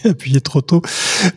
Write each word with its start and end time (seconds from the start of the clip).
J'ai 0.04 0.10
appuyé 0.10 0.40
trop 0.40 0.60
tôt. 0.60 0.82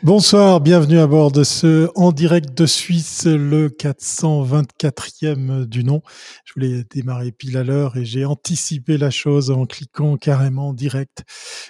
Bonsoir, 0.04 0.62
bienvenue 0.62 1.00
à 1.00 1.08
bord 1.08 1.32
de 1.32 1.44
ce 1.44 1.90
en 1.96 2.12
direct 2.12 2.54
de 2.58 2.66
Suisse, 2.66 3.26
le 3.26 3.70
424e 3.70 5.66
du 5.66 5.84
nom. 5.84 6.02
Je 6.46 6.54
voulais 6.54 6.84
démarrer 6.90 7.32
pile 7.32 7.58
à 7.58 7.64
l'heure 7.64 7.98
et 7.98 8.06
j'ai 8.06 8.26
anticipé 8.26 8.98
la 8.98 9.10
chose 9.10 9.52
en 9.52 9.66
cliquant 9.66 10.18
carrément 10.18 10.74
direct 10.74 11.24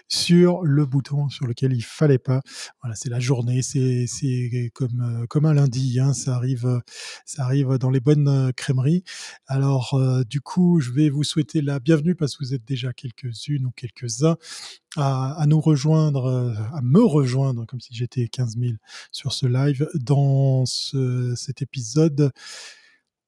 sur 0.08 0.64
le 0.64 0.86
bouton 0.86 1.30
sur 1.30 1.48
lequel 1.48 1.74
il 1.74 1.84
fallait 1.84 2.18
pas. 2.18 2.42
Voilà, 2.82 2.96
c'est 2.96 3.10
la 3.10 3.20
journée, 3.20 3.62
c'est 3.62 4.06
c'est 4.08 4.72
comme 4.74 5.26
comme 5.30 5.46
un 5.46 5.54
lundi, 5.54 6.00
hein, 6.00 6.14
ça 6.14 6.36
arrive 6.36 6.82
ça 7.26 7.44
arrive 7.44 7.78
dans 7.78 7.90
les 7.90 8.02
bonnes 8.02 8.52
crèmeries. 8.56 9.04
Alors 9.48 9.94
euh, 9.94 10.24
du 10.24 10.42
coup, 10.42 10.80
je 10.80 10.92
vais 10.92 11.10
vous 11.10 11.24
souhaiter 11.24 11.62
la 11.62 11.80
bienvenue 11.80 12.16
parce 12.16 12.36
que 12.36 12.44
vous 12.44 12.54
êtes 12.54 12.66
déjà 12.66 12.94
quelques-unes 12.94 13.66
ou 13.66 13.72
quelques-uns 13.72 14.38
à, 14.98 15.34
à, 15.34 15.46
nous 15.48 15.60
rejoindre, 15.62 16.26
euh, 16.26 16.54
à 16.74 16.82
me 16.82 17.04
rejoindre, 17.04 17.66
comme 17.66 17.80
si 17.82 17.94
j'étais 17.94 18.28
15 18.28 18.58
000 18.58 18.74
sur 19.12 19.34
ce 19.34 19.46
live, 19.46 19.88
dans 19.96 20.66
ce, 20.66 21.34
cet 21.36 21.62
épisode 21.62 22.32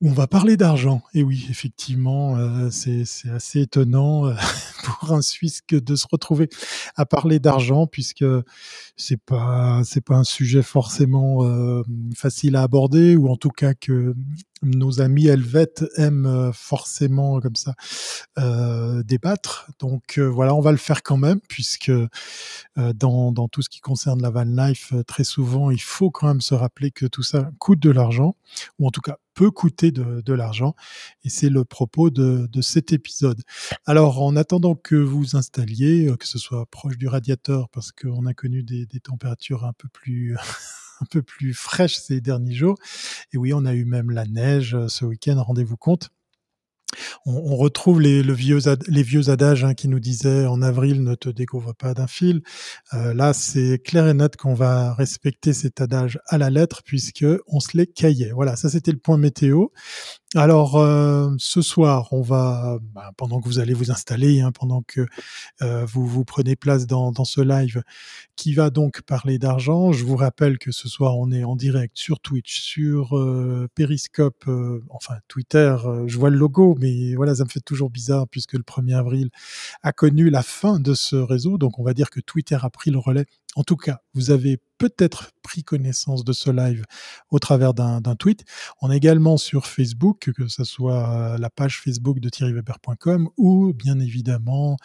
où 0.01 0.09
on 0.09 0.13
va 0.13 0.27
parler 0.27 0.57
d'argent. 0.57 1.01
Et 1.13 1.23
oui, 1.23 1.47
effectivement, 1.49 2.37
euh, 2.37 2.69
c'est 2.69 3.03
assez 3.29 3.61
étonnant 3.61 4.27
euh, 4.27 4.33
pour 4.83 5.13
un 5.13 5.21
Suisse 5.21 5.61
que 5.65 5.75
de 5.75 5.95
se 5.95 6.05
retrouver 6.11 6.49
à 6.95 7.05
parler 7.05 7.39
d'argent, 7.39 7.87
puisque 7.87 8.25
c'est 8.97 9.21
pas 9.21 9.81
c'est 9.85 10.03
pas 10.03 10.15
un 10.15 10.23
sujet 10.23 10.61
forcément 10.61 11.43
euh, 11.43 11.81
facile 12.15 12.55
à 12.55 12.63
aborder, 12.63 13.15
ou 13.15 13.29
en 13.29 13.37
tout 13.37 13.49
cas 13.49 13.73
que 13.73 14.13
nos 14.61 15.01
amis 15.01 15.27
helvètes 15.27 15.85
aiment 15.95 16.25
euh, 16.25 16.51
forcément 16.51 17.39
comme 17.39 17.55
ça 17.55 17.75
euh, 18.39 19.03
débattre. 19.03 19.69
Donc 19.79 20.17
euh, 20.17 20.25
voilà, 20.25 20.55
on 20.55 20.61
va 20.61 20.71
le 20.71 20.77
faire 20.77 21.03
quand 21.03 21.17
même, 21.17 21.39
puisque 21.47 21.91
dans, 22.75 23.31
dans 23.31 23.47
tout 23.47 23.61
ce 23.61 23.69
qui 23.69 23.79
concerne 23.79 24.21
la 24.21 24.29
van 24.29 24.43
life, 24.43 24.93
très 25.07 25.23
souvent, 25.23 25.71
il 25.71 25.81
faut 25.81 26.11
quand 26.11 26.27
même 26.27 26.41
se 26.41 26.53
rappeler 26.53 26.91
que 26.91 27.05
tout 27.05 27.23
ça 27.23 27.51
coûte 27.59 27.79
de 27.79 27.89
l'argent, 27.89 28.35
ou 28.79 28.87
en 28.87 28.91
tout 28.91 29.01
cas 29.01 29.17
peut 29.33 29.51
coûter 29.51 29.91
de, 29.91 30.21
de 30.21 30.33
l'argent. 30.33 30.75
Et 31.23 31.29
c'est 31.29 31.49
le 31.49 31.65
propos 31.65 32.09
de, 32.09 32.47
de, 32.51 32.61
cet 32.61 32.93
épisode. 32.93 33.41
Alors, 33.85 34.21
en 34.21 34.35
attendant 34.35 34.75
que 34.75 34.95
vous 34.95 35.35
installiez, 35.35 36.09
que 36.19 36.27
ce 36.27 36.37
soit 36.37 36.65
proche 36.67 36.97
du 36.97 37.07
radiateur, 37.07 37.69
parce 37.69 37.91
qu'on 37.91 38.25
a 38.25 38.33
connu 38.33 38.63
des, 38.63 38.85
des 38.85 38.99
températures 38.99 39.65
un 39.65 39.73
peu 39.73 39.87
plus 39.89 40.35
un 41.01 41.05
peu 41.05 41.21
plus 41.21 41.53
fraîche 41.53 41.95
ces 41.95 42.21
derniers 42.21 42.53
jours. 42.53 42.77
Et 43.33 43.37
oui, 43.37 43.53
on 43.53 43.65
a 43.65 43.73
eu 43.73 43.85
même 43.85 44.11
la 44.11 44.25
neige 44.25 44.75
euh, 44.75 44.87
ce 44.87 45.05
week-end, 45.05 45.41
rendez-vous 45.41 45.77
compte. 45.77 46.09
On, 47.25 47.55
retrouve 47.55 48.01
les, 48.01 48.23
le 48.23 48.33
vieux, 48.33 48.59
les 48.87 49.03
vieux 49.03 49.29
adages 49.29 49.63
hein, 49.63 49.73
qui 49.73 49.87
nous 49.87 49.99
disaient 49.99 50.45
en 50.45 50.61
avril 50.61 51.03
ne 51.03 51.15
te 51.15 51.29
découvre 51.29 51.73
pas 51.73 51.93
d'un 51.93 52.07
fil. 52.07 52.41
Euh, 52.93 53.13
là, 53.13 53.33
c'est 53.33 53.81
clair 53.83 54.07
et 54.07 54.13
net 54.13 54.35
qu'on 54.35 54.53
va 54.53 54.93
respecter 54.93 55.53
cet 55.53 55.81
adage 55.81 56.19
à 56.27 56.37
la 56.37 56.49
lettre 56.49 56.81
puisque 56.83 57.25
on 57.47 57.59
se 57.59 57.77
les 57.77 57.87
caillait. 57.87 58.31
Voilà, 58.31 58.55
ça 58.55 58.69
c'était 58.69 58.91
le 58.91 58.97
point 58.97 59.17
météo. 59.17 59.67
Alors 60.35 60.75
euh, 60.75 61.29
ce 61.37 61.61
soir, 61.61 62.09
on 62.11 62.21
va, 62.21 62.77
bah, 62.93 63.11
pendant 63.15 63.39
que 63.39 63.47
vous 63.47 63.59
allez 63.59 63.73
vous 63.73 63.89
installer, 63.89 64.41
hein, 64.41 64.51
pendant 64.51 64.81
que 64.81 65.05
euh, 65.61 65.85
vous 65.85 66.05
vous 66.05 66.25
prenez 66.25 66.57
place 66.57 66.87
dans, 66.87 67.13
dans, 67.13 67.23
ce 67.23 67.39
live, 67.39 67.83
qui 68.35 68.53
va 68.53 68.69
donc 68.69 69.01
parler 69.03 69.39
d'argent. 69.39 69.93
Je 69.93 70.03
vous 70.03 70.17
rappelle 70.17 70.57
que 70.57 70.71
ce 70.73 70.89
soir, 70.89 71.17
on 71.17 71.31
est 71.31 71.45
en 71.45 71.55
direct 71.55 71.97
sur 71.97 72.19
Twitch, 72.19 72.59
sur 72.59 73.15
Periscope, 73.75 74.49
enfin 74.89 75.15
Twitter. 75.29 75.75
Je 76.05 76.17
vois 76.17 76.29
le 76.29 76.37
logo, 76.37 76.75
mais 76.79 76.84
voilà, 77.15 77.35
ça 77.35 77.43
me 77.43 77.49
fait 77.49 77.61
toujours 77.61 77.89
bizarre 77.89 78.27
puisque 78.27 78.53
le 78.53 78.63
1er 78.63 78.95
avril 78.95 79.29
a 79.83 79.93
connu 79.93 80.29
la 80.29 80.43
fin 80.43 80.79
de 80.79 80.93
ce 80.93 81.15
réseau. 81.15 81.57
Donc 81.57 81.79
on 81.79 81.83
va 81.83 81.93
dire 81.93 82.09
que 82.09 82.19
Twitter 82.19 82.57
a 82.61 82.69
pris 82.69 82.91
le 82.91 82.99
relais 82.99 83.25
en 83.55 83.63
tout 83.63 83.77
cas, 83.77 84.01
vous 84.13 84.31
avez 84.31 84.59
peut-être 84.77 85.31
pris 85.41 85.63
connaissance 85.63 86.25
de 86.25 86.33
ce 86.33 86.51
live 86.51 86.83
au 87.29 87.39
travers 87.39 87.73
d'un 87.73 88.01
tweet. 88.15 88.43
On 88.81 88.91
est 88.91 88.97
également 88.97 89.37
sur 89.37 89.65
Facebook, 89.65 90.29
que 90.35 90.47
ce 90.49 90.65
soit 90.65 91.37
la 91.39 91.49
page 91.49 91.79
Facebook 91.79 92.19
de 92.19 92.27
thierryweber.com 92.27 93.29
ou 93.37 93.73
bien 93.73 93.99
évidemment 94.01 94.75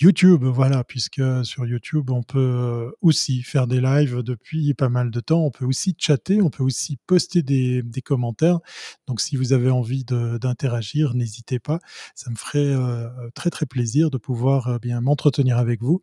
YouTube, 0.00 0.44
voilà, 0.44 0.84
puisque 0.84 1.22
sur 1.44 1.66
YouTube, 1.66 2.10
on 2.10 2.22
peut 2.22 2.38
euh, 2.38 2.90
aussi 3.02 3.42
faire 3.42 3.66
des 3.66 3.80
lives 3.80 4.22
depuis 4.22 4.72
pas 4.72 4.88
mal 4.88 5.10
de 5.10 5.20
temps. 5.20 5.44
On 5.44 5.50
peut 5.50 5.66
aussi 5.66 5.94
chatter, 5.98 6.40
on 6.40 6.48
peut 6.48 6.62
aussi 6.62 6.96
poster 7.06 7.42
des, 7.42 7.82
commentaires. 8.02 8.58
Donc, 9.06 9.20
si 9.20 9.36
vous 9.36 9.52
avez 9.52 9.70
envie 9.70 10.04
d'interagir, 10.04 11.14
n'hésitez 11.14 11.58
pas. 11.58 11.78
Ça 12.14 12.30
me 12.30 12.36
ferait 12.36 12.58
euh, 12.58 13.08
très 13.34 13.50
très 13.50 13.66
plaisir 13.66 14.10
de 14.10 14.16
pouvoir 14.16 14.68
euh, 14.68 14.78
bien 14.78 15.00
m'entretenir 15.02 15.58
avec 15.58 15.82
vous. 15.82 16.00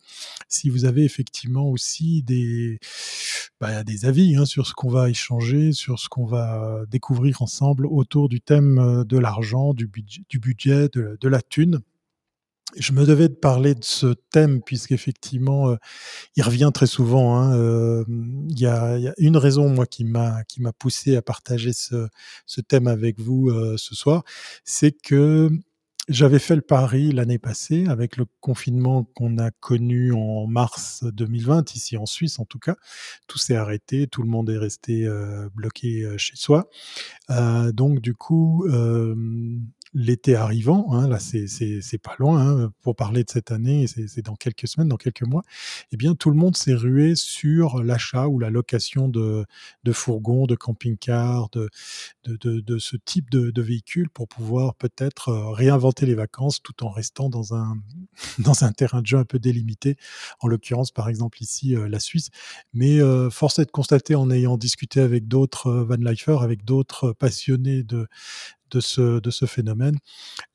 Si 0.47 0.69
vous 0.69 0.85
avez 0.85 1.03
effectivement 1.03 1.67
aussi 1.67 2.21
des 2.21 2.79
bah, 3.59 3.83
des 3.83 4.05
avis 4.05 4.35
hein, 4.35 4.45
sur 4.45 4.67
ce 4.67 4.73
qu'on 4.73 4.89
va 4.89 5.09
échanger, 5.09 5.73
sur 5.73 5.99
ce 5.99 6.09
qu'on 6.09 6.25
va 6.25 6.83
découvrir 6.89 7.41
ensemble 7.41 7.87
autour 7.87 8.29
du 8.29 8.39
thème 8.39 9.03
de 9.03 9.17
l'argent, 9.17 9.73
du 9.73 9.87
budget, 9.87 10.21
du 10.29 10.39
budget 10.39 10.89
de 10.89 11.27
la 11.27 11.41
thune 11.41 11.81
je 12.77 12.91
me 12.91 13.05
devais 13.05 13.29
de 13.29 13.33
parler 13.33 13.73
de 13.75 13.83
ce 13.83 14.13
thème 14.31 14.61
puisqu'effectivement, 14.61 15.69
euh, 15.69 15.75
il 16.35 16.43
revient 16.43 16.71
très 16.73 16.87
souvent. 16.87 17.37
Hein, 17.37 17.55
euh, 17.57 18.03
il 18.49 18.59
y, 18.59 18.65
a, 18.65 19.13
une 19.17 19.37
raison 19.37 19.69
moi 19.69 19.85
qui 19.85 20.03
m'a 20.05 20.43
qui 20.45 20.61
m'a 20.61 20.73
poussé 20.73 21.15
à 21.15 21.21
partager 21.21 21.73
ce, 21.73 22.07
thème 22.67 22.87
avec 22.87 23.19
vous 23.19 23.49
euh, 23.49 23.75
ce 23.77 23.95
soir, 23.95 24.23
c'est 24.63 24.91
que 24.91 25.49
j'avais 26.07 26.39
fait 26.39 26.55
le 26.55 26.61
pari 26.61 27.11
l'année 27.11 27.37
passée 27.37 27.85
avec 27.87 28.17
le 28.17 28.25
confinement 28.39 29.03
qu'on 29.03 29.37
a 29.37 29.51
connu 29.51 30.11
en 30.11 30.47
mars 30.47 31.03
2020 31.03 31.75
ici 31.75 31.97
en 31.97 32.05
Suisse 32.05 32.39
en 32.39 32.45
tout 32.45 32.59
cas. 32.59 32.75
Tout 33.27 33.37
s'est 33.37 33.55
arrêté, 33.55 34.07
tout 34.07 34.23
le 34.23 34.29
monde 34.29 34.49
est 34.49 34.57
resté 34.57 35.05
euh, 35.05 35.49
bloqué 35.53 36.07
chez 36.17 36.35
soi. 36.35 36.69
Donc 37.29 37.99
du 37.99 38.15
coup, 38.15 38.65
l'été 39.93 40.35
arrivant, 40.35 40.93
hein, 40.93 41.07
là 41.07 41.19
c'est 41.19 41.97
pas 42.01 42.15
loin 42.19 42.63
hein, 42.65 42.73
pour 42.81 42.95
parler 42.95 43.23
de 43.23 43.29
cette 43.29 43.51
année, 43.51 43.87
c'est 43.87 44.21
dans 44.21 44.35
quelques 44.35 44.67
semaines, 44.67 44.87
dans 44.87 44.97
quelques 44.97 45.23
mois, 45.23 45.43
eh 45.91 45.97
bien 45.97 46.15
tout 46.15 46.29
le 46.29 46.35
monde 46.35 46.55
s'est 46.55 46.73
rué 46.73 47.15
sur 47.15 47.83
l'achat 47.83 48.27
ou 48.27 48.39
la 48.39 48.49
location 48.49 49.07
de, 49.07 49.45
de 49.83 49.91
fourgons, 49.91 50.45
de 50.45 50.55
camping-cars, 50.55 51.49
de, 51.51 51.69
de, 52.25 52.59
de, 52.59 52.77
ce 52.77 52.97
type 52.97 53.29
de, 53.31 53.51
de 53.51 53.61
véhicules 53.61 54.09
pour 54.09 54.27
pouvoir 54.27 54.75
peut-être 54.75 55.29
euh, 55.29 55.49
réinventer 55.51 56.05
les 56.05 56.15
vacances 56.15 56.61
tout 56.61 56.83
en 56.83 56.89
restant 56.89 57.29
dans 57.29 57.55
un, 57.55 57.77
dans 58.39 58.63
un 58.63 58.71
terrain 58.71 59.01
de 59.01 59.07
jeu 59.07 59.17
un 59.17 59.25
peu 59.25 59.39
délimité, 59.39 59.97
en 60.39 60.47
l'occurrence 60.47 60.91
par 60.91 61.09
exemple 61.09 61.41
ici 61.41 61.75
euh, 61.75 61.87
la 61.89 61.99
Suisse. 61.99 62.29
Mais 62.73 63.01
euh, 63.01 63.29
force 63.29 63.59
est 63.59 63.65
de 63.65 63.71
constater 63.71 64.15
en 64.15 64.29
ayant 64.31 64.57
discuté 64.57 65.01
avec 65.01 65.27
d'autres 65.27 65.67
euh, 65.67 65.83
van 65.83 65.95
lifers, 65.95 66.41
avec 66.41 66.65
d'autres 66.65 67.13
passionnés 67.13 67.83
de, 67.83 68.07
de 68.71 68.79
ce, 68.79 69.19
de 69.19 69.31
ce 69.31 69.45
phénomène, 69.45 69.97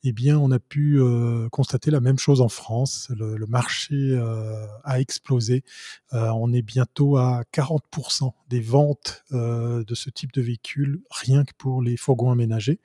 eh 0.03 0.13
bien, 0.13 0.39
on 0.39 0.51
a 0.51 0.59
pu 0.59 1.01
euh, 1.01 1.49
constater 1.51 1.91
la 1.91 2.01
même 2.01 2.19
chose 2.19 2.41
en 2.41 2.49
France. 2.49 3.11
Le, 3.17 3.47
marché 3.47 3.95
euh, 3.95 4.67
a 4.85 5.01
explosé. 5.01 5.65
Euh, 6.13 6.29
on 6.31 6.53
est 6.53 6.63
bientôt 6.63 7.17
à 7.17 7.43
40% 7.53 8.33
des 8.49 8.61
ventes 8.61 9.25
de 9.31 9.95
ce 9.95 10.11
type 10.11 10.33
de 10.33 10.43
véhicule, 10.43 11.03
rien 11.11 11.45
que 11.45 11.53
pour 11.59 11.83
les 11.83 11.97
fourgons 11.97 12.31
aménagés. 12.31 12.81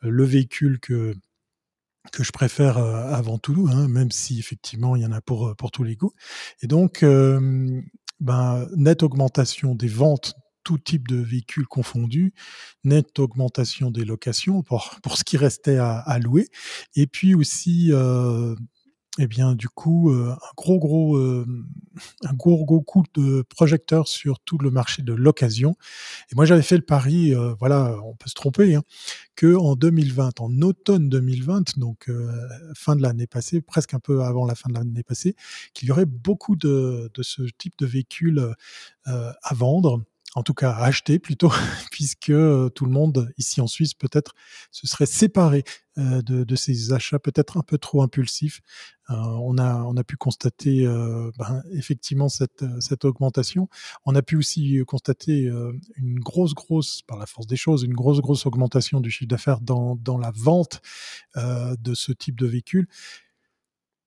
Le 0.00 0.24
véhicule 0.24 0.80
que 0.80 1.14
que 2.12 2.22
je 2.22 2.32
préfère 2.32 2.76
avant 2.76 3.38
tout, 3.38 3.66
hein, 3.70 3.88
même 3.88 4.10
si 4.10 4.38
effectivement 4.38 4.94
il 4.94 5.02
y 5.02 5.06
en 5.06 5.12
a 5.12 5.22
pour, 5.22 5.56
pour 5.56 5.70
tous 5.70 5.84
les 5.84 5.96
goûts. 5.96 6.12
Et 6.60 6.66
donc, 6.66 7.02
ben, 8.20 8.68
nette 8.76 9.02
augmentation 9.02 9.74
des 9.74 9.88
ventes 9.88 10.34
tout 10.64 10.78
type 10.78 11.06
de 11.06 11.16
véhicules 11.16 11.66
confondus, 11.66 12.32
nette 12.82 13.18
augmentation 13.18 13.90
des 13.90 14.04
locations 14.04 14.62
pour, 14.62 14.96
pour 15.02 15.16
ce 15.16 15.24
qui 15.24 15.36
restait 15.36 15.76
à, 15.78 16.18
louer, 16.18 16.48
et 16.96 17.06
puis 17.06 17.34
aussi, 17.34 17.88
euh, 17.92 18.54
eh 19.18 19.26
bien, 19.26 19.54
du 19.54 19.68
coup, 19.68 20.10
euh, 20.10 20.32
un 20.32 20.52
gros, 20.56 20.78
gros, 20.78 21.16
euh, 21.16 21.46
un 22.24 22.32
gros, 22.34 22.64
gros 22.64 22.80
coup 22.80 23.04
de 23.14 23.42
projecteur 23.42 24.08
sur 24.08 24.40
tout 24.40 24.58
le 24.58 24.70
marché 24.70 25.02
de 25.02 25.12
l'occasion. 25.12 25.76
Et 26.32 26.34
moi, 26.34 26.46
j'avais 26.46 26.62
fait 26.62 26.76
le 26.76 26.82
pari, 26.82 27.32
voilà, 27.60 27.96
on 28.04 28.14
peut 28.14 28.28
se 28.28 28.34
tromper, 28.34 28.74
hein, 28.74 28.82
que 29.36 29.54
en 29.54 29.76
2020, 29.76 30.40
en 30.40 30.62
automne 30.62 31.08
2020, 31.08 31.78
donc 31.78 32.10
fin 32.74 32.96
de 32.96 33.02
l'année 33.02 33.26
passée, 33.26 33.60
presque 33.60 33.94
un 33.94 34.00
peu 34.00 34.22
avant 34.22 34.46
la 34.46 34.54
fin 34.54 34.68
de 34.68 34.74
l'année 34.74 35.04
passée, 35.04 35.36
qu'il 35.74 35.88
y 35.88 35.92
aurait 35.92 36.06
beaucoup 36.06 36.56
de, 36.56 37.10
de 37.12 37.22
ce 37.22 37.42
type 37.58 37.74
de 37.78 37.86
véhicules 37.86 38.54
à 39.04 39.54
vendre 39.54 40.02
en 40.34 40.42
tout 40.42 40.54
cas 40.54 40.72
acheter 40.72 41.18
plutôt, 41.18 41.50
puisque 41.90 42.30
euh, 42.30 42.68
tout 42.68 42.84
le 42.84 42.90
monde 42.90 43.32
ici 43.38 43.60
en 43.60 43.66
Suisse 43.66 43.94
peut-être 43.94 44.34
se 44.72 44.86
serait 44.86 45.06
séparé 45.06 45.62
euh, 45.96 46.22
de, 46.22 46.42
de, 46.42 46.56
ces 46.56 46.92
achats 46.92 47.20
peut-être 47.20 47.56
un 47.56 47.62
peu 47.62 47.78
trop 47.78 48.02
impulsifs. 48.02 48.60
Euh, 49.10 49.14
on, 49.14 49.58
a, 49.58 49.76
on 49.82 49.96
a 49.96 50.02
pu 50.02 50.16
constater 50.16 50.86
ben, 51.38 51.62
effectivement 51.72 52.28
cette, 52.28 52.64
cette 52.80 53.04
augmentation. 53.04 53.68
On 54.06 54.14
a 54.14 54.22
pu 54.22 54.36
aussi 54.36 54.80
constater 54.86 55.50
une 55.96 56.18
grosse, 56.18 56.54
grosse, 56.54 57.02
par 57.02 57.18
la 57.18 57.26
force 57.26 57.46
des 57.46 57.56
choses, 57.56 57.82
une 57.82 57.94
grosse, 57.94 58.20
grosse 58.20 58.46
augmentation 58.46 59.00
du 59.00 59.10
chiffre 59.10 59.28
d'affaires 59.28 59.60
dans, 59.60 59.94
dans 59.96 60.18
la 60.18 60.32
vente 60.34 60.80
de 61.36 61.94
ce 61.94 62.12
type 62.12 62.38
de 62.38 62.46
véhicule 62.46 62.88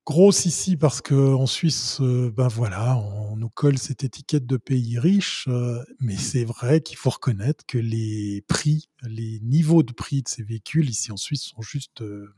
Grosse 0.07 0.45
ici 0.45 0.77
parce 0.77 1.01
qu'en 1.01 1.45
Suisse, 1.47 1.99
euh, 1.99 2.31
ben 2.33 2.47
voilà, 2.47 2.95
on 2.95 3.35
nous 3.35 3.49
colle 3.49 3.77
cette 3.77 4.05
étiquette 4.05 4.45
de 4.45 4.55
pays 4.55 4.97
riche, 4.97 5.49
euh, 5.49 5.83
mais 5.99 6.15
c'est 6.15 6.45
vrai 6.45 6.79
qu'il 6.79 6.95
faut 6.95 7.09
reconnaître 7.09 7.65
que 7.67 7.77
les 7.77 8.41
prix, 8.47 8.87
les 9.03 9.41
niveaux 9.41 9.83
de 9.83 9.91
prix 9.91 10.21
de 10.21 10.29
ces 10.29 10.43
véhicules 10.43 10.89
ici 10.89 11.11
en 11.11 11.17
Suisse 11.17 11.41
sont 11.53 11.61
juste 11.61 12.03
euh, 12.03 12.33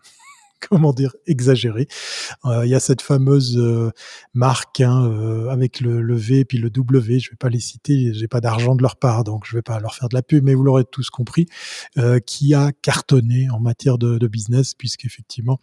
comment 0.70 0.94
dire, 0.94 1.16
exagéré. 1.26 1.88
Euh, 2.46 2.66
il 2.66 2.70
y 2.70 2.76
a 2.76 2.80
cette 2.80 3.02
fameuse 3.02 3.58
euh, 3.58 3.92
marque 4.34 4.82
hein, 4.82 5.06
euh, 5.06 5.50
avec 5.50 5.80
le, 5.80 6.02
le, 6.02 6.16
V 6.16 6.40
et 6.40 6.46
puis 6.46 6.58
le 6.58 6.70
W. 6.70 7.20
Je 7.20 7.30
vais 7.30 7.38
pas 7.38 7.50
les 7.50 7.60
citer, 7.60 8.14
j'ai 8.14 8.28
pas 8.28 8.42
d'argent 8.42 8.76
de 8.76 8.82
leur 8.82 8.98
part, 8.98 9.24
donc 9.24 9.46
je 9.46 9.56
vais 9.56 9.62
pas 9.62 9.80
leur 9.80 9.96
faire 9.96 10.10
de 10.10 10.16
la 10.16 10.22
pub, 10.22 10.44
mais 10.44 10.54
vous 10.54 10.64
l'aurez 10.64 10.84
tous 10.86 11.10
compris, 11.10 11.48
qui 12.26 12.54
a 12.54 12.72
cartonné 12.72 13.50
en 13.50 13.60
matière 13.60 13.98
de, 13.98 14.18
de 14.18 14.28
business, 14.28 14.74
puisqu'effectivement, 14.74 15.60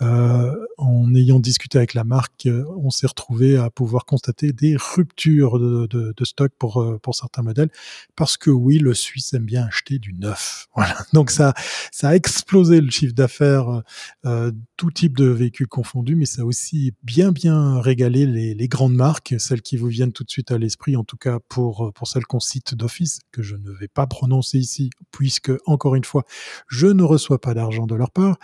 en 0.00 1.14
ayant 1.14 1.38
discuté 1.38 1.78
avec 1.78 1.94
la 1.94 2.04
marque, 2.04 2.48
on 2.76 2.90
s'est 2.90 3.06
retrouvé 3.06 3.56
à 3.56 3.70
pouvoir 3.70 4.04
constater 4.04 4.52
des 4.52 4.76
ruptures 4.76 5.58
de, 5.58 5.86
de, 5.86 6.12
de, 6.16 6.24
stock 6.24 6.52
pour 6.58 6.84
pour 7.02 7.14
certains 7.14 7.42
modèles, 7.42 7.70
parce 8.16 8.36
que 8.36 8.50
oui, 8.50 8.78
le 8.78 8.94
Suisse 8.94 9.32
aime 9.34 9.44
bien 9.44 9.64
acheter 9.64 9.98
du 9.98 10.12
neuf. 10.14 10.68
Voilà. 10.82 10.96
Donc 11.12 11.30
ça 11.30 11.54
ça 11.92 12.08
a 12.08 12.14
explosé 12.16 12.80
le 12.80 12.90
chiffre 12.90 13.14
d'affaires. 13.14 13.82
Euh, 14.24 14.31
tout 14.76 14.90
type 14.90 15.16
de 15.16 15.26
véhicules 15.26 15.68
confondus, 15.68 16.16
mais 16.16 16.26
ça 16.26 16.42
a 16.42 16.44
aussi 16.44 16.92
bien 17.02 17.32
bien 17.32 17.80
régalé 17.80 18.26
les, 18.26 18.68
grandes 18.68 18.94
marques, 18.94 19.34
celles 19.38 19.62
qui 19.62 19.76
vous 19.76 19.88
viennent 19.88 20.12
tout 20.12 20.24
de 20.24 20.30
suite 20.30 20.50
à 20.50 20.58
l'esprit, 20.58 20.96
en 20.96 21.04
tout 21.04 21.16
cas 21.16 21.38
pour, 21.48 21.92
pour 21.94 22.08
celles 22.08 22.24
qu'on 22.26 22.40
cite 22.40 22.74
d'office, 22.74 23.20
que 23.30 23.42
je 23.42 23.56
ne 23.56 23.70
vais 23.70 23.88
pas 23.88 24.06
prononcer 24.06 24.58
ici, 24.58 24.90
puisque, 25.10 25.52
encore 25.66 25.94
une 25.94 26.04
fois, 26.04 26.24
je 26.68 26.86
ne 26.86 27.02
reçois 27.02 27.40
pas 27.40 27.54
d'argent 27.54 27.86
de 27.86 27.94
leur 27.94 28.10
part. 28.10 28.38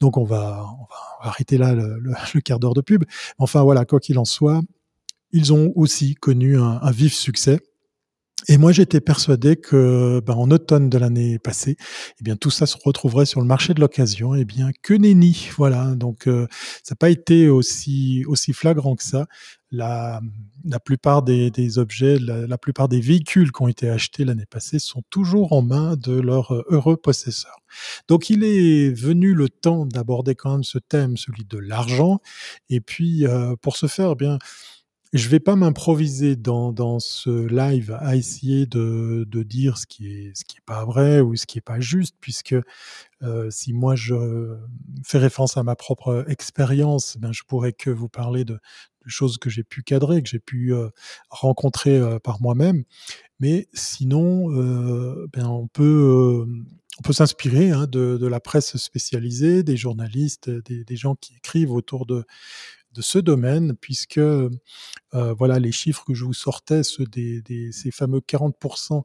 Donc 0.00 0.16
on 0.16 0.24
va, 0.24 0.66
on 0.80 0.84
va 0.84 1.28
arrêter 1.28 1.58
là 1.58 1.74
le, 1.74 2.40
quart 2.40 2.58
d'heure 2.58 2.74
de 2.74 2.80
pub. 2.80 3.04
Enfin 3.38 3.62
voilà, 3.62 3.84
quoi 3.84 4.00
qu'il 4.00 4.18
en 4.18 4.24
soit, 4.24 4.60
ils 5.32 5.52
ont 5.52 5.72
aussi 5.76 6.14
connu 6.14 6.58
un 6.58 6.90
vif 6.90 7.14
succès. 7.14 7.60
Et 8.48 8.58
moi, 8.58 8.72
j'étais 8.72 9.00
persuadé 9.00 9.56
que, 9.56 10.20
ben, 10.26 10.34
en 10.34 10.50
automne 10.50 10.88
de 10.90 10.98
l'année 10.98 11.38
passée, 11.38 11.76
eh 12.20 12.24
bien, 12.24 12.36
tout 12.36 12.50
ça 12.50 12.66
se 12.66 12.76
retrouverait 12.84 13.26
sur 13.26 13.40
le 13.40 13.46
marché 13.46 13.72
de 13.72 13.80
l'occasion. 13.80 14.34
Eh 14.34 14.44
bien, 14.44 14.70
que 14.82 14.94
nenni, 14.94 15.48
voilà. 15.56 15.94
Donc, 15.94 16.26
euh, 16.26 16.46
ça 16.82 16.94
n'a 16.94 16.96
pas 16.96 17.10
été 17.10 17.48
aussi 17.48 18.24
aussi 18.26 18.52
flagrant 18.52 18.96
que 18.96 19.04
ça. 19.04 19.26
La, 19.70 20.20
la 20.64 20.80
plupart 20.80 21.22
des, 21.22 21.50
des 21.50 21.78
objets, 21.78 22.18
la, 22.18 22.46
la, 22.46 22.58
plupart 22.58 22.88
des 22.88 23.00
véhicules 23.00 23.52
qui 23.52 23.62
ont 23.62 23.68
été 23.68 23.88
achetés 23.88 24.24
l'année 24.24 24.44
passée 24.44 24.78
sont 24.78 25.02
toujours 25.08 25.52
en 25.52 25.62
main 25.62 25.96
de 25.96 26.12
leurs 26.12 26.52
heureux 26.68 26.96
possesseurs. 26.96 27.58
Donc, 28.08 28.28
il 28.28 28.44
est 28.44 28.92
venu 28.92 29.34
le 29.34 29.48
temps 29.48 29.86
d'aborder 29.86 30.34
quand 30.34 30.52
même 30.52 30.64
ce 30.64 30.78
thème, 30.78 31.16
celui 31.16 31.44
de 31.44 31.58
l'argent. 31.58 32.20
Et 32.68 32.80
puis, 32.80 33.26
euh, 33.26 33.54
pour 33.62 33.76
ce 33.76 33.86
faire, 33.86 34.10
eh 34.12 34.16
bien 34.16 34.38
je 35.12 35.28
vais 35.28 35.40
pas 35.40 35.56
m'improviser 35.56 36.36
dans, 36.36 36.72
dans 36.72 36.98
ce 36.98 37.46
live 37.46 37.96
à 38.00 38.16
essayer 38.16 38.66
de, 38.66 39.26
de 39.28 39.42
dire 39.42 39.76
ce 39.76 39.86
qui 39.86 40.08
est 40.08 40.34
ce 40.34 40.44
qui 40.44 40.56
est 40.56 40.64
pas 40.64 40.84
vrai 40.86 41.20
ou 41.20 41.36
ce 41.36 41.46
qui 41.46 41.58
est 41.58 41.62
pas 41.62 41.80
juste, 41.80 42.16
puisque 42.20 42.54
euh, 43.22 43.50
si 43.50 43.74
moi 43.74 43.94
je 43.94 44.56
fais 45.04 45.18
référence 45.18 45.56
à 45.56 45.62
ma 45.62 45.76
propre 45.76 46.24
expérience, 46.28 47.18
ben 47.18 47.32
je 47.32 47.42
pourrais 47.46 47.74
que 47.74 47.90
vous 47.90 48.08
parler 48.08 48.44
de, 48.44 48.54
de 48.54 49.10
choses 49.10 49.38
que 49.38 49.50
j'ai 49.50 49.64
pu 49.64 49.82
cadrer, 49.82 50.22
que 50.22 50.28
j'ai 50.28 50.38
pu 50.38 50.72
euh, 50.72 50.88
rencontrer 51.28 51.98
euh, 51.98 52.18
par 52.18 52.40
moi-même. 52.40 52.84
Mais 53.40 53.68
sinon, 53.74 54.50
euh, 54.52 55.26
ben 55.32 55.46
on 55.46 55.66
peut 55.68 56.46
euh, 56.46 56.46
on 56.98 57.02
peut 57.02 57.12
s'inspirer 57.12 57.70
hein, 57.70 57.86
de, 57.86 58.18
de, 58.18 58.26
la 58.26 58.40
presse 58.40 58.76
spécialisée, 58.76 59.62
des 59.62 59.76
journalistes, 59.76 60.50
des, 60.50 60.84
des 60.84 60.96
gens 60.96 61.14
qui 61.16 61.34
écrivent 61.36 61.72
autour 61.72 62.06
de 62.06 62.24
de 62.94 63.02
ce 63.02 63.18
domaine, 63.18 63.74
puisque 63.76 64.18
euh, 64.18 64.50
voilà 65.10 65.58
les 65.58 65.72
chiffres 65.72 66.04
que 66.04 66.14
je 66.14 66.24
vous 66.24 66.34
sortais, 66.34 66.82
ceux 66.82 67.04
des, 67.06 67.70
ces 67.72 67.90
fameux 67.90 68.20
40% 68.20 69.02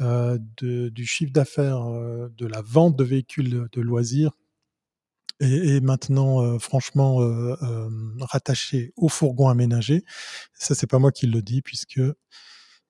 euh, 0.00 0.38
du 0.56 1.06
chiffre 1.06 1.32
d'affaires 1.32 1.82
euh, 1.82 2.28
de 2.36 2.46
la 2.46 2.62
vente 2.62 2.96
de 2.96 3.04
véhicules 3.04 3.68
de 3.70 3.80
loisirs 3.80 4.32
est, 5.40 5.80
maintenant 5.82 6.42
euh, 6.42 6.58
franchement 6.58 7.18
rattaché 8.20 8.92
au 8.96 9.08
fourgon 9.08 9.48
aménagé. 9.48 10.04
Ça, 10.54 10.74
c'est 10.74 10.86
pas 10.86 10.98
moi 10.98 11.12
qui 11.12 11.26
le 11.26 11.42
dis, 11.42 11.62
puisque 11.62 12.00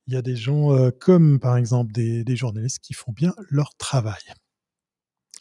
il 0.06 0.12
y 0.12 0.16
a 0.16 0.22
des 0.22 0.36
gens 0.36 0.90
comme 1.00 1.40
par 1.40 1.56
exemple 1.56 1.92
des 1.92 2.36
journalistes 2.36 2.80
qui 2.80 2.92
font 2.92 3.12
bien 3.12 3.34
leur 3.50 3.74
travail. 3.76 4.22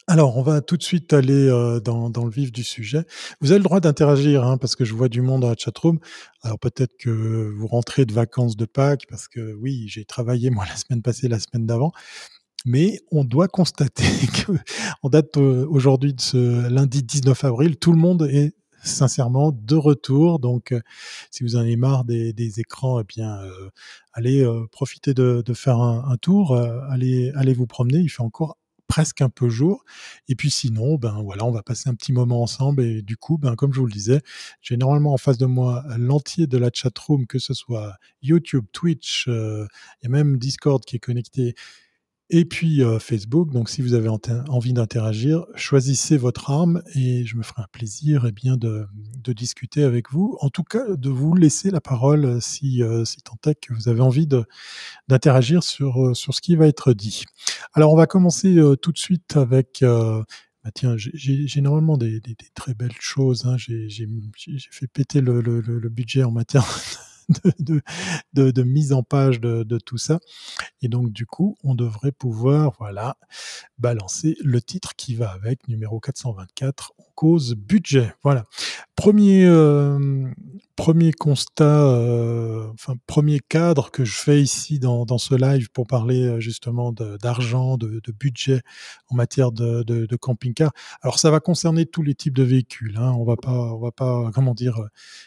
Alors, 0.06 0.36
on 0.36 0.42
va 0.42 0.60
tout 0.60 0.76
de 0.76 0.82
suite 0.82 1.12
aller 1.14 1.48
euh, 1.48 1.80
dans, 1.80 2.10
dans, 2.10 2.24
le 2.24 2.30
vif 2.30 2.52
du 2.52 2.62
sujet. 2.62 3.04
Vous 3.40 3.52
avez 3.52 3.58
le 3.58 3.64
droit 3.64 3.80
d'interagir, 3.80 4.44
hein, 4.44 4.58
parce 4.58 4.76
que 4.76 4.84
je 4.84 4.92
vois 4.94 5.08
du 5.08 5.22
monde 5.22 5.42
dans 5.42 5.48
la 5.48 5.56
chatroom. 5.56 5.98
Alors 6.42 6.58
peut-être 6.58 6.94
que 6.98 7.52
vous 7.56 7.66
rentrez 7.66 8.04
de 8.04 8.12
vacances 8.12 8.56
de 8.56 8.66
Pâques, 8.66 9.06
parce 9.08 9.28
que 9.28 9.54
oui, 9.54 9.86
j'ai 9.88 10.04
travaillé 10.04 10.50
moi 10.50 10.64
la 10.68 10.76
semaine 10.76 11.00
passée, 11.02 11.28
la 11.28 11.40
semaine 11.40 11.66
d'avant. 11.66 11.92
Mais 12.66 13.00
on 13.12 13.24
doit 13.24 13.48
constater 13.48 14.04
que, 14.46 14.52
en 15.02 15.08
date 15.08 15.36
euh, 15.38 15.66
aujourd'hui 15.70 16.12
de 16.14 16.20
ce 16.20 16.68
lundi 16.68 17.02
19 17.02 17.42
avril, 17.44 17.76
tout 17.76 17.92
le 17.92 17.98
monde 17.98 18.28
est 18.30 18.54
sincèrement 18.84 19.52
de 19.52 19.74
retour. 19.76 20.38
Donc, 20.38 20.72
euh, 20.72 20.80
si 21.30 21.42
vous 21.42 21.56
en 21.56 21.60
avez 21.60 21.76
marre 21.76 22.04
des, 22.04 22.32
des 22.32 22.60
écrans, 22.60 23.00
eh 23.00 23.04
bien, 23.04 23.38
euh, 23.40 23.70
allez 24.12 24.42
euh, 24.44 24.66
profiter 24.70 25.14
de, 25.14 25.42
de, 25.44 25.54
faire 25.54 25.78
un, 25.78 26.04
un 26.08 26.16
tour, 26.16 26.56
allez, 26.90 27.32
allez 27.34 27.54
vous 27.54 27.66
promener. 27.66 27.98
Il 27.98 28.08
fait 28.08 28.22
encore 28.22 28.58
presque 28.86 29.22
un 29.22 29.28
peu 29.28 29.48
jour. 29.48 29.84
Et 30.28 30.34
puis 30.34 30.50
sinon, 30.50 30.96
ben 30.96 31.22
voilà, 31.22 31.44
on 31.44 31.50
va 31.50 31.62
passer 31.62 31.88
un 31.88 31.94
petit 31.94 32.12
moment 32.12 32.42
ensemble. 32.42 32.82
Et 32.82 33.02
du 33.02 33.16
coup, 33.16 33.38
ben 33.38 33.56
comme 33.56 33.72
je 33.72 33.80
vous 33.80 33.86
le 33.86 33.92
disais, 33.92 34.20
j'ai 34.60 34.76
normalement 34.76 35.14
en 35.14 35.18
face 35.18 35.38
de 35.38 35.46
moi 35.46 35.84
l'entier 35.98 36.46
de 36.46 36.58
la 36.58 36.70
chat 36.72 36.96
room, 36.98 37.26
que 37.26 37.38
ce 37.38 37.54
soit 37.54 37.94
YouTube, 38.22 38.64
Twitch, 38.72 39.24
il 39.26 39.68
y 40.02 40.06
a 40.06 40.10
même 40.10 40.38
Discord 40.38 40.84
qui 40.84 40.96
est 40.96 41.00
connecté 41.00 41.54
et 42.30 42.44
puis 42.44 42.82
euh, 42.82 42.98
Facebook. 42.98 43.50
Donc, 43.50 43.68
si 43.68 43.82
vous 43.82 43.94
avez 43.94 44.08
envie 44.08 44.72
d'interagir, 44.72 45.44
choisissez 45.54 46.16
votre 46.16 46.50
arme 46.50 46.82
et 46.94 47.24
je 47.26 47.36
me 47.36 47.42
ferai 47.42 47.62
un 47.62 47.68
plaisir 47.70 48.24
eh 48.26 48.32
bien, 48.32 48.56
de, 48.56 48.86
de, 49.22 49.32
discuter 49.32 49.82
avec 49.82 50.10
vous. 50.10 50.36
En 50.40 50.48
tout 50.48 50.64
cas, 50.64 50.84
de 50.96 51.10
vous 51.10 51.34
laisser 51.34 51.70
la 51.70 51.80
parole 51.80 52.24
euh, 52.24 52.40
si, 52.40 52.82
euh, 52.82 53.04
si 53.04 53.18
tant 53.22 53.38
est 53.46 53.54
que 53.54 53.74
vous 53.74 53.88
avez 53.88 54.00
envie 54.00 54.26
d'interagir 55.08 55.62
sur, 55.62 56.16
sur 56.16 56.34
ce 56.34 56.40
qui 56.40 56.56
va 56.56 56.66
être 56.66 56.92
dit. 56.92 57.24
Alors, 57.74 57.92
on 57.92 57.96
va 57.96 58.06
commencer 58.06 58.56
tout 58.80 58.92
de 58.92 58.98
suite 58.98 59.36
avec. 59.36 59.82
Bah 59.82 60.70
tiens, 60.74 60.94
j'ai 60.96 61.46
généralement 61.46 61.98
des, 61.98 62.20
des, 62.20 62.34
des, 62.34 62.48
très 62.54 62.72
belles 62.72 62.96
choses. 62.98 63.44
Hein. 63.44 63.56
J'ai 63.58 64.08
fait 64.70 64.86
péter 64.86 65.20
le, 65.20 65.42
le, 65.42 65.60
le 65.60 65.88
budget 65.90 66.24
en 66.24 66.30
matière 66.30 66.64
de, 67.58 67.82
de, 68.32 68.62
mise 68.62 68.92
en 68.92 69.02
page 69.02 69.40
de, 69.40 69.62
de, 69.62 69.78
tout 69.78 69.98
ça. 69.98 70.20
Et 70.82 70.88
donc, 70.88 71.12
du 71.12 71.26
coup, 71.26 71.56
on 71.62 71.74
devrait 71.74 72.12
pouvoir, 72.12 72.72
voilà, 72.78 73.16
balancer 73.78 74.36
le 74.42 74.60
titre 74.60 74.94
qui 74.96 75.14
va 75.14 75.30
avec, 75.30 75.68
numéro 75.68 76.00
424, 76.00 76.92
cause 77.14 77.54
budget. 77.54 78.12
Voilà. 78.22 78.44
Premier, 78.96 79.44
euh, 79.44 80.28
premier 80.76 81.12
constat, 81.12 81.64
euh, 81.64 82.68
enfin, 82.72 82.94
premier 83.06 83.40
cadre 83.40 83.90
que 83.90 84.04
je 84.04 84.14
fais 84.14 84.40
ici 84.40 84.78
dans, 84.78 85.04
dans 85.04 85.18
ce 85.18 85.34
live 85.34 85.70
pour 85.70 85.86
parler 85.86 86.24
euh, 86.24 86.40
justement 86.40 86.92
d'argent, 86.92 87.76
de, 87.76 88.00
budget 88.12 88.62
en 89.08 89.16
matière 89.16 89.52
de, 89.52 90.16
camping-car. 90.16 90.72
Alors, 91.02 91.18
ça 91.18 91.30
va 91.30 91.40
concerner 91.40 91.86
tous 91.86 92.02
les 92.02 92.14
types 92.14 92.34
de 92.34 92.42
véhicules. 92.42 92.96
Hein. 92.98 93.12
On 93.18 93.24
va 93.24 93.36
pas, 93.36 93.76
va 93.76 93.90
pas, 93.90 94.30
comment 94.32 94.54
dire, 94.54 94.80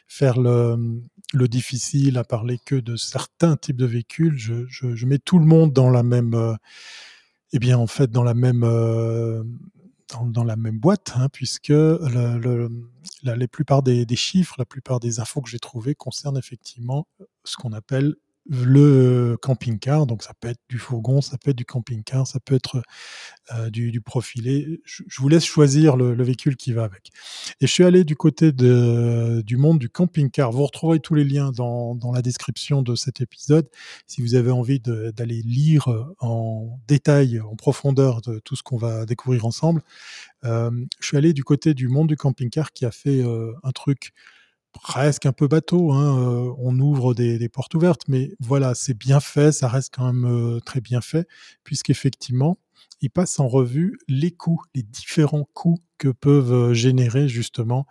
faire 0.08 0.40
le, 0.40 1.02
le 1.34 1.48
difficile 1.48 2.18
à 2.18 2.24
parler 2.24 2.60
que 2.66 2.76
de 2.76 2.96
certains 2.96 3.58
types 3.58 3.78
de 3.78 3.86
véhicules. 3.86 4.38
Je, 4.38 4.66
je, 4.70 5.06
mets 5.06 5.20
tout 5.20 5.40
le 5.40 5.46
monde 5.46 5.74
dans 5.74 5.90
la 5.90 6.04
même, 6.04 6.58
eh 7.52 7.60
bien 7.60 7.78
en 7.78 7.88
fait 7.88 8.10
dans 8.10 8.24
la 8.24 8.34
même, 8.34 8.64
dans, 10.10 10.44
la 10.44 10.56
même 10.56 10.80
boîte, 10.80 11.14
hein, 11.16 11.30
puisque 11.30 11.70
la, 11.70 13.48
plupart 13.52 13.84
des, 13.84 14.06
chiffres, 14.16 14.56
la 14.58 14.66
plupart 14.66 15.00
des 15.00 15.20
infos 15.20 15.42
que 15.42 15.50
j'ai 15.50 15.60
trouvées 15.60 15.96
concernent 15.96 16.38
effectivement 16.38 17.08
ce 17.44 17.58
qu'on 17.58 17.74
appelle 17.74 18.16
le 18.50 19.38
camping-car, 19.42 20.06
donc 20.06 20.24
ça 20.24 20.34
peut 20.40 20.48
être 20.48 20.62
du 20.70 20.78
fourgon, 20.78 21.22
ça 21.22 21.38
peut 21.38 21.52
être 21.52 21.58
du 21.58 21.66
camping-car, 21.66 22.26
ça 22.26 22.40
peut 22.40 22.56
être 22.56 22.82
euh, 23.54 23.70
du, 23.70 24.02
profilé. 24.02 24.82
Je, 24.86 25.04
vous 25.18 25.30
laisse 25.30 25.46
choisir 25.46 25.98
le, 25.98 26.14
le, 26.14 26.24
véhicule 26.24 26.56
qui 26.56 26.74
va 26.74 26.84
avec. 26.84 27.12
Et 27.62 27.68
je 27.68 27.72
suis 27.72 27.84
allé 27.84 28.04
du 28.04 28.16
côté 28.16 28.52
du 28.52 29.58
monde 29.58 29.80
du 29.80 29.90
camping-car. 29.90 30.52
Vous 30.52 30.66
retrouverez 30.66 31.00
tous 31.00 31.16
les 31.16 31.24
liens 31.24 31.52
dans, 31.52 31.96
dans, 31.96 32.12
la 32.12 32.22
description 32.22 32.82
de 32.82 32.96
cet 32.96 33.22
épisode 33.22 33.68
si 34.06 34.22
vous 34.22 34.36
avez 34.36 34.52
envie 34.52 34.80
d'aller 34.80 35.42
lire 35.42 35.88
en 36.20 36.80
détail, 36.88 37.40
en 37.42 37.56
profondeur 37.56 38.22
de 38.22 38.40
tout 38.40 38.56
ce 38.56 38.64
qu'on 38.64 38.78
va 38.78 39.06
découvrir 39.06 39.46
ensemble. 39.46 39.82
Euh, 40.46 40.72
je 41.00 41.08
suis 41.08 41.18
allé 41.18 41.34
du 41.34 41.44
côté 41.44 41.74
du 41.74 41.88
monde 41.88 42.08
du 42.08 42.18
camping-car 42.18 42.72
qui 42.72 42.86
a 42.86 42.92
fait 42.92 43.24
euh, 43.24 43.54
un 43.64 43.72
truc 43.72 44.14
presque 44.80 45.26
un 45.26 45.34
peu 45.34 45.48
bateau. 45.48 45.92
Hein, 45.92 46.56
on 46.60 46.80
ouvre 46.80 47.14
des, 47.14 47.50
portes 47.50 47.74
ouvertes, 47.76 48.04
mais 48.08 48.32
voilà, 48.40 48.76
c'est 48.76 48.94
bien 48.94 49.20
fait, 49.20 49.52
ça 49.52 49.68
reste 49.68 49.94
quand 49.96 50.12
même 50.12 50.60
très 50.66 50.82
bien 50.82 51.02
fait, 51.02 51.28
puisqu'effectivement, 51.64 52.58
il 53.02 53.10
passe 53.10 53.40
en 53.40 53.48
revue 53.48 54.00
les 54.08 54.32
coûts, 54.32 54.62
les 54.74 54.84
différents 54.84 55.48
coûts 55.54 55.80
que 55.98 56.10
peuvent 56.10 56.74
générer 56.74 57.28
justement 57.28 57.86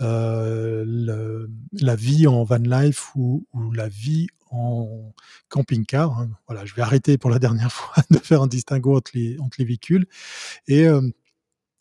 euh, 0.00 1.46
la 1.72 1.96
vie 1.96 2.26
en 2.26 2.44
van 2.44 2.56
life 2.58 3.14
ou, 3.14 3.46
la 3.74 3.88
vie 3.88 4.28
en 4.50 5.14
camping-car. 5.48 6.18
Hein. 6.18 6.30
Voilà, 6.46 6.64
je 6.64 6.74
vais 6.74 6.82
arrêter 6.82 7.18
pour 7.18 7.30
la 7.30 7.38
dernière 7.40 7.72
fois 7.72 8.02
de 8.10 8.18
faire 8.18 8.42
un 8.42 8.46
distinguo 8.46 8.96
entre 8.96 9.12
les, 9.14 9.38
véhicules. 9.58 10.06
Et 10.68 10.86
euh, 10.86 11.00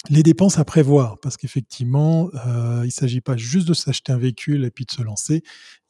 les 0.10 0.24
dépenses 0.24 0.58
à 0.58 0.66
prévoir, 0.66 1.20
parce 1.20 1.38
qu'effectivement, 1.38 2.30
euh, 2.48 2.82
il 2.84 2.88
ne 2.88 2.92
s'agit 2.92 3.22
pas 3.22 3.38
juste 3.38 3.68
de 3.68 3.74
s'acheter 3.74 4.12
un 4.12 4.18
véhicule 4.18 4.66
et 4.66 4.72
puis 4.72 4.86
de 4.86 4.92
se 4.92 5.02
lancer 5.02 5.44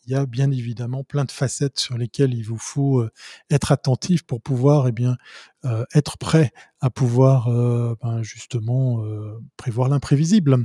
il 0.05 0.11
y 0.11 0.15
a 0.15 0.25
bien 0.25 0.51
évidemment 0.51 1.03
plein 1.03 1.25
de 1.25 1.31
facettes 1.31 1.79
sur 1.79 1.97
lesquelles 1.97 2.33
il 2.33 2.43
vous 2.43 2.57
faut 2.57 3.05
être 3.49 3.71
attentif 3.71 4.23
pour 4.23 4.41
pouvoir 4.41 4.87
eh 4.87 4.91
bien 4.91 5.17
être 5.93 6.17
prêt 6.17 6.51
à 6.79 6.89
pouvoir 6.89 7.49
ben, 8.01 8.23
justement 8.23 9.03
prévoir 9.57 9.89
l'imprévisible. 9.89 10.57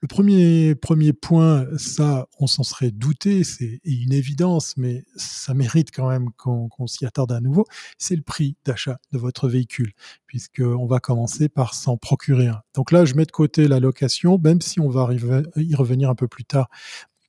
Le 0.00 0.08
premier 0.08 0.74
premier 0.74 1.12
point, 1.12 1.66
ça 1.76 2.26
on 2.38 2.46
s'en 2.46 2.62
serait 2.62 2.90
douté, 2.90 3.44
c'est 3.44 3.80
une 3.84 4.12
évidence, 4.12 4.76
mais 4.76 5.04
ça 5.16 5.52
mérite 5.52 5.90
quand 5.94 6.08
même 6.08 6.30
qu'on 6.36 6.86
s'y 6.86 7.04
attarde 7.04 7.32
à 7.32 7.40
nouveau. 7.40 7.66
C'est 7.98 8.16
le 8.16 8.22
prix 8.22 8.56
d'achat 8.64 8.98
de 9.12 9.18
votre 9.18 9.48
véhicule, 9.48 9.92
puisque 10.26 10.62
on 10.64 10.86
va 10.86 11.00
commencer 11.00 11.48
par 11.48 11.74
s'en 11.74 11.96
procurer 11.98 12.46
un. 12.46 12.62
Donc 12.74 12.90
là, 12.92 13.04
je 13.04 13.14
mets 13.14 13.26
de 13.26 13.32
côté 13.32 13.68
la 13.68 13.80
location, 13.80 14.38
même 14.38 14.60
si 14.62 14.80
on 14.80 14.88
va 14.88 15.08
y 15.56 15.74
revenir 15.74 16.08
un 16.08 16.14
peu 16.14 16.28
plus 16.28 16.44
tard 16.44 16.68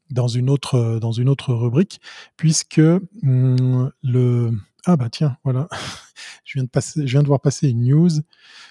dans 0.09 0.27
une 0.27 0.49
autre 0.49 0.99
dans 0.99 1.11
une 1.11 1.29
autre 1.29 1.53
rubrique 1.53 2.01
puisque 2.37 2.81
hum, 3.23 3.91
le 4.03 4.51
ah 4.85 4.95
bah 4.95 5.09
tiens 5.09 5.37
voilà. 5.43 5.67
Je 6.45 6.53
viens 6.55 6.63
de 6.63 6.69
passer 6.69 7.05
je 7.05 7.11
viens 7.11 7.21
de 7.21 7.27
voir 7.27 7.41
passer 7.41 7.69
une 7.69 7.85
news. 7.85 8.09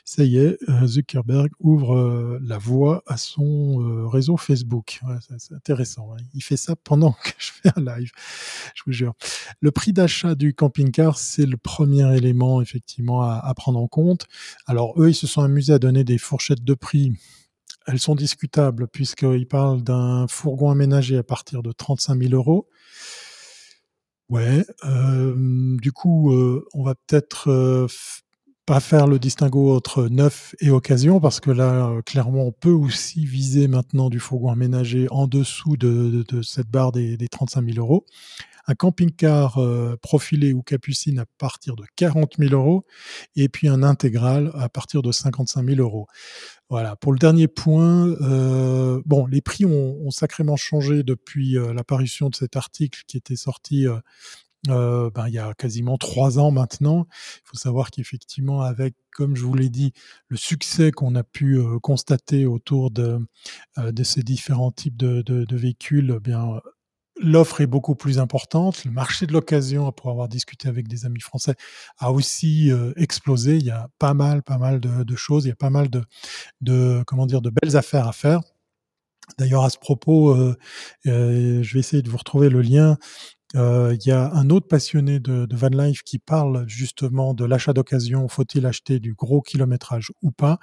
Ça 0.05 0.25
y 0.25 0.39
est 0.39 0.59
euh, 0.69 0.87
Zuckerberg 0.87 1.51
ouvre 1.61 1.95
euh, 1.95 2.41
la 2.43 2.59
voie 2.59 3.05
à 3.07 3.17
son 3.17 3.81
euh, 3.81 4.07
réseau 4.07 4.37
Facebook. 4.37 5.01
C'est 5.39 5.55
intéressant 5.55 6.13
hein. 6.13 6.23
il 6.35 6.43
fait 6.43 6.57
ça 6.57 6.75
pendant 6.77 7.13
que 7.25 7.31
je 7.39 7.53
fais 7.53 7.71
un 7.77 7.99
live 7.99 8.11
je 8.75 8.83
vous 8.85 8.93
jure. 8.93 9.15
Le 9.61 9.71
prix 9.71 9.93
d'achat 9.93 10.35
du 10.35 10.55
camping-car 10.55 11.19
c'est 11.19 11.47
le 11.47 11.57
premier 11.57 12.17
élément 12.17 12.61
effectivement 12.63 13.23
à 13.23 13.55
prendre 13.55 13.79
en 13.79 13.87
compte. 13.87 14.27
Alors 14.67 15.01
eux 15.01 15.11
ils 15.11 15.15
se 15.15 15.27
sont 15.27 15.43
amusés 15.43 15.75
à 15.75 15.79
donner 15.79 16.05
des 16.05 16.19
fourchettes 16.19 16.65
de 16.65 16.75
prix 16.75 17.13
elles 17.89 17.99
sont 17.99 18.15
discutables 18.15 18.87
puisqu'il 18.87 19.49
parle 19.49 19.83
d'un 19.83 20.27
fourgon 20.29 20.71
aménagé 20.71 21.17
à 21.17 21.23
partir 21.23 21.63
de 21.63 21.73
35 21.73 22.23
000 22.23 22.35
euros. 22.35 22.69
Ouais, 24.29 24.67
euh, 24.85 25.35
du 25.81 25.91
coup, 25.91 26.35
euh, 26.35 26.67
on 26.75 26.83
va 26.85 26.95
peut-être 26.95 27.49
euh, 27.51 27.87
pas 28.67 28.81
faire 28.81 29.07
le 29.07 29.19
distinguo 29.19 29.75
entre 29.75 30.07
neuf 30.09 30.55
et 30.61 30.69
occasion 30.69 31.19
parce 31.19 31.41
que 31.41 31.51
là, 31.51 31.91
clairement, 32.05 32.43
on 32.43 32.53
peut 32.53 32.71
aussi 32.71 33.25
viser 33.25 33.69
maintenant 33.69 34.11
du 34.11 34.21
fourgon 34.21 34.51
aménagé 34.51 35.07
en 35.11 35.27
dessous 35.27 35.79
de, 35.79 36.27
cette 36.43 36.69
barre 36.69 36.93
des, 36.93 37.17
des 37.17 37.29
35 37.29 37.73
000 37.73 37.79
euros 37.79 38.05
un 38.69 38.75
camping-car 38.75 39.61
profilé 40.03 40.53
ou 40.53 40.63
capucine 40.63 41.19
à 41.19 41.25
partir 41.39 41.75
de 41.75 41.85
40 41.97 42.35
000 42.39 42.55
euros 42.55 42.85
et 43.35 43.49
puis 43.49 43.67
un 43.69 43.83
intégral 43.83 44.53
à 44.55 44.69
partir 44.69 45.03
de 45.03 45.11
55 45.11 45.65
000 45.65 45.81
euros. 45.81 46.07
Voilà. 46.71 46.97
Pour 46.97 47.13
le 47.13 47.19
dernier 47.19 47.49
point, 47.49 48.09
euh, 48.21 49.01
bon, 49.07 49.27
les 49.27 49.41
prix 49.41 49.65
ont, 49.65 50.11
sacrément 50.11 50.57
changé 50.57 51.03
depuis 51.03 51.57
euh, 51.57 51.73
l'apparition 51.73 52.29
de 52.29 52.35
cet 52.35 52.57
article 52.57 53.03
qui 53.07 53.17
était 53.17 53.37
sorti 53.37 53.87
euh, 53.87 53.99
euh, 54.69 55.11
ben, 55.15 55.29
il 55.29 55.35
y 55.35 55.39
a 55.39 55.55
quasiment 55.55 55.97
trois 55.97 56.39
ans 56.39 56.51
maintenant. 56.51 57.07
Il 57.37 57.49
faut 57.49 57.57
savoir 57.57 57.91
qu'effectivement, 57.91 58.63
avec, 58.63 58.95
comme 59.13 59.37
je 59.37 59.45
vous 59.45 59.55
l'ai 59.55 59.71
dit, 59.71 59.93
le 60.29 60.37
succès 60.37 60.91
qu'on 60.91 61.15
a 61.15 61.23
pu 61.23 61.59
constater 61.83 62.45
autour 62.45 62.91
de, 62.91 63.19
ces 64.03 64.23
différents 64.23 64.73
types 64.73 64.97
de 64.97 65.57
véhicules, 65.57 66.15
eh 66.17 66.21
bien 66.21 66.61
l'offre 67.21 67.61
est 67.61 67.67
beaucoup 67.67 67.95
plus 67.95 68.19
importante. 68.19 68.85
Le 68.85 68.91
marché 68.91 69.27
de 69.27 69.33
l'occasion, 69.33 69.91
pour 69.93 70.11
avoir 70.11 70.29
discuté 70.29 70.69
avec 70.69 70.89
des 70.89 71.05
amis 71.05 71.21
français, 71.21 71.55
a 71.99 72.13
aussi 72.13 72.71
euh, 72.71 72.93
explosé. 72.97 73.57
Il 73.57 73.65
y 73.65 73.71
a 73.71 73.89
pas 73.99 74.15
mal, 74.15 74.43
pas 74.43 74.59
mal 74.59 74.81
de, 74.81 75.17
choses. 75.17 75.45
Il 75.45 75.49
y 75.49 75.53
a 75.53 75.57
pas 75.57 75.71
mal 75.71 75.91
de, 75.91 76.03
de, 76.61 77.03
comment 77.07 77.27
dire, 77.27 77.43
de 77.43 77.51
belles 77.51 77.77
affaires 77.77 78.09
à 78.09 78.13
faire. 78.13 78.41
D'ailleurs, 79.39 79.65
à 79.65 79.71
ce 79.71 79.79
propos, 79.79 80.35
euh, 80.35 80.57
euh, 81.07 81.63
je 81.63 81.75
vais 81.75 81.81
essayer 81.81 82.03
de 82.03 82.09
vous 82.09 82.17
retrouver 82.17 82.49
le 82.49 82.63
lien. 82.63 82.97
Il 83.55 83.99
y 84.05 84.11
a 84.11 84.31
un 84.35 84.51
autre 84.51 84.69
passionné 84.69 85.21
de, 85.21 85.47
de 85.47 85.57
van 85.57 85.69
life 85.69 86.03
qui 86.03 86.19
parle 86.19 86.69
justement 86.69 87.33
de 87.33 87.47
l'achat 87.47 87.73
d'occasion. 87.73 88.29
Faut-il 88.29 88.67
acheter 88.67 89.01
du 89.01 89.15
gros 89.15 89.41
kilométrage 89.41 90.13
ou 90.21 90.31
pas? 90.31 90.59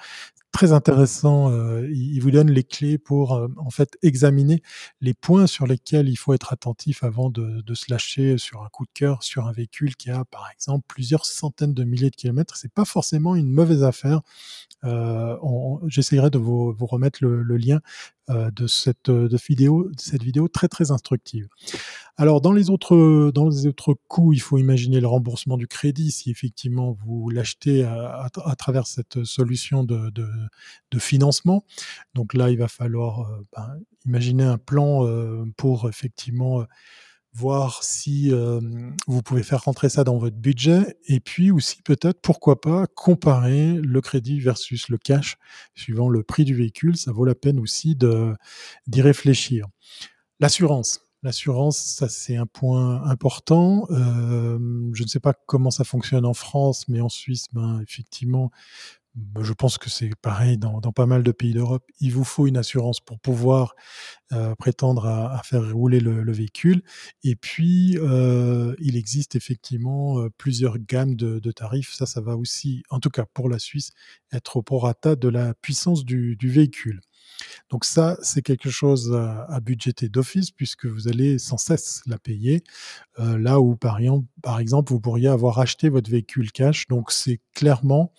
Très 0.55 0.71
intéressant. 0.71 1.51
Euh, 1.51 1.85
il 1.91 2.17
vous 2.21 2.31
donne 2.31 2.49
les 2.49 2.63
clés 2.63 2.97
pour 2.97 3.33
euh, 3.33 3.49
en 3.57 3.71
fait 3.71 3.97
examiner 4.01 4.61
les 5.01 5.13
points 5.13 5.47
sur 5.47 5.67
lesquels 5.67 6.07
il 6.07 6.15
faut 6.15 6.33
être 6.33 6.53
attentif 6.53 7.03
avant 7.03 7.29
de, 7.29 7.59
de, 7.59 7.73
se 7.73 7.91
lâcher 7.91 8.37
sur 8.37 8.63
un 8.63 8.69
coup 8.69 8.85
de 8.85 8.91
cœur 8.93 9.21
sur 9.21 9.47
un 9.47 9.51
véhicule 9.51 9.97
qui 9.97 10.09
a 10.11 10.23
par 10.23 10.49
exemple 10.53 10.85
plusieurs 10.87 11.25
centaines 11.25 11.73
de 11.73 11.83
milliers 11.83 12.09
de 12.09 12.15
kilomètres. 12.15 12.55
C'est 12.55 12.71
pas 12.71 12.85
forcément 12.85 13.35
une 13.35 13.51
mauvaise 13.51 13.83
affaire. 13.83 14.21
Euh, 14.85 15.35
J'essaierai 15.87 16.29
de 16.29 16.37
vous, 16.37 16.71
vous 16.71 16.85
remettre 16.85 17.19
le, 17.21 17.41
le 17.43 17.57
lien 17.57 17.81
de 18.29 18.67
cette 18.67 19.09
de 19.09 19.37
vidéo, 19.37 19.89
de 19.89 19.99
cette 19.99 20.23
vidéo 20.23 20.47
très 20.47 20.67
très 20.67 20.91
instructive. 20.91 21.47
Alors 22.17 22.39
dans 22.41 22.53
les 22.53 22.69
autres 22.69 23.31
dans 23.31 23.49
les 23.49 23.67
autres 23.67 23.93
coûts, 24.07 24.33
il 24.33 24.39
faut 24.39 24.57
imaginer 24.57 25.01
le 25.01 25.07
remboursement 25.07 25.57
du 25.57 25.67
crédit 25.67 26.11
si 26.11 26.31
effectivement 26.31 26.97
vous 27.05 27.29
l'achetez 27.29 27.83
à, 27.83 28.29
à, 28.43 28.55
travers 28.55 28.87
cette 28.87 29.23
solution 29.25 29.83
de, 29.83 30.09
de, 30.11 30.27
de, 30.91 30.99
financement. 30.99 31.65
Donc 32.13 32.33
là, 32.33 32.49
il 32.51 32.57
va 32.57 32.67
falloir 32.67 33.21
euh, 33.21 33.45
ben, 33.55 33.79
imaginer 34.05 34.43
un 34.43 34.57
plan 34.57 35.05
euh, 35.05 35.43
pour 35.57 35.89
effectivement 35.89 36.61
euh, 36.61 36.65
voir 37.35 37.83
si 37.83 38.31
euh, 38.31 38.61
vous 39.07 39.21
pouvez 39.21 39.43
faire 39.43 39.63
rentrer 39.63 39.89
ça 39.89 40.03
dans 40.03 40.17
votre 40.17 40.37
budget. 40.37 40.97
Et 41.07 41.19
puis 41.19 41.51
aussi 41.51 41.81
peut-être 41.81 42.21
pourquoi 42.21 42.61
pas 42.61 42.87
comparer 42.87 43.73
le 43.73 44.01
crédit 44.01 44.39
versus 44.39 44.87
le 44.89 44.97
cash 44.97 45.37
suivant 45.75 46.07
le 46.07 46.23
prix 46.23 46.45
du 46.45 46.55
véhicule. 46.55 46.95
Ça 46.95 47.11
vaut 47.11 47.25
la 47.25 47.35
peine 47.35 47.59
aussi 47.59 47.97
d'y 48.87 49.01
réfléchir. 49.01 49.67
L'assurance. 50.39 51.01
L'assurance, 51.23 51.77
ça 51.77 52.07
c'est 52.07 52.37
un 52.37 52.45
point 52.45 53.03
important. 53.03 53.87
Euh, 53.89 54.59
je 54.93 55.03
ne 55.03 55.07
sais 55.07 55.19
pas 55.19 55.33
comment 55.33 55.71
ça 55.71 55.83
fonctionne 55.83 56.25
en 56.25 56.35
France, 56.35 56.87
mais 56.87 57.01
en 57.01 57.09
Suisse, 57.09 57.47
ben 57.51 57.81
effectivement, 57.81 58.51
je 59.39 59.53
pense 59.53 59.77
que 59.77 59.89
c'est 59.89 60.11
pareil 60.21 60.57
dans, 60.57 60.79
pas 60.81 61.05
mal 61.05 61.23
de 61.23 61.31
pays 61.31 61.53
d'Europe. 61.53 61.83
Il 62.01 62.11
vous 62.11 62.23
faut 62.23 62.47
une 62.47 62.57
assurance 62.57 62.99
pour 62.99 63.19
pouvoir 63.19 63.75
euh, 64.33 64.55
prétendre 64.55 65.05
à, 65.05 65.41
faire 65.43 65.71
rouler 65.71 65.99
le, 65.99 66.23
le, 66.23 66.31
véhicule. 66.33 66.81
Et 67.23 67.35
puis, 67.35 67.97
euh, 67.97 68.75
il 68.79 68.97
existe 68.97 69.35
effectivement 69.35 70.19
euh, 70.19 70.29
plusieurs 70.37 70.77
gammes 70.79 71.15
de, 71.15 71.51
tarifs. 71.51 71.93
Ça, 71.93 72.05
ça 72.05 72.21
va 72.21 72.35
aussi, 72.35 72.83
en 72.89 72.99
tout 72.99 73.09
cas 73.09 73.25
pour 73.33 73.49
la 73.49 73.59
Suisse, 73.59 73.91
être 74.33 74.57
au 74.57 74.63
prorata 74.63 75.15
de 75.15 75.29
la 75.29 75.53
puissance 75.53 76.03
du 76.03 76.35
véhicule. 76.41 76.99
Donc 77.69 77.85
ça, 77.85 78.17
c'est 78.21 78.41
quelque 78.41 78.69
chose 78.69 79.13
à, 79.13 79.45
à 79.45 79.59
budgéter 79.59 80.09
d'office 80.09 80.51
puisque 80.51 80.85
vous 80.85 81.07
allez 81.07 81.39
sans 81.39 81.57
cesse 81.57 82.01
la 82.05 82.17
payer. 82.17 82.63
Euh, 83.19 83.37
là 83.37 83.59
où, 83.59 83.75
par 83.75 83.99
exemple, 84.59 84.91
vous 84.91 84.99
pourriez 84.99 85.27
avoir 85.27 85.59
acheté 85.59 85.89
votre 85.89 86.09
véhicule 86.09 86.51
cash. 86.51 86.87
Donc 86.87 87.11
c'est 87.11 87.39
clairement 87.53 88.11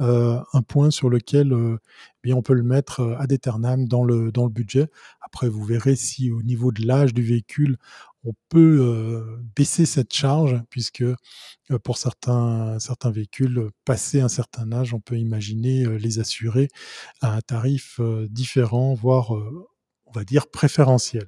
euh, 0.00 0.40
un 0.52 0.62
point 0.62 0.90
sur 0.90 1.10
lequel 1.10 1.52
euh, 1.52 1.78
eh 2.22 2.28
bien 2.28 2.36
on 2.36 2.42
peut 2.42 2.54
le 2.54 2.62
mettre 2.62 3.00
euh, 3.00 3.16
ad 3.18 3.32
aeternam 3.32 3.86
dans 3.86 4.04
le, 4.04 4.32
dans 4.32 4.44
le 4.44 4.50
budget. 4.50 4.88
Après, 5.20 5.48
vous 5.48 5.64
verrez 5.64 5.96
si 5.96 6.30
au 6.30 6.42
niveau 6.42 6.72
de 6.72 6.86
l'âge 6.86 7.14
du 7.14 7.22
véhicule, 7.22 7.76
on 8.24 8.32
peut 8.50 8.78
euh, 8.80 9.38
baisser 9.56 9.86
cette 9.86 10.12
charge, 10.12 10.60
puisque 10.70 11.02
euh, 11.02 11.16
pour 11.84 11.96
certains, 11.98 12.78
certains 12.78 13.10
véhicules, 13.10 13.70
passé 13.84 14.20
un 14.20 14.28
certain 14.28 14.70
âge, 14.72 14.92
on 14.94 15.00
peut 15.00 15.18
imaginer 15.18 15.84
euh, 15.86 15.96
les 15.96 16.18
assurer 16.18 16.68
à 17.22 17.34
un 17.34 17.40
tarif 17.40 18.00
différent, 18.28 18.94
voire, 18.94 19.32
on 19.32 20.12
va 20.12 20.24
dire, 20.24 20.48
préférentiel. 20.50 21.26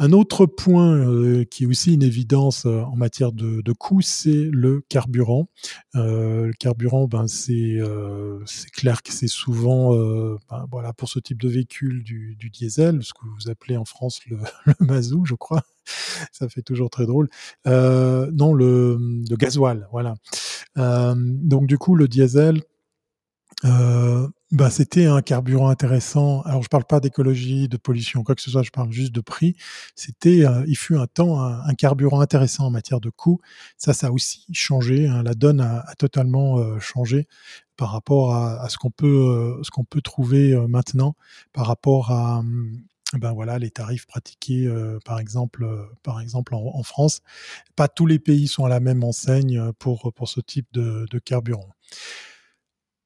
Un 0.00 0.12
autre 0.12 0.46
point 0.46 0.96
euh, 0.96 1.44
qui 1.44 1.64
est 1.64 1.66
aussi 1.66 1.94
une 1.94 2.04
évidence 2.04 2.66
euh, 2.66 2.82
en 2.82 2.94
matière 2.94 3.32
de, 3.32 3.62
de 3.62 3.72
coût, 3.72 4.00
c'est 4.00 4.48
le 4.52 4.80
carburant. 4.88 5.48
Euh, 5.96 6.46
le 6.46 6.52
carburant, 6.52 7.08
ben 7.08 7.26
c'est 7.26 7.78
c'est 8.46 8.70
clair 8.70 9.02
que 9.02 9.12
c'est 9.12 9.26
souvent, 9.28 9.96
ben, 10.50 10.66
voilà, 10.70 10.92
pour 10.92 11.08
ce 11.08 11.18
type 11.18 11.40
de 11.40 11.48
véhicule 11.48 12.04
du, 12.04 12.36
diesel, 12.52 13.02
ce 13.02 13.12
que 13.12 13.26
vous 13.26 13.50
appelez 13.50 13.76
en 13.76 13.84
France 13.84 14.20
le, 14.26 14.38
le 14.66 14.86
mazout, 14.86 15.24
je 15.24 15.34
crois. 15.34 15.62
Ça 16.32 16.48
fait 16.48 16.62
toujours 16.62 16.90
très 16.90 17.06
drôle. 17.06 17.28
non, 17.66 18.54
le, 18.54 18.98
le 19.28 19.36
gasoil, 19.36 19.88
voilà. 19.90 20.14
donc 20.76 21.66
du 21.66 21.76
coup, 21.76 21.96
le 21.96 22.06
diesel. 22.06 22.62
Bah, 24.50 24.70
c'était 24.70 25.04
un 25.04 25.20
carburant 25.20 25.68
intéressant. 25.68 26.40
Alors, 26.42 26.62
je 26.62 26.68
parle 26.68 26.84
pas 26.84 27.00
d'écologie, 27.00 27.68
de 27.68 27.76
pollution, 27.76 28.22
quoi 28.24 28.34
que 28.34 28.40
ce 28.40 28.50
soit, 28.50 28.62
je 28.62 28.70
parle 28.70 28.90
juste 28.90 29.12
de 29.12 29.20
prix. 29.20 29.56
C'était, 29.94 30.46
euh, 30.46 30.64
il 30.66 30.76
fut 30.76 30.96
un 30.96 31.06
temps 31.06 31.38
un, 31.42 31.74
carburant 31.74 32.20
intéressant 32.22 32.66
en 32.66 32.70
matière 32.70 33.00
de 33.00 33.10
coût. 33.10 33.40
Ça, 33.76 33.92
ça 33.92 34.06
a 34.06 34.10
aussi 34.10 34.46
changé. 34.54 35.06
Hein. 35.06 35.22
La 35.22 35.34
donne 35.34 35.60
a, 35.60 35.84
totalement 35.98 36.58
euh, 36.58 36.78
changé 36.78 37.28
par 37.76 37.92
rapport 37.92 38.34
à, 38.34 38.68
ce 38.70 38.78
qu'on 38.78 38.90
peut, 38.90 39.06
euh, 39.06 39.62
ce 39.62 39.70
peut 39.88 40.00
trouver 40.00 40.56
maintenant, 40.66 41.14
par 41.52 41.66
rapport 41.66 42.10
à, 42.10 42.38
hum, 42.38 42.82
ben 43.18 43.32
voilà, 43.32 43.58
les 43.58 43.70
tarifs 43.70 44.06
pratiqués, 44.06 44.68
par 45.04 45.18
exemple, 45.20 45.66
par 46.02 46.20
exemple 46.20 46.54
en, 46.54 46.82
France. 46.82 47.20
Pas 47.76 47.88
tous 47.88 48.06
les 48.06 48.18
pays 48.18 48.48
sont 48.48 48.64
à 48.64 48.68
la 48.68 48.80
même 48.80 49.04
enseigne 49.04 49.72
pour, 49.78 50.12
ce 50.26 50.40
type 50.40 50.66
de, 50.72 51.06
de 51.10 51.18
carburant. 51.18 51.68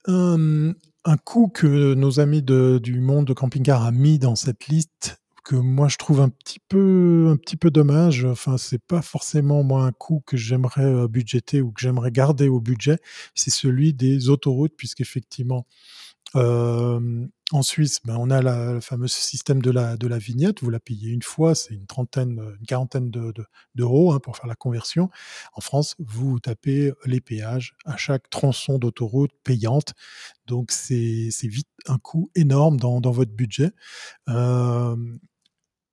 Hum, 0.07 0.75
un 1.05 1.17
coût 1.17 1.49
que 1.49 1.95
nos 1.95 2.21
amis 2.21 2.43
du 2.43 3.01
monde 3.01 3.27
de 3.27 3.33
camping-car 3.33 3.85
a 3.85 3.91
mis 3.91 4.19
dans 4.19 4.37
cette 4.37 4.69
liste 4.69 5.19
que 5.45 5.57
moi 5.57 5.89
je 5.89 5.97
trouve 5.97 6.21
un 6.21 6.29
petit 6.29 6.61
peu 6.61 7.27
un 7.31 7.37
dommage. 7.71 8.25
Enfin, 8.25 8.57
c'est 8.59 8.83
pas 8.83 9.03
forcément 9.03 9.63
moi 9.63 9.85
un 9.85 9.93
coût 9.93 10.23
que 10.25 10.37
j'aimerais 10.37 10.85
euh, 10.85 11.09
budgéter 11.09 11.61
ou 11.61 11.73
que 11.73 11.81
j'aimerais 11.81 12.11
garder 12.11 12.49
au 12.49 12.61
budget. 12.61 12.99
C'est 13.35 13.51
celui 13.51 13.93
des 13.93 14.29
autoroutes, 14.29 14.75
puisqu'effectivement, 14.77 15.67
euh, 16.37 17.27
en 17.53 17.63
Suisse, 17.63 18.01
ben, 18.05 18.17
on 18.19 18.31
a 18.31 18.41
le 18.41 18.81
fameux 18.81 19.09
système 19.09 19.61
de 19.61 19.71
la, 19.71 19.97
de 19.97 20.07
la 20.07 20.19
vignette. 20.19 20.63
Vous 20.63 20.71
la 20.71 20.81
payez 20.81 21.11
une 21.11 21.23
fois, 21.23 21.55
c'est 21.55 21.75
une 21.75 21.87
trentaine, 21.87 22.41
une 22.59 22.67
quarantaine 22.67 23.11
d'euros 23.11 24.11
de, 24.11 24.17
hein, 24.17 24.21
pour 24.21 24.37
faire 24.37 24.47
la 24.47 24.55
conversion. 24.55 25.11
En 25.55 25.61
France, 25.61 25.95
vous 25.99 26.41
tapez 26.41 26.93
les 27.05 27.21
péages 27.21 27.77
à 27.85 27.97
chaque 27.97 28.31
tronçon 28.31 28.79
d'autoroute 28.79 29.33
payante. 29.45 29.95
Donc, 30.47 30.71
c'est 30.71 31.31
vite 31.45 31.69
un 31.87 31.99
coût 31.99 32.31
énorme 32.35 32.79
dans, 32.79 33.01
dans 33.01 33.13
votre 33.13 33.33
budget. 33.33 33.73
Euh, 34.29 34.97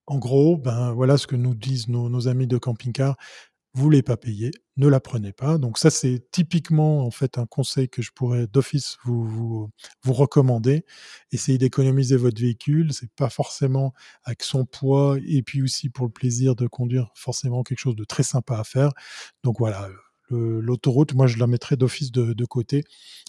en 0.10 0.18
gros, 0.18 0.58
ben 0.58 0.92
voilà 0.92 1.18
ce 1.20 1.28
que 1.28 1.36
nous 1.36 1.54
disent 1.54 1.88
nos, 1.88 2.28
amis 2.28 2.48
de 2.48 2.58
camping-car 2.58 3.16
voulez 3.74 4.02
pas 4.02 4.18
payer, 4.18 4.52
ne 4.78 4.88
la 4.88 5.00
prenez 5.00 5.32
pas. 5.34 5.58
Donc 5.58 5.78
ça, 5.78 5.90
c'est 5.90 6.30
typiquement 6.32 7.06
en 7.06 7.12
fait 7.12 7.38
un 7.38 7.46
conseil 7.46 7.90
que 7.90 8.02
je 8.02 8.12
pourrais 8.12 8.48
d'office 8.48 8.98
vous, 9.04 9.24
vous, 9.24 9.70
vous 10.04 10.14
recommander. 10.14 10.86
Essayez 11.32 11.58
d'économiser 11.58 12.18
votre 12.18 12.42
véhicule. 12.42 12.94
C'est 12.94 13.12
pas 13.14 13.30
forcément 13.30 13.94
avec 14.24 14.44
son 14.44 14.66
poids 14.66 15.18
et 15.28 15.44
puis 15.44 15.62
aussi 15.62 15.90
pour 15.90 16.06
le 16.06 16.12
plaisir 16.12 16.56
de 16.56 16.68
conduire 16.68 17.12
forcément 17.16 17.64
quelque 17.64 17.80
chose 17.80 17.96
de 17.96 18.04
très 18.06 18.24
sympa 18.24 18.58
à 18.58 18.64
faire. 18.64 18.92
Donc 19.44 19.58
voilà, 19.60 19.90
l'autoroute, 20.32 21.14
moi 21.14 21.28
je 21.28 21.38
la 21.38 21.48
mettrais 21.48 21.76
d'office 21.78 22.12
de, 22.12 22.46
côté, 22.46 22.84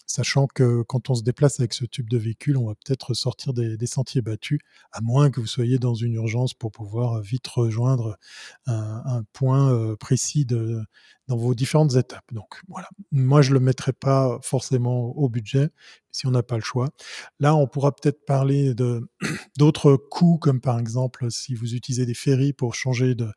sachant 0.06 0.46
que 0.46 0.82
quand 0.82 1.10
on 1.10 1.14
se 1.14 1.22
déplace 1.22 1.60
avec 1.60 1.72
ce 1.72 1.84
type 1.84 2.08
de 2.08 2.18
véhicule, 2.18 2.56
on 2.56 2.66
va 2.66 2.74
peut-être 2.74 3.14
sortir 3.14 3.52
des, 3.52 3.86
sentiers 3.86 4.22
battus, 4.22 4.60
à 4.92 5.00
moins 5.00 5.30
que 5.30 5.40
vous 5.40 5.46
soyez 5.46 5.78
dans 5.78 5.94
une 5.94 6.14
urgence 6.14 6.54
pour 6.54 6.70
pouvoir 6.72 7.20
vite 7.20 7.46
rejoindre 7.48 8.18
un, 8.66 9.02
un 9.04 9.22
point 9.32 9.72
euh, 9.72 9.96
précis 9.96 10.44
de, 10.44 10.82
dans 11.30 11.36
vos 11.36 11.54
différentes 11.54 11.94
étapes. 11.94 12.24
Donc 12.32 12.60
voilà, 12.68 12.88
moi 13.12 13.40
je 13.40 13.52
le 13.52 13.60
mettrai 13.60 13.92
pas 13.92 14.40
forcément 14.42 15.16
au 15.16 15.28
budget 15.28 15.70
si 16.10 16.26
on 16.26 16.32
n'a 16.32 16.42
pas 16.42 16.56
le 16.56 16.62
choix. 16.62 16.88
Là, 17.38 17.54
on 17.54 17.68
pourra 17.68 17.92
peut-être 17.92 18.24
parler 18.24 18.74
de 18.74 19.08
d'autres 19.56 19.94
coûts, 19.94 20.38
comme 20.38 20.60
par 20.60 20.80
exemple 20.80 21.30
si 21.30 21.54
vous 21.54 21.74
utilisez 21.74 22.04
des 22.04 22.14
ferries 22.14 22.52
pour 22.52 22.74
changer 22.74 23.14
de, 23.14 23.30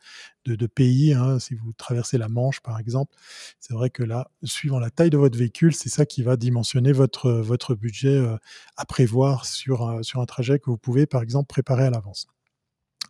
de, 0.45 0.65
pays, 0.65 1.13
hein, 1.13 1.37
si 1.37 1.53
vous 1.53 1.71
traversez 1.73 2.17
la 2.17 2.29
Manche 2.29 2.61
par 2.61 2.79
exemple. 2.79 3.15
C'est 3.59 3.75
vrai 3.75 3.91
que 3.91 4.01
là, 4.01 4.31
suivant 4.43 4.79
la 4.79 4.89
taille 4.89 5.11
de 5.11 5.17
votre 5.17 5.37
véhicule, 5.37 5.75
c'est 5.75 5.89
ça 5.89 6.07
qui 6.07 6.23
va 6.23 6.35
dimensionner 6.35 6.93
votre 6.93 7.31
votre 7.31 7.75
budget 7.75 8.17
euh, 8.17 8.37
à 8.75 8.85
prévoir 8.85 9.45
sur 9.45 9.99
sur 10.01 10.19
un 10.19 10.25
trajet 10.25 10.57
que 10.57 10.71
vous 10.71 10.77
pouvez 10.77 11.05
par 11.05 11.21
exemple 11.21 11.45
préparer 11.47 11.85
à 11.85 11.91
l'avance. 11.91 12.27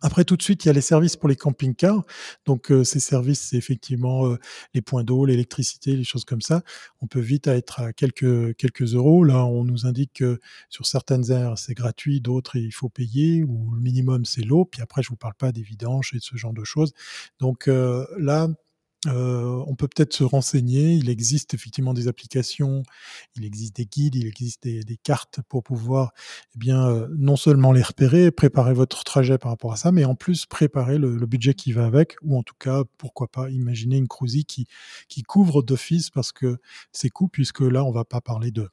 Après, 0.02 0.24
tout 0.24 0.36
de 0.36 0.42
suite, 0.42 0.64
il 0.64 0.68
y 0.68 0.70
a 0.70 0.74
les 0.74 0.80
services 0.80 1.16
pour 1.16 1.28
les 1.28 1.36
camping-cars. 1.36 2.02
Donc, 2.46 2.70
euh, 2.70 2.84
ces 2.84 3.00
services, 3.00 3.40
c'est 3.40 3.56
effectivement 3.56 4.26
euh, 4.26 4.38
les 4.74 4.82
points 4.82 5.04
d'eau, 5.04 5.24
l'électricité, 5.24 5.96
les 5.96 6.04
choses 6.04 6.24
comme 6.24 6.42
ça. 6.42 6.62
On 7.00 7.06
peut 7.06 7.20
vite 7.20 7.46
être 7.46 7.80
à 7.80 7.92
quelques, 7.92 8.56
quelques 8.56 8.94
euros. 8.94 9.24
Là, 9.24 9.44
on 9.44 9.64
nous 9.64 9.86
indique 9.86 10.12
que 10.14 10.40
sur 10.68 10.86
certaines 10.86 11.30
aires, 11.30 11.56
c'est 11.58 11.74
gratuit, 11.74 12.20
d'autres, 12.20 12.56
il 12.56 12.72
faut 12.72 12.88
payer, 12.88 13.44
ou 13.44 13.72
le 13.74 13.80
minimum, 13.80 14.24
c'est 14.24 14.42
l'eau. 14.42 14.64
Puis 14.64 14.82
après, 14.82 15.02
je 15.02 15.08
vous 15.08 15.16
parle 15.16 15.34
pas 15.34 15.52
des 15.52 15.62
et 15.62 16.16
de 16.16 16.22
ce 16.22 16.36
genre 16.36 16.52
de 16.52 16.64
choses. 16.64 16.92
Donc 17.40 17.68
euh, 17.68 18.06
là, 18.18 18.48
euh, 19.06 19.62
on 19.66 19.74
peut 19.74 19.88
peut-être 19.88 20.12
se 20.12 20.24
renseigner. 20.24 20.94
Il 20.94 21.08
existe 21.08 21.54
effectivement 21.54 21.94
des 21.94 22.08
applications, 22.08 22.82
il 23.36 23.44
existe 23.44 23.76
des 23.76 23.86
guides, 23.86 24.14
il 24.14 24.26
existe 24.26 24.64
des, 24.64 24.98
cartes 25.02 25.40
pour 25.48 25.62
pouvoir, 25.62 26.12
eh 26.54 26.58
bien, 26.58 26.86
euh, 26.88 27.08
non 27.16 27.36
seulement 27.36 27.72
les 27.72 27.82
repérer, 27.82 28.30
préparer 28.30 28.74
votre 28.74 29.04
trajet 29.04 29.38
par 29.38 29.50
rapport 29.50 29.72
à 29.72 29.76
ça, 29.76 29.92
mais 29.92 30.04
en 30.04 30.14
plus 30.14 30.46
préparer 30.46 30.98
le, 30.98 31.24
budget 31.26 31.54
qui 31.54 31.72
va 31.72 31.86
avec, 31.86 32.16
ou 32.22 32.38
en 32.38 32.42
tout 32.42 32.54
cas, 32.58 32.84
pourquoi 32.98 33.28
pas, 33.28 33.50
imaginer 33.50 33.96
une 33.96 34.08
cruise 34.08 34.44
qui, 34.46 34.66
qui 35.08 35.22
couvre 35.22 35.62
d'office 35.62 36.10
parce 36.10 36.32
que 36.32 36.58
c'est 36.92 37.10
coûts, 37.10 37.28
puisque 37.28 37.60
là, 37.60 37.84
on 37.84 37.90
va 37.90 38.04
pas 38.04 38.20
parler 38.20 38.50
de 38.50 38.68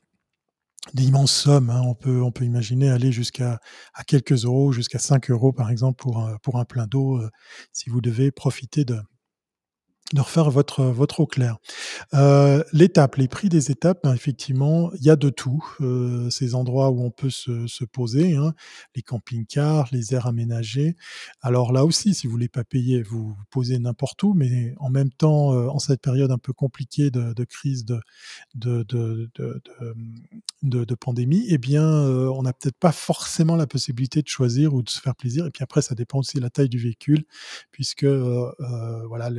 d'immenses 0.93 1.31
sommes. 1.31 1.69
Hein. 1.69 1.81
On, 1.85 1.93
peut, 1.93 2.21
on 2.21 2.31
peut 2.31 2.45
imaginer 2.45 2.89
aller 2.89 3.11
jusqu'à 3.11 3.59
à 3.93 4.03
quelques 4.03 4.45
euros, 4.45 4.71
jusqu'à 4.71 4.99
5 4.99 5.29
euros 5.29 5.51
par 5.53 5.69
exemple 5.69 6.01
pour 6.01 6.19
un, 6.19 6.37
pour 6.37 6.57
un 6.57 6.65
plein 6.65 6.87
d'eau, 6.87 7.17
euh, 7.17 7.29
si 7.71 7.89
vous 7.89 8.01
devez 8.01 8.31
profiter 8.31 8.83
de, 8.83 8.99
de 10.13 10.21
refaire 10.21 10.49
votre, 10.49 10.83
votre 10.83 11.21
eau 11.21 11.25
claire. 11.25 11.57
Euh, 12.13 12.63
l'étape, 12.73 13.15
les 13.15 13.27
prix 13.27 13.49
des 13.49 13.71
étapes, 13.71 13.99
ben, 14.03 14.13
effectivement, 14.13 14.91
il 14.95 15.03
y 15.03 15.09
a 15.09 15.15
de 15.15 15.29
tout. 15.29 15.63
Euh, 15.81 16.29
ces 16.29 16.55
endroits 16.55 16.89
où 16.89 17.03
on 17.03 17.11
peut 17.11 17.29
se, 17.29 17.67
se 17.67 17.85
poser, 17.85 18.35
hein, 18.35 18.53
les 18.95 19.01
camping-cars, 19.01 19.87
les 19.91 20.13
aires 20.13 20.27
aménagées. 20.27 20.95
Alors 21.41 21.71
là 21.71 21.85
aussi, 21.85 22.13
si 22.13 22.27
vous 22.27 22.31
voulez 22.31 22.47
pas 22.47 22.63
payer, 22.63 23.01
vous 23.01 23.35
posez 23.49 23.79
n'importe 23.79 24.21
où, 24.23 24.33
mais 24.33 24.73
en 24.77 24.89
même 24.89 25.11
temps, 25.11 25.53
euh, 25.53 25.67
en 25.67 25.79
cette 25.79 26.01
période 26.01 26.31
un 26.31 26.37
peu 26.37 26.53
compliquée 26.53 27.11
de, 27.11 27.43
crise 27.45 27.85
de, 27.85 27.99
de, 28.55 28.83
de, 28.89 29.29
de, 30.63 30.95
pandémie, 30.95 31.45
eh 31.49 31.57
bien, 31.57 31.83
euh, 31.83 32.27
on 32.27 32.43
n'a 32.43 32.53
peut-être 32.53 32.77
pas 32.77 32.91
forcément 32.91 33.55
la 33.55 33.67
possibilité 33.67 34.21
de 34.21 34.27
choisir 34.27 34.73
ou 34.73 34.81
de 34.81 34.89
se 34.89 34.99
faire 34.99 35.15
plaisir. 35.15 35.45
Et 35.45 35.51
puis 35.51 35.63
après, 35.63 35.81
ça 35.81 35.95
dépend 35.95 36.19
aussi 36.19 36.37
de 36.37 36.41
la 36.41 36.49
taille 36.49 36.69
du 36.69 36.79
véhicule, 36.79 37.25
puisque 37.71 38.05
voilà, 38.05 39.29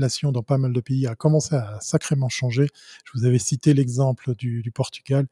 dans 0.31 0.43
pas 0.43 0.57
mal 0.57 0.73
de 0.73 0.79
pays 0.79 1.07
a 1.07 1.15
commencé 1.15 1.55
à 1.55 1.77
sacrément 1.81 2.29
changer. 2.29 2.67
Je 3.05 3.11
vous 3.17 3.25
avais 3.25 3.39
cité 3.39 3.73
l'exemple 3.73 4.35
du, 4.35 4.71
Portugal 4.73 5.27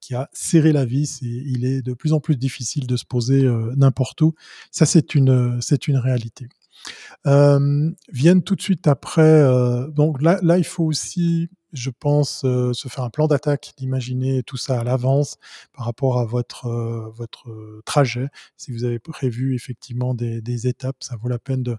qui 0.00 0.14
a 0.14 0.28
serré 0.32 0.72
la 0.72 0.84
vis 0.84 1.22
et 1.22 1.42
il 1.46 1.64
est 1.64 1.82
de 1.82 1.94
plus 1.94 2.12
en 2.12 2.20
plus 2.20 2.36
difficile 2.36 2.86
de 2.86 2.96
se 2.96 3.04
poser 3.04 3.44
euh, 3.44 3.72
n'importe 3.76 4.20
où. 4.20 4.34
Ça, 4.70 4.86
c'est 4.86 5.14
une, 5.14 5.60
c'est 5.60 5.88
une 5.88 5.96
réalité. 5.96 6.48
Euh, 7.26 7.90
viennent 8.12 8.42
tout 8.42 8.56
de 8.56 8.62
suite 8.62 8.86
après. 8.86 9.22
Euh, 9.22 9.88
donc 9.88 10.20
là, 10.22 10.38
là, 10.42 10.58
il 10.58 10.64
faut 10.64 10.84
aussi 10.84 11.48
je 11.72 11.90
pense, 11.90 12.44
euh, 12.44 12.72
se 12.72 12.88
faire 12.88 13.04
un 13.04 13.10
plan 13.10 13.26
d'attaque, 13.26 13.72
d'imaginer 13.76 14.42
tout 14.42 14.56
ça 14.56 14.80
à 14.80 14.84
l'avance 14.84 15.38
par 15.72 15.86
rapport 15.86 16.18
à 16.18 16.24
votre, 16.24 16.66
euh, 16.66 17.10
votre 17.14 17.80
trajet. 17.84 18.28
Si 18.56 18.72
vous 18.72 18.84
avez 18.84 18.98
prévu 18.98 19.54
effectivement 19.54 20.14
des, 20.14 20.40
des 20.42 20.66
étapes, 20.66 20.96
ça 21.00 21.16
vaut 21.16 21.28
la 21.28 21.38
peine 21.38 21.62
de, 21.62 21.76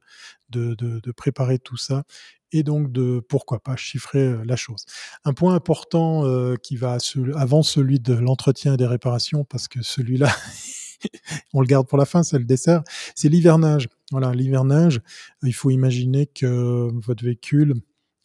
de, 0.50 0.76
de, 0.76 1.12
préparer 1.12 1.60
tout 1.60 1.78
ça 1.78 2.04
et 2.52 2.64
donc 2.64 2.92
de, 2.92 3.20
pourquoi 3.28 3.60
pas, 3.60 3.76
chiffrer 3.76 4.20
euh, 4.20 4.44
la 4.46 4.56
chose. 4.56 4.86
Un 5.26 5.34
point 5.34 5.56
important 5.56 6.24
qui 6.62 6.76
va 6.76 6.98
avant 7.36 7.64
celui 7.64 8.00
de 8.00 8.14
l'entretien 8.14 8.74
et 8.74 8.78
des 8.78 8.86
réparations, 8.86 9.44
parce 9.44 9.68
que 9.68 9.82
celui-là, 9.82 10.30
on 11.54 11.62
le 11.62 11.68
garde 11.68 11.88
pour 11.88 11.98
la 11.98 12.06
fin, 12.06 12.24
c'est 12.24 12.38
le 12.40 12.46
dessert, 12.46 12.84
c'est 13.16 13.30
l'hivernage. 13.30 13.88
Voilà, 14.12 14.34
l'hivernage, 14.34 15.02
il 15.44 15.54
faut 15.54 15.70
imaginer 15.70 16.28
que 16.28 16.90
votre 16.94 17.24
véhicule, 17.24 17.76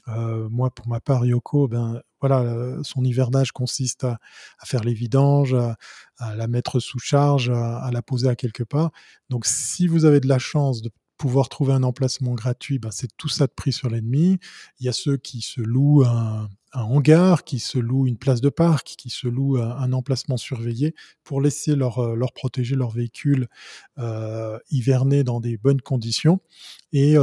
euh, 0.09 0.49
moi, 0.51 0.71
pour 0.71 0.89
ma 0.89 1.01
part, 1.01 1.25
Yoko, 1.25 1.69
ben 1.69 2.01
voilà, 2.21 2.41
euh, 2.41 2.81
son 2.83 3.05
hivernage 3.05 3.53
consiste 3.53 4.05
à, 4.05 4.19
faire 4.65 4.83
les 4.83 4.95
vidanges, 4.95 5.55
à, 6.19 6.35
la 6.35 6.47
mettre 6.47 6.81
sous 6.81 6.99
charge, 6.99 7.51
à, 7.51 7.91
la 7.93 8.03
poser 8.03 8.29
à 8.29 8.37
quelque 8.37 8.63
part. 8.63 8.91
Donc, 9.31 9.47
si 9.47 9.87
vous 9.87 10.05
avez 10.05 10.21
de 10.21 10.29
la 10.29 10.39
chance 10.39 10.83
de 10.83 10.91
pouvoir 11.17 11.49
trouver 11.49 11.73
un 11.73 11.83
emplacement 11.83 12.35
gratuit, 12.35 12.79
ben, 12.79 12.91
c'est 12.93 13.09
tout 13.17 13.29
ça 13.29 13.47
de 13.47 13.53
prix 13.53 13.73
sur 13.73 13.91
l'ennemi. 13.91 14.39
Il 14.79 14.87
y 14.87 14.89
a 14.89 14.93
ceux 14.93 15.17
qui 15.17 15.41
se 15.41 15.61
louent 15.61 16.05
un, 16.05 16.49
hangar, 16.73 17.45
qui 17.45 17.59
se 17.59 17.79
louent 17.79 18.07
une 18.07 18.19
place 18.19 18.41
de 18.41 18.51
parc, 18.51 18.87
qui 18.87 19.11
se 19.11 19.27
louent 19.27 19.59
un, 19.59 19.93
emplacement 19.93 20.37
surveillé 20.37 20.95
pour 21.25 21.41
laisser 21.41 21.75
leur, 21.75 21.99
euh, 21.99 22.15
leur 22.15 22.33
protéger 22.33 22.77
leur 22.77 22.91
véhicule 22.91 23.49
hiverner 24.71 25.25
dans 25.25 25.41
des 25.41 25.57
bonnes 25.57 25.81
conditions. 25.81 26.41
Et 26.93 27.17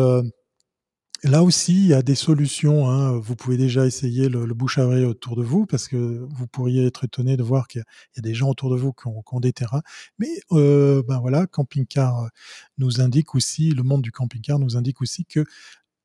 Là 1.24 1.44
aussi, 1.44 1.74
il 1.74 1.88
y 1.88 1.94
a 1.94 2.02
des 2.02 2.16
solutions. 2.16 2.90
Hein. 2.90 3.18
Vous 3.18 3.36
pouvez 3.36 3.58
déjà 3.58 3.86
essayer 3.86 4.30
le, 4.30 4.46
bouche 4.54 4.78
à 4.78 4.86
oreille 4.86 5.06
autour 5.06 5.36
de 5.36 5.44
vous 5.44 5.66
parce 5.66 5.88
que 5.88 5.96
vous 6.30 6.48
pourriez 6.48 6.86
être 6.86 7.06
étonné 7.06 7.38
de 7.38 7.44
voir 7.44 7.68
qu'il 7.68 7.84
y, 8.16 8.20
a 8.20 8.22
des 8.22 8.34
gens 8.34 8.50
autour 8.50 8.70
de 8.70 8.76
vous 8.76 8.94
qui 8.94 9.08
ont, 9.08 9.40
des 9.40 9.54
terrains. 9.54 9.82
Mais 10.20 10.30
euh, 10.52 11.02
ben 11.08 11.20
voilà, 11.20 11.48
camping-car 11.48 12.30
nous 12.78 13.02
indique 13.02 13.34
aussi, 13.34 13.72
le 13.72 13.84
monde 13.84 14.02
du 14.02 14.12
camping-car 14.12 14.60
nous 14.60 14.78
indique 14.78 15.02
aussi 15.02 15.26
que 15.26 15.46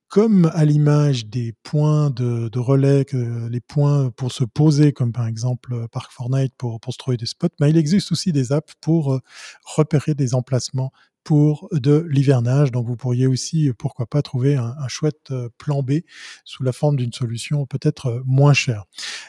comme 0.08 0.50
à 0.54 0.64
l'image 0.64 1.26
des 1.26 1.54
points 1.62 2.10
de, 2.10 2.58
relais, 2.58 3.04
que 3.04 3.48
les 3.48 3.60
points 3.60 4.10
pour 4.10 4.32
se 4.32 4.42
poser, 4.42 4.92
comme 4.92 5.12
par 5.12 5.26
exemple 5.26 5.86
Park 5.92 6.10
Fortnite 6.12 6.52
pour, 6.56 6.80
pour 6.80 6.92
se 6.92 6.98
trouver 6.98 7.16
des 7.16 7.26
spots, 7.26 7.48
mais 7.60 7.66
ben, 7.66 7.68
il 7.68 7.76
existe 7.76 8.10
aussi 8.10 8.32
des 8.32 8.50
apps 8.52 8.74
pour 8.80 9.20
repérer 9.64 10.14
des 10.14 10.34
emplacements 10.34 10.90
de 11.72 12.06
l'hivernage. 12.08 12.70
Donc 12.72 12.86
vous 12.86 12.96
pourriez 12.96 13.26
aussi, 13.26 13.70
pourquoi 13.78 14.06
pas, 14.06 14.22
trouver 14.22 14.56
un, 14.56 14.88
chouette 14.88 15.30
euh, 15.30 15.48
plan 15.58 15.82
B 15.82 16.00
sous 16.44 16.62
la 16.62 16.72
forme 16.72 16.96
d'une 16.96 17.12
solution 17.12 17.66
peut-être 17.66 18.06
euh, 18.06 18.22
moins 18.24 18.52
chère. 18.52 18.84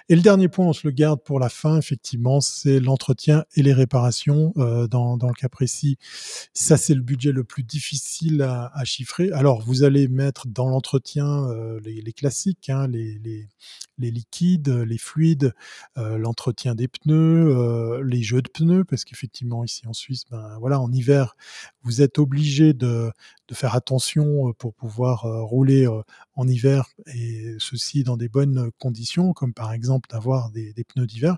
Et 0.10 0.16
le 0.16 0.22
dernier 0.22 0.48
point, 0.48 0.66
on 0.66 0.74
se 0.74 0.88
le 0.88 0.92
garde 0.92 1.22
pour 1.24 1.40
la 1.40 1.50
fin, 1.50 1.78
effectivement, 1.78 2.42
c'est 2.42 2.80
l'entretien 2.80 3.46
et 3.56 3.62
les 3.62 3.74
réparations. 3.74 4.54
Euh, 4.58 4.88
dans, 4.88 5.18
le 5.22 5.34
cas 5.34 5.50
précis, 5.50 5.98
ça 6.54 6.78
c'est 6.78 6.96
le 6.96 7.02
budget 7.02 7.32
le 7.32 7.44
plus 7.44 7.64
difficile 7.64 8.42
à, 8.42 8.72
chiffrer. 8.84 9.32
Alors 9.32 9.62
vous 9.62 9.84
allez 9.84 10.08
mettre 10.08 10.48
dans 10.48 10.68
l'entretien 10.68 11.48
les, 11.84 12.14
classiques, 12.14 12.70
hein, 12.70 12.88
les, 12.88 13.48
liquides, 14.00 14.70
les 14.70 14.98
fluides, 14.98 15.54
l'entretien 15.96 16.76
des 16.76 16.88
pneus, 16.88 18.02
les 18.02 18.24
jeux 18.24 18.42
de 18.42 18.50
pneus, 18.50 18.84
parce 18.84 19.06
qu'effectivement 19.06 19.64
ici 19.64 19.88
en 19.88 19.94
Suisse, 19.94 20.24
ben 20.30 20.58
voilà, 20.60 20.80
en 20.80 20.92
hiver, 20.92 21.36
vous 21.84 21.91
êtes 22.00 22.20
obligé 22.20 22.74
de, 22.74 23.12
de, 23.52 23.56
faire 23.56 23.76
attention 23.76 24.54
pour 24.54 24.74
pouvoir 24.74 25.24
rouler 25.24 25.88
en 26.36 26.48
hiver 26.48 26.90
et 27.14 27.56
ceci 27.60 28.04
dans 28.04 28.18
des 28.18 28.30
bonnes 28.30 28.72
conditions, 28.80 29.34
comme 29.34 29.54
par 29.54 29.74
exemple 29.74 30.10
d'avoir 30.10 30.50
des, 30.52 30.74
pneus 30.88 31.06
d'hiver. 31.06 31.38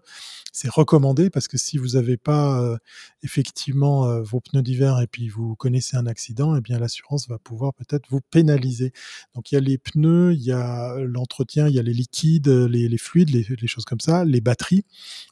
C'est 0.51 0.69
recommandé 0.69 1.29
parce 1.29 1.47
que 1.47 1.57
si 1.57 1.77
vous 1.77 1.89
n'avez 1.89 2.17
pas 2.17 2.77
effectivement 3.23 4.21
vos 4.21 4.39
pneus 4.39 4.61
d'hiver 4.61 4.99
et 5.01 5.07
puis 5.07 5.27
vous 5.27 5.55
connaissez 5.55 5.97
un 5.97 6.05
accident, 6.05 6.55
eh 6.55 6.61
bien 6.61 6.79
l'assurance 6.79 7.27
va 7.27 7.39
pouvoir 7.39 7.73
peut-être 7.73 8.05
vous 8.09 8.21
pénaliser. 8.21 8.93
Donc 9.35 9.51
il 9.51 9.55
y 9.55 9.57
a 9.57 9.61
les 9.61 9.77
pneus, 9.77 10.33
il 10.33 10.41
y 10.41 10.51
a 10.51 10.95
l'entretien, 10.99 11.67
il 11.67 11.75
y 11.75 11.79
a 11.79 11.83
les 11.83 11.93
liquides, 11.93 12.47
les, 12.47 12.97
fluides, 12.97 13.31
les, 13.31 13.67
choses 13.67 13.85
comme 13.85 13.99
ça, 13.99 14.23
les 14.25 14.41
batteries, 14.41 14.85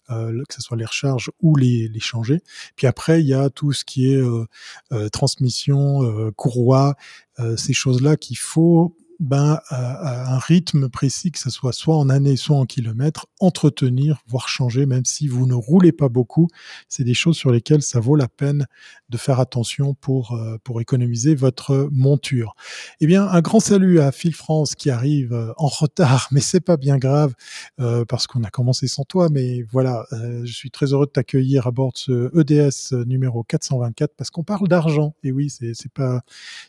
que 0.10 0.54
ce 0.54 0.62
soit 0.62 0.78
les 0.78 0.86
recharges 0.86 1.32
ou 1.42 1.56
les, 1.56 1.88
les 1.88 2.00
changer. 2.00 2.42
Puis 2.76 2.88
après 2.88 3.22
il 3.22 3.28
y 3.28 3.34
a 3.34 3.50
tout 3.50 3.74
ce 3.74 3.86
qui 3.86 4.12
est 4.12 4.22
transmission, 5.12 6.32
courroie, 6.36 6.71
euh, 7.40 7.58
ces 7.58 7.74
choses-là 7.74 8.18
qu'il 8.18 8.38
faut 8.38 8.96
ben, 9.22 9.60
à, 9.70 10.34
un 10.34 10.40
rythme 10.40 10.90
précis, 10.90 11.32
que 11.32 11.40
ce 11.40 11.50
soit 11.50 11.74
soit 11.74 11.96
en 11.96 12.10
années, 12.10 12.36
soit 12.36 12.58
en 12.58 12.66
kilomètres, 12.66 13.28
entretenir, 13.40 14.22
voire 14.28 14.50
changer, 14.50 14.86
même 14.86 15.06
si 15.06 15.28
vous 15.28 15.46
ne 15.46 15.54
roulez 15.54 15.92
pas 15.92 16.10
beaucoup. 16.10 16.48
C'est 16.90 17.04
des 17.04 17.14
choses 17.14 17.38
sur 17.38 17.52
lesquelles 17.52 17.84
ça 17.84 18.00
vaut 18.00 18.16
la 18.16 18.28
peine 18.28 18.66
de 19.10 19.18
faire 19.18 19.40
attention 19.40 19.94
pour, 19.94 20.34
euh, 20.34 20.58
pour 20.64 20.82
économiser 20.82 21.36
votre 21.36 21.90
monture. 21.92 22.56
Eh 23.00 23.08
bien, 23.08 23.28
un 23.28 23.42
grand 23.42 23.60
salut 23.60 24.00
à 24.00 24.12
Phil 24.12 24.34
France 24.34 24.76
qui 24.76 24.90
arrive 24.90 25.34
euh, 25.34 25.54
en 25.58 25.68
retard, 25.68 26.28
mais 26.32 26.42
c'est 26.42 26.60
pas 26.60 26.78
bien 26.78 26.98
grave 26.98 27.34
euh, 27.80 28.06
parce 28.06 28.28
qu'on 28.28 28.44
a 28.44 28.50
commencé 28.50 28.88
sans 28.88 29.04
toi. 29.04 29.30
Mais 29.32 29.64
voilà, 29.72 30.06
euh, 30.14 30.42
je 30.46 30.54
suis 30.54 30.72
très 30.72 30.94
heureux 30.94 31.06
de 31.06 31.12
t'accueillir 31.12 31.68
à 31.68 31.72
bord 31.72 31.92
de 31.94 31.98
ce 31.98 32.40
EDS 32.40 33.06
numéro 33.06 33.44
424 33.44 34.16
parce 34.16 34.30
qu'on 34.30 34.44
parle 34.44 34.68
d'argent. 34.68 35.14
Et 35.24 35.32
oui, 35.32 35.50
c'est 35.50 35.92
pas 35.94 36.22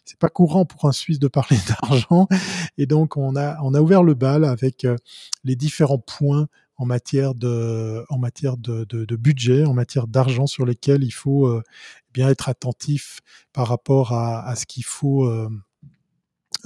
c'est 0.04 0.18
pas 0.18 0.28
courant 0.28 0.64
pour 0.64 0.84
un 0.86 0.92
Suisse 0.92 1.18
de 1.18 1.28
parler 1.28 1.58
d'argent. 1.82 2.28
Et 2.78 2.86
donc, 2.86 3.16
on 3.16 3.36
a, 3.36 3.60
on 3.62 3.74
a 3.74 3.80
ouvert 3.80 4.02
le 4.02 4.14
bal 4.14 4.44
avec 4.44 4.84
euh, 4.84 4.96
les 5.44 5.56
différents 5.56 5.98
points 5.98 6.48
en 6.76 6.86
matière 6.86 7.34
de, 7.34 8.04
en 8.08 8.18
matière 8.18 8.56
de, 8.56 9.16
budget, 9.16 9.64
en 9.64 9.74
matière 9.74 10.06
d'argent 10.06 10.46
sur 10.46 10.66
lesquels 10.66 11.04
il 11.04 11.12
faut 11.12 11.46
euh, 11.46 11.62
bien 12.12 12.28
être 12.28 12.48
attentif 12.48 13.20
par 13.52 13.68
rapport 13.68 14.12
à, 14.12 14.46
à 14.46 14.56
ce 14.56 14.66
qu'il 14.66 14.84
faut 14.84 15.26
euh, 15.26 15.48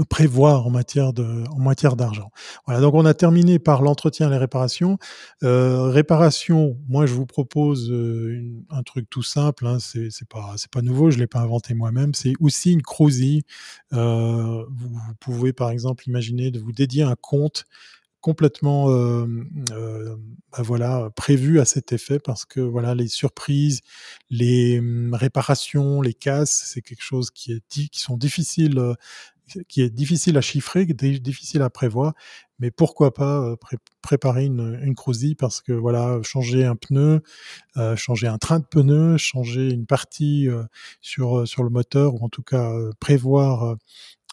prévoir 0.05 0.67
en 0.67 0.71
matière 0.71 1.13
de 1.13 1.45
en 1.51 1.59
matière 1.59 1.97
d'argent. 1.97 2.31
Voilà, 2.67 2.81
donc 2.81 2.95
on 2.95 3.05
a 3.05 3.15
terminé 3.15 3.59
par 3.59 3.83
l'entretien 3.83 4.29
et 4.29 4.31
les 4.31 4.39
réparations. 4.39 4.99
Euh, 5.43 5.85
réparation, 5.85 6.77
moi 6.89 7.07
je 7.07 7.15
vous 7.15 7.27
propose 7.27 7.91
euh, 7.91 8.35
une, 8.35 8.65
un 8.71 8.83
truc 8.83 9.09
tout 9.11 9.23
simple, 9.23 9.67
hein, 9.67 9.79
c'est 9.81 10.11
pas 10.29 10.55
c'est 10.57 10.71
pas 10.71 10.83
nouveau, 10.83 11.11
je 11.11 11.19
l'ai 11.19 11.27
pas 11.27 11.41
inventé 11.41 11.75
moi-même. 11.75 12.15
C'est 12.15 12.35
aussi 12.41 12.73
une 12.73 12.83
crusie. 12.83 13.45
Euh, 13.93 14.65
vous, 14.69 15.15
pouvez 15.21 15.53
par 15.53 15.71
exemple 15.71 16.09
imaginer 16.09 16.51
de 16.51 16.59
vous 16.59 16.73
dédier 16.73 17.03
un 17.03 17.17
compte 17.17 17.65
complètement 18.21 18.91
euh, 18.91 19.25
euh, 19.71 20.17
bah 20.51 20.63
voilà 20.63 21.11
prévu 21.15 21.61
à 21.61 21.65
cet 21.65 21.93
effet 21.93 22.19
parce 22.19 22.45
que 22.45 22.61
voilà 22.61 22.95
les 22.95 23.07
surprises, 23.07 23.83
les 24.31 24.81
hum, 24.81 25.15
réparations, 25.15 26.03
les 26.03 26.15
casses, 26.15 26.65
c'est 26.67 26.83
quelque 26.83 27.05
chose 27.05 27.31
qui 27.31 27.53
est 27.53 27.63
qui 27.69 28.01
sont 28.01 28.17
difficiles 28.17 28.81
qui 29.69 29.83
est 29.83 29.91
difficile 29.91 30.37
à 30.37 30.41
chiffrer, 30.41 30.87
difficile 30.87 31.63
à 31.63 31.71
prévoir, 31.71 32.15
mais 32.59 32.71
pourquoi 32.71 33.13
pas 33.15 33.41
euh, 33.41 33.57
pré 33.57 33.77
préparer 34.03 34.45
une, 34.45 34.79
une 34.83 34.95
crusie 34.95 35.35
parce 35.35 35.61
que 35.61 35.73
voilà, 35.73 36.21
changer 36.23 36.65
un 36.65 36.77
pneu, 36.77 37.23
euh, 37.77 37.97
changer 37.97 38.29
un 38.29 38.39
train 38.39 38.61
de 38.61 38.65
pneus, 38.65 39.19
changer 39.19 39.71
une 39.71 39.87
partie 39.87 40.49
euh, 40.49 40.63
sur 41.01 41.41
euh, 41.41 41.47
sur 41.47 41.65
le 41.65 41.71
moteur 41.71 42.15
ou 42.15 42.25
en 42.25 42.29
tout 42.29 42.43
cas 42.43 42.71
euh, 42.73 42.93
prévoir 43.01 43.77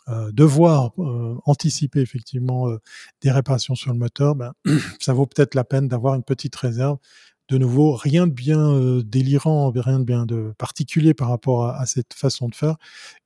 euh, 0.10 0.32
devoir 0.34 0.92
anticiper 1.46 2.02
effectivement 2.02 2.68
des 3.22 3.32
réparations 3.32 3.74
sur 3.74 3.94
le 3.94 3.98
moteur, 3.98 4.36
ben, 4.36 4.52
ça 5.00 5.14
vaut 5.14 5.26
peut-être 5.26 5.56
la 5.56 5.64
peine 5.64 5.88
d'avoir 5.88 6.16
une 6.16 6.24
petite 6.24 6.56
réserve 6.58 6.98
de 7.54 7.60
nouveau, 7.60 7.94
rien 7.94 8.26
de 8.26 8.32
bien 8.32 8.72
euh, 8.74 9.04
délirant, 9.04 9.70
rien 9.70 10.00
de 10.00 10.04
bien 10.04 10.26
de 10.26 10.56
particulier 10.58 11.14
par 11.14 11.30
rapport 11.30 11.68
à, 11.68 11.86
cette 11.86 12.16
façon 12.16 12.50
de 12.50 12.56
faire. 12.56 12.78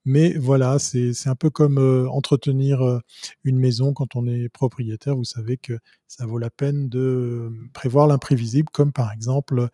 Mais 0.03 0.33
voilà, 0.33 0.79
c'est 0.79 1.27
un 1.27 1.35
peu 1.35 1.49
comme 1.49 1.77
euh, 1.77 2.09
entretenir 2.09 2.81
euh, 2.81 2.99
une 3.45 3.57
maison 3.57 3.93
quand 3.93 4.17
on 4.17 4.27
est 4.27 4.49
propriétaire. 4.49 5.15
Vous 5.15 5.23
savez 5.23 5.55
que 5.55 5.79
ça 6.07 6.25
vaut 6.25 6.39
la 6.39 6.49
peine 6.49 6.89
de 6.89 7.53
prévoir 7.73 8.05
l'imprévisible, 8.07 8.67
comme 8.73 8.91
par 8.91 9.13
exemple 9.13 9.69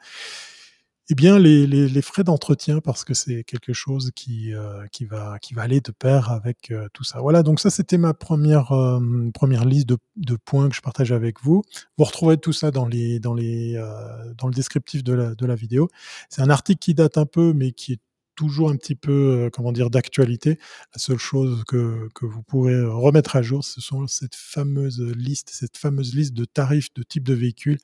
eh 1.09 1.15
bien, 1.15 1.37
les, 1.37 1.67
les, 1.67 1.89
les 1.89 2.01
frais 2.01 2.23
d'entretien, 2.23 2.79
parce 2.79 3.03
que 3.03 3.13
c'est 3.13 3.43
quelque 3.43 3.73
chose 3.73 4.11
qui, 4.15 4.53
euh, 4.53 4.85
qui, 4.91 5.05
va, 5.05 5.37
qui 5.39 5.53
va 5.53 5.63
aller 5.63 5.81
de 5.81 5.91
pair 5.91 6.31
avec 6.31 6.71
euh, 6.71 6.87
tout 6.93 7.03
ça. 7.03 7.19
Voilà, 7.19 7.43
donc 7.43 7.59
ça, 7.59 7.69
c'était 7.69 7.97
ma 7.97 8.13
première, 8.13 8.71
euh, 8.71 9.29
première 9.33 9.65
liste 9.65 9.87
de, 9.89 9.97
de, 10.15 10.37
points 10.37 10.69
que 10.69 10.75
je 10.75 10.81
partage 10.81 11.11
avec 11.11 11.41
vous. 11.41 11.61
Vous 11.97 12.05
retrouverez 12.05 12.37
tout 12.37 12.53
ça 12.53 12.71
dans, 12.71 12.85
les, 12.87 13.19
dans, 13.19 13.33
les, 13.33 13.75
euh, 13.75 14.33
dans 14.37 14.47
le 14.47 14.53
descriptif 14.53 15.03
de 15.03 15.13
la, 15.13 15.35
de 15.35 15.45
la 15.45 15.55
vidéo. 15.55 15.89
C'est 16.29 16.41
un 16.41 16.49
article 16.49 16.79
qui 16.79 16.93
date 16.93 17.17
un 17.17 17.25
peu, 17.25 17.51
mais 17.53 17.73
qui 17.73 17.93
est 17.93 17.99
toujours 18.35 18.69
un 18.69 18.75
petit 18.75 18.95
peu, 18.95 19.45
euh, 19.45 19.49
comment 19.51 19.71
dire, 19.71 19.89
d'actualité. 19.89 20.59
La 20.93 20.99
seule 20.99 21.17
chose 21.17 21.63
que, 21.67 22.09
que 22.15 22.25
vous 22.25 22.41
pourrez 22.41 22.83
remettre 22.83 23.35
à 23.35 23.41
jour, 23.41 23.63
ce 23.63 23.81
sont 23.81 24.07
cette 24.07 24.35
fameuse 24.35 25.01
liste, 25.15 25.49
cette 25.51 25.77
fameuse 25.77 26.15
liste 26.15 26.33
de 26.33 26.45
tarifs 26.45 26.93
de 26.93 27.03
type 27.03 27.23
de 27.23 27.33
véhicule 27.33 27.77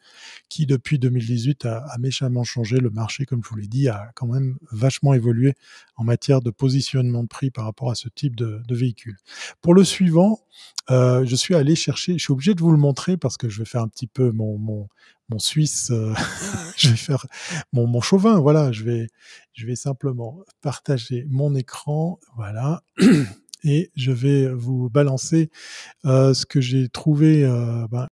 qui, 0.50 0.66
depuis 0.66 1.00
2018, 1.00 1.66
a, 1.66 1.86
méchamment 2.00 2.44
changé. 2.44 2.78
Le 2.78 2.90
marché, 2.90 3.26
comme 3.26 3.44
je 3.44 3.50
vous 3.50 3.58
l'ai 3.58 3.68
dit, 3.68 3.88
a 3.88 4.12
quand 4.16 4.28
même 4.28 4.58
vachement 4.72 5.14
évolué 5.14 5.54
en 5.96 6.04
matière 6.04 6.42
de 6.42 6.50
positionnement 6.50 7.24
de 7.24 7.28
prix 7.28 7.52
par 7.52 7.66
rapport 7.66 7.92
à 7.92 7.96
ce 7.96 8.10
type 8.10 8.36
de, 8.36 8.62
de 8.68 8.76
véhicule. 8.76 9.18
Pour 9.62 9.74
le 9.74 9.84
suivant, 9.84 10.40
euh, 10.92 11.26
je 11.26 11.36
suis 11.36 11.56
allé 11.56 11.76
chercher, 11.76 12.14
je 12.14 12.24
suis 12.24 12.34
obligé 12.34 12.54
de 12.54 12.62
vous 12.62 12.72
le 12.72 12.78
montrer 12.78 13.18
parce 13.18 13.38
que 13.38 13.50
je 13.50 13.60
vais 13.60 13.66
faire 13.66 13.82
un 13.82 13.88
petit 13.88 14.08
peu 14.08 14.32
mon, 14.32 14.58
mon, 14.58 14.88
mon 15.30 15.40
suisse, 15.40 15.92
euh, 15.92 16.14
je 16.78 16.90
vais 16.90 16.96
faire 16.96 17.26
mon, 17.74 17.88
mon 17.88 18.02
chauvin, 18.02 18.40
voilà, 18.40 18.72
je 18.72 18.84
vais, 18.84 19.08
je 19.54 19.66
vais 19.66 19.76
simplement 19.76 20.44
partager 20.62 21.26
mon 21.30 21.56
écran, 21.56 22.20
voilà, 22.36 22.84
et 23.64 23.92
je 23.96 24.12
vais 24.12 24.50
vous 24.50 24.90
balancer 24.90 25.50
euh, 26.06 26.34
ce 26.34 26.46
que 26.46 26.62
j'ai 26.62 26.90
trouvé. 26.90 27.44
Euh, 27.44 27.88
ben, 27.90 28.08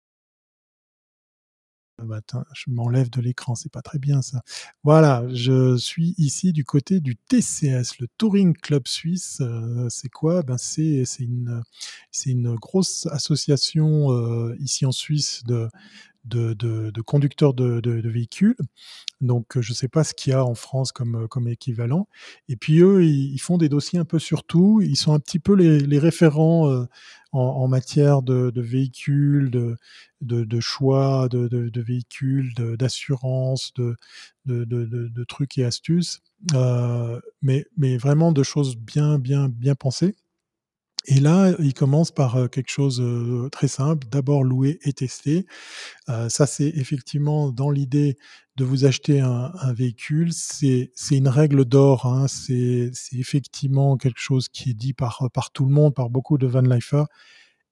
ah 1.98 2.04
attends, 2.14 2.44
je 2.52 2.64
m'enlève 2.70 3.08
de 3.08 3.22
l'écran, 3.22 3.54
c'est 3.54 3.72
pas 3.72 3.80
très 3.80 3.98
bien 3.98 4.20
ça. 4.20 4.42
Voilà, 4.84 5.24
je 5.32 5.78
suis 5.78 6.14
ici 6.18 6.52
du 6.52 6.62
côté 6.62 7.00
du 7.00 7.16
TCS, 7.16 7.98
le 8.00 8.06
Touring 8.18 8.54
Club 8.54 8.86
Suisse. 8.86 9.38
Euh, 9.40 9.88
c'est 9.88 10.10
quoi? 10.10 10.42
Ben 10.42 10.58
c'est 10.58 11.06
c'est 11.06 11.24
une 11.24 11.62
c'est 12.10 12.30
une 12.30 12.54
grosse 12.56 13.06
association 13.06 14.12
euh, 14.12 14.54
ici 14.60 14.84
en 14.84 14.92
Suisse 14.92 15.42
de 15.46 15.70
de, 16.26 17.00
conducteurs 17.02 17.54
de, 17.54 18.08
véhicules. 18.08 18.56
Donc, 19.20 19.58
je 19.60 19.72
ne 19.72 19.74
sais 19.74 19.88
pas 19.88 20.04
ce 20.04 20.14
qu'il 20.14 20.32
y 20.32 20.34
a 20.34 20.44
en 20.44 20.54
France 20.54 20.92
comme, 20.92 21.26
comme 21.28 21.48
équivalent. 21.48 22.08
Et 22.48 22.56
puis, 22.56 22.80
eux, 22.80 23.04
ils, 23.04 23.38
font 23.38 23.58
des 23.58 23.68
dossiers 23.68 23.98
un 23.98 24.04
peu 24.04 24.18
sur 24.18 24.44
tout. 24.44 24.80
Ils 24.82 24.96
sont 24.96 25.12
un 25.12 25.20
petit 25.20 25.38
peu 25.38 25.54
les, 25.54 25.98
référents 25.98 26.70
euh, 26.70 26.86
en, 27.32 27.68
matière 27.68 28.22
de, 28.22 28.52
véhicules, 28.56 29.50
de, 30.20 30.60
choix 30.60 31.28
de, 31.30 31.80
véhicules, 31.80 32.54
d'assurance, 32.54 33.72
de, 33.74 35.24
trucs 35.24 35.58
et 35.58 35.64
astuces. 35.64 36.20
Euh, 36.54 37.20
mais, 37.42 37.66
mais 37.76 37.96
vraiment 37.96 38.32
de 38.32 38.42
choses 38.42 38.76
bien, 38.76 39.18
bien, 39.18 39.48
bien 39.48 39.74
pensées. 39.74 40.14
Et 41.06 41.20
là, 41.20 41.54
il 41.60 41.72
commence 41.72 42.10
par 42.10 42.50
quelque 42.50 42.70
chose 42.70 42.98
de 42.98 43.48
très 43.50 43.68
simple. 43.68 44.06
D'abord 44.10 44.42
louer 44.42 44.78
et 44.82 44.92
tester. 44.92 45.46
ça, 46.06 46.46
c'est 46.46 46.68
effectivement 46.68 47.50
dans 47.50 47.70
l'idée 47.70 48.16
de 48.56 48.64
vous 48.64 48.84
acheter 48.86 49.20
un, 49.20 49.72
véhicule. 49.72 50.32
C'est 50.32 50.90
une 51.10 51.28
règle 51.28 51.64
d'or. 51.64 52.06
Hein. 52.06 52.26
C'est 52.28 52.90
effectivement 53.12 53.96
quelque 53.96 54.20
chose 54.20 54.48
qui 54.48 54.70
est 54.70 54.74
dit 54.74 54.94
par, 54.94 55.28
par 55.32 55.50
tout 55.50 55.66
le 55.66 55.72
monde, 55.72 55.94
par 55.94 56.10
beaucoup 56.10 56.38
de 56.38 56.46
van 56.46 56.62
lifers. 56.62 57.06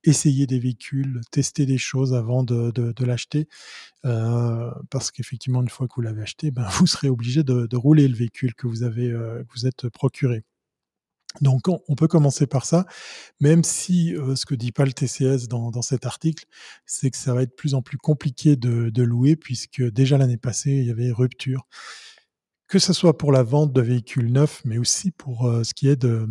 Essayez 0.03 0.45
des 0.45 0.59
véhicules, 0.59 1.21
tester 1.31 1.65
des 1.65 1.79
choses 1.79 2.13
avant 2.13 2.43
de, 2.43 2.93
l'acheter. 3.03 3.47
Euh, 4.05 4.71
parce 4.91 5.11
qu'effectivement, 5.11 5.63
une 5.63 5.69
fois 5.69 5.87
que 5.87 5.95
vous 5.95 6.01
l'avez 6.01 6.21
acheté, 6.21 6.51
ben, 6.51 6.67
vous 6.77 6.85
serez 6.85 7.09
obligé 7.09 7.43
de, 7.43 7.75
rouler 7.75 8.07
le 8.07 8.15
véhicule 8.15 8.53
que 8.53 8.67
vous 8.67 8.83
avez, 8.83 9.09
euh, 9.09 9.43
que 9.43 9.53
vous 9.55 9.65
êtes 9.65 9.89
procuré. 9.89 10.43
Donc 11.41 11.67
on, 11.67 11.95
peut 11.95 12.07
commencer 12.07 12.47
par 12.47 12.65
ça, 12.65 12.85
même 13.39 13.63
si 13.63 14.15
euh, 14.15 14.35
ce 14.35 14.45
que 14.45 14.55
dit 14.55 14.71
pas 14.71 14.85
le 14.85 14.93
TCS 14.93 15.47
dans, 15.47 15.81
cet 15.81 16.05
article, 16.05 16.45
c'est 16.85 17.11
que 17.11 17.17
ça 17.17 17.33
va 17.33 17.43
être 17.43 17.49
de 17.49 17.55
plus 17.55 17.73
en 17.73 17.81
plus 17.81 17.97
compliqué 17.97 18.55
de, 18.55 18.89
de 18.89 19.03
louer, 19.03 19.35
puisque 19.35 19.81
déjà 19.81 20.17
l'année 20.17 20.37
passée, 20.37 20.71
il 20.71 20.85
y 20.85 20.91
avait 20.91 21.11
rupture, 21.11 21.67
que 22.67 22.79
ce 22.79 22.93
soit 22.93 23.17
pour 23.17 23.31
la 23.31 23.43
vente 23.43 23.73
de 23.73 23.81
véhicules 23.81 24.31
neufs, 24.31 24.61
mais 24.65 24.77
aussi 24.77 25.11
pour 25.11 25.47
euh, 25.47 25.63
ce 25.63 25.73
qui 25.73 25.87
est 25.87 25.95
de, 25.95 26.27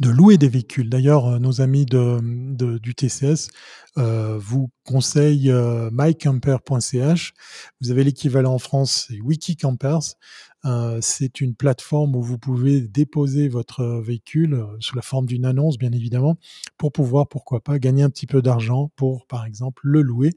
de 0.00 0.10
louer 0.10 0.36
des 0.36 0.48
véhicules. 0.48 0.90
D'ailleurs, 0.90 1.26
euh, 1.26 1.38
nos 1.38 1.60
amis 1.60 1.86
du 1.86 2.94
TCS 2.94 3.48
euh, 3.98 4.36
vous 4.38 4.70
conseillent 4.84 5.50
euh, 5.50 5.90
mycamper.ch. 5.92 7.32
Vous 7.80 7.90
avez 7.90 8.04
l'équivalent 8.04 8.54
en 8.54 8.58
France, 8.58 9.06
c'est 9.08 9.20
Wikicampers. 9.20 10.16
Euh, 10.64 10.98
c'est 11.00 11.40
une 11.40 11.54
plateforme 11.54 12.16
où 12.16 12.22
vous 12.22 12.38
pouvez 12.38 12.80
déposer 12.80 13.48
votre 13.48 14.00
véhicule 14.00 14.66
sous 14.80 14.96
la 14.96 15.02
forme 15.02 15.26
d'une 15.26 15.44
annonce, 15.44 15.78
bien 15.78 15.92
évidemment, 15.92 16.36
pour 16.76 16.92
pouvoir, 16.92 17.28
pourquoi 17.28 17.60
pas, 17.62 17.78
gagner 17.78 18.02
un 18.02 18.10
petit 18.10 18.26
peu 18.26 18.42
d'argent 18.42 18.90
pour, 18.96 19.26
par 19.26 19.46
exemple, 19.46 19.82
le 19.84 20.02
louer. 20.02 20.32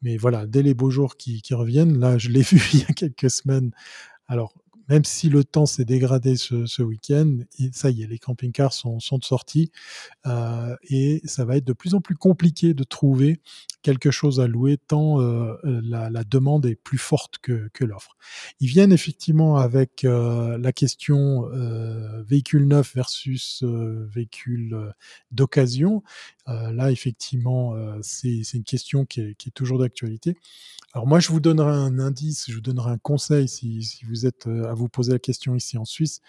Mais 0.00 0.16
voilà, 0.16 0.46
dès 0.46 0.62
les 0.62 0.74
beaux 0.74 0.90
jours 0.90 1.16
qui, 1.16 1.42
qui 1.42 1.54
reviennent, 1.54 1.98
là, 1.98 2.16
je 2.16 2.30
l'ai 2.30 2.42
vu 2.42 2.60
il 2.72 2.80
y 2.80 2.84
a 2.84 2.92
quelques 2.94 3.30
semaines. 3.30 3.70
Alors, 4.26 4.54
même 4.88 5.04
si 5.04 5.28
le 5.28 5.44
temps 5.44 5.66
s'est 5.66 5.84
dégradé 5.84 6.36
ce, 6.36 6.66
ce 6.66 6.82
week-end, 6.82 7.38
ça 7.72 7.90
y 7.90 8.02
est, 8.02 8.06
les 8.06 8.18
camping-cars 8.18 8.72
sont, 8.72 9.00
sont 9.00 9.18
de 9.18 9.24
sortie 9.24 9.70
euh, 10.26 10.76
et 10.88 11.20
ça 11.24 11.44
va 11.44 11.56
être 11.56 11.64
de 11.64 11.72
plus 11.72 11.94
en 11.94 12.00
plus 12.00 12.16
compliqué 12.16 12.74
de 12.74 12.84
trouver 12.84 13.40
quelque 13.86 14.10
chose 14.10 14.40
à 14.40 14.48
louer 14.48 14.78
tant 14.78 15.20
euh, 15.20 15.54
la, 15.62 16.10
la, 16.10 16.24
demande 16.24 16.66
est 16.66 16.74
plus 16.74 16.98
forte 16.98 17.38
que, 17.38 17.70
l'offre. 17.84 18.16
Ils 18.58 18.66
viennent 18.66 18.92
effectivement 18.92 19.58
avec 19.58 20.04
euh, 20.04 20.58
la 20.58 20.72
question 20.72 21.48
euh, 21.52 22.20
véhicule 22.24 22.66
neuf 22.66 22.96
versus 22.96 23.62
euh, 23.62 24.04
véhicule 24.12 24.92
d'occasion. 25.30 26.02
là, 26.48 26.90
effectivement, 26.90 27.76
c'est 28.02 28.42
une 28.54 28.64
question 28.64 29.04
qui 29.04 29.20
est, 29.20 29.54
toujours 29.54 29.78
d'actualité. 29.78 30.36
Alors 30.96 31.06
moi, 31.06 31.20
je 31.20 31.28
vous 31.28 31.40
donnerai 31.40 31.72
un 31.72 31.98
indice, 31.98 32.46
je 32.48 32.54
vous 32.54 32.62
donnerai 32.62 32.90
un 32.90 32.96
conseil 32.96 33.48
si, 33.48 34.00
vous 34.08 34.24
êtes 34.24 34.46
euh, 34.46 34.64
à 34.64 34.72
vous 34.72 34.88
poser 34.88 35.12
la 35.12 35.18
question 35.18 35.54
ici 35.54 35.76
en 35.76 35.84
Suisse. 35.84 36.22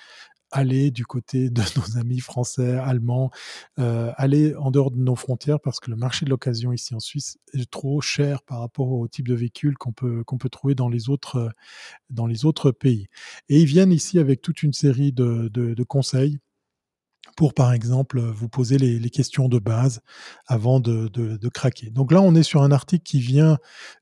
Allez 0.52 0.92
du 0.92 1.06
côté 1.06 1.50
de 1.50 1.62
nos 1.78 1.98
amis 2.00 2.20
français, 2.20 2.78
allemands, 2.78 3.32
euh, 3.80 4.12
allez 4.16 4.56
en 4.56 4.72
dehors 4.72 4.92
de 4.92 4.98
nos 4.98 5.16
frontières 5.16 5.60
parce 5.60 5.80
que 5.80 5.90
le 5.90 5.98
marché 5.98 6.26
de 6.26 6.30
l'occasion 6.30 6.72
ici 6.72 6.96
en 6.96 7.00
Suisse 7.00 7.38
est 7.54 7.70
trop 7.70 8.00
cher 8.02 8.42
par 8.44 8.60
rapport 8.60 8.92
au 8.92 9.08
type 9.08 9.28
de 9.28 9.36
véhicule 9.36 9.78
qu'on 9.78 9.92
peut, 9.92 10.24
peut 10.24 10.50
trouver 10.50 10.76
dans 10.76 10.90
les, 10.90 11.10
autres, 11.10 11.52
dans 12.10 12.28
les 12.28 12.46
autres 12.46 12.72
pays. 12.72 13.08
Et 13.50 13.60
ils 13.60 13.66
viennent 13.68 13.92
ici 13.92 14.20
avec 14.20 14.42
toute 14.42 14.64
une 14.64 14.74
série 14.74 15.12
de, 15.12 15.50
de 15.50 15.84
conseils 15.84 16.40
pour, 17.36 17.54
par 17.54 17.74
exemple, 17.74 18.20
vous 18.20 18.50
poser 18.50 18.78
les, 18.78 19.10
questions 19.10 19.48
de 19.48 19.60
base 19.60 20.02
avant 20.48 20.80
de, 20.80 21.08
de, 21.08 21.50
craquer. 21.50 21.90
Donc 21.90 22.12
là, 22.12 22.22
on 22.22 22.36
est 22.36 22.44
sur 22.44 22.62
un 22.62 22.72
article 22.72 23.04
qui 23.04 23.20
vient 23.20 23.58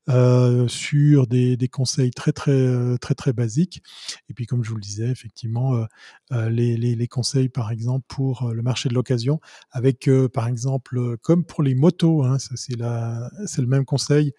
euh, 0.08 0.66
sur 0.68 1.26
des, 1.26 1.56
des, 1.56 1.68
conseils 1.68 2.10
très, 2.10 2.32
très, 2.32 2.98
très, 2.98 3.14
très 3.14 3.32
basiques. 3.32 3.82
Et 4.28 4.34
puis, 4.34 4.46
comme 4.46 4.64
je 4.64 4.70
vous 4.70 4.76
le 4.76 4.82
disais, 4.82 5.08
effectivement, 5.08 5.74
euh, 5.74 5.84
euh 6.32 6.50
les, 6.50 6.76
les, 6.76 6.94
les, 6.94 7.08
conseils, 7.08 7.48
par 7.48 7.70
exemple, 7.70 8.04
pour 8.08 8.44
euh, 8.44 8.52
le 8.52 8.62
marché 8.62 8.88
de 8.88 8.94
l'occasion, 8.94 9.40
avec, 9.70 10.08
euh, 10.08 10.28
par 10.28 10.48
exemple, 10.48 11.16
comme 11.22 11.44
pour 11.44 11.62
les 11.62 11.74
motos, 11.74 12.24
hein, 12.24 12.38
c'est 12.38 12.76
le 12.78 13.66
même 13.66 13.84
conseil, 13.84 14.32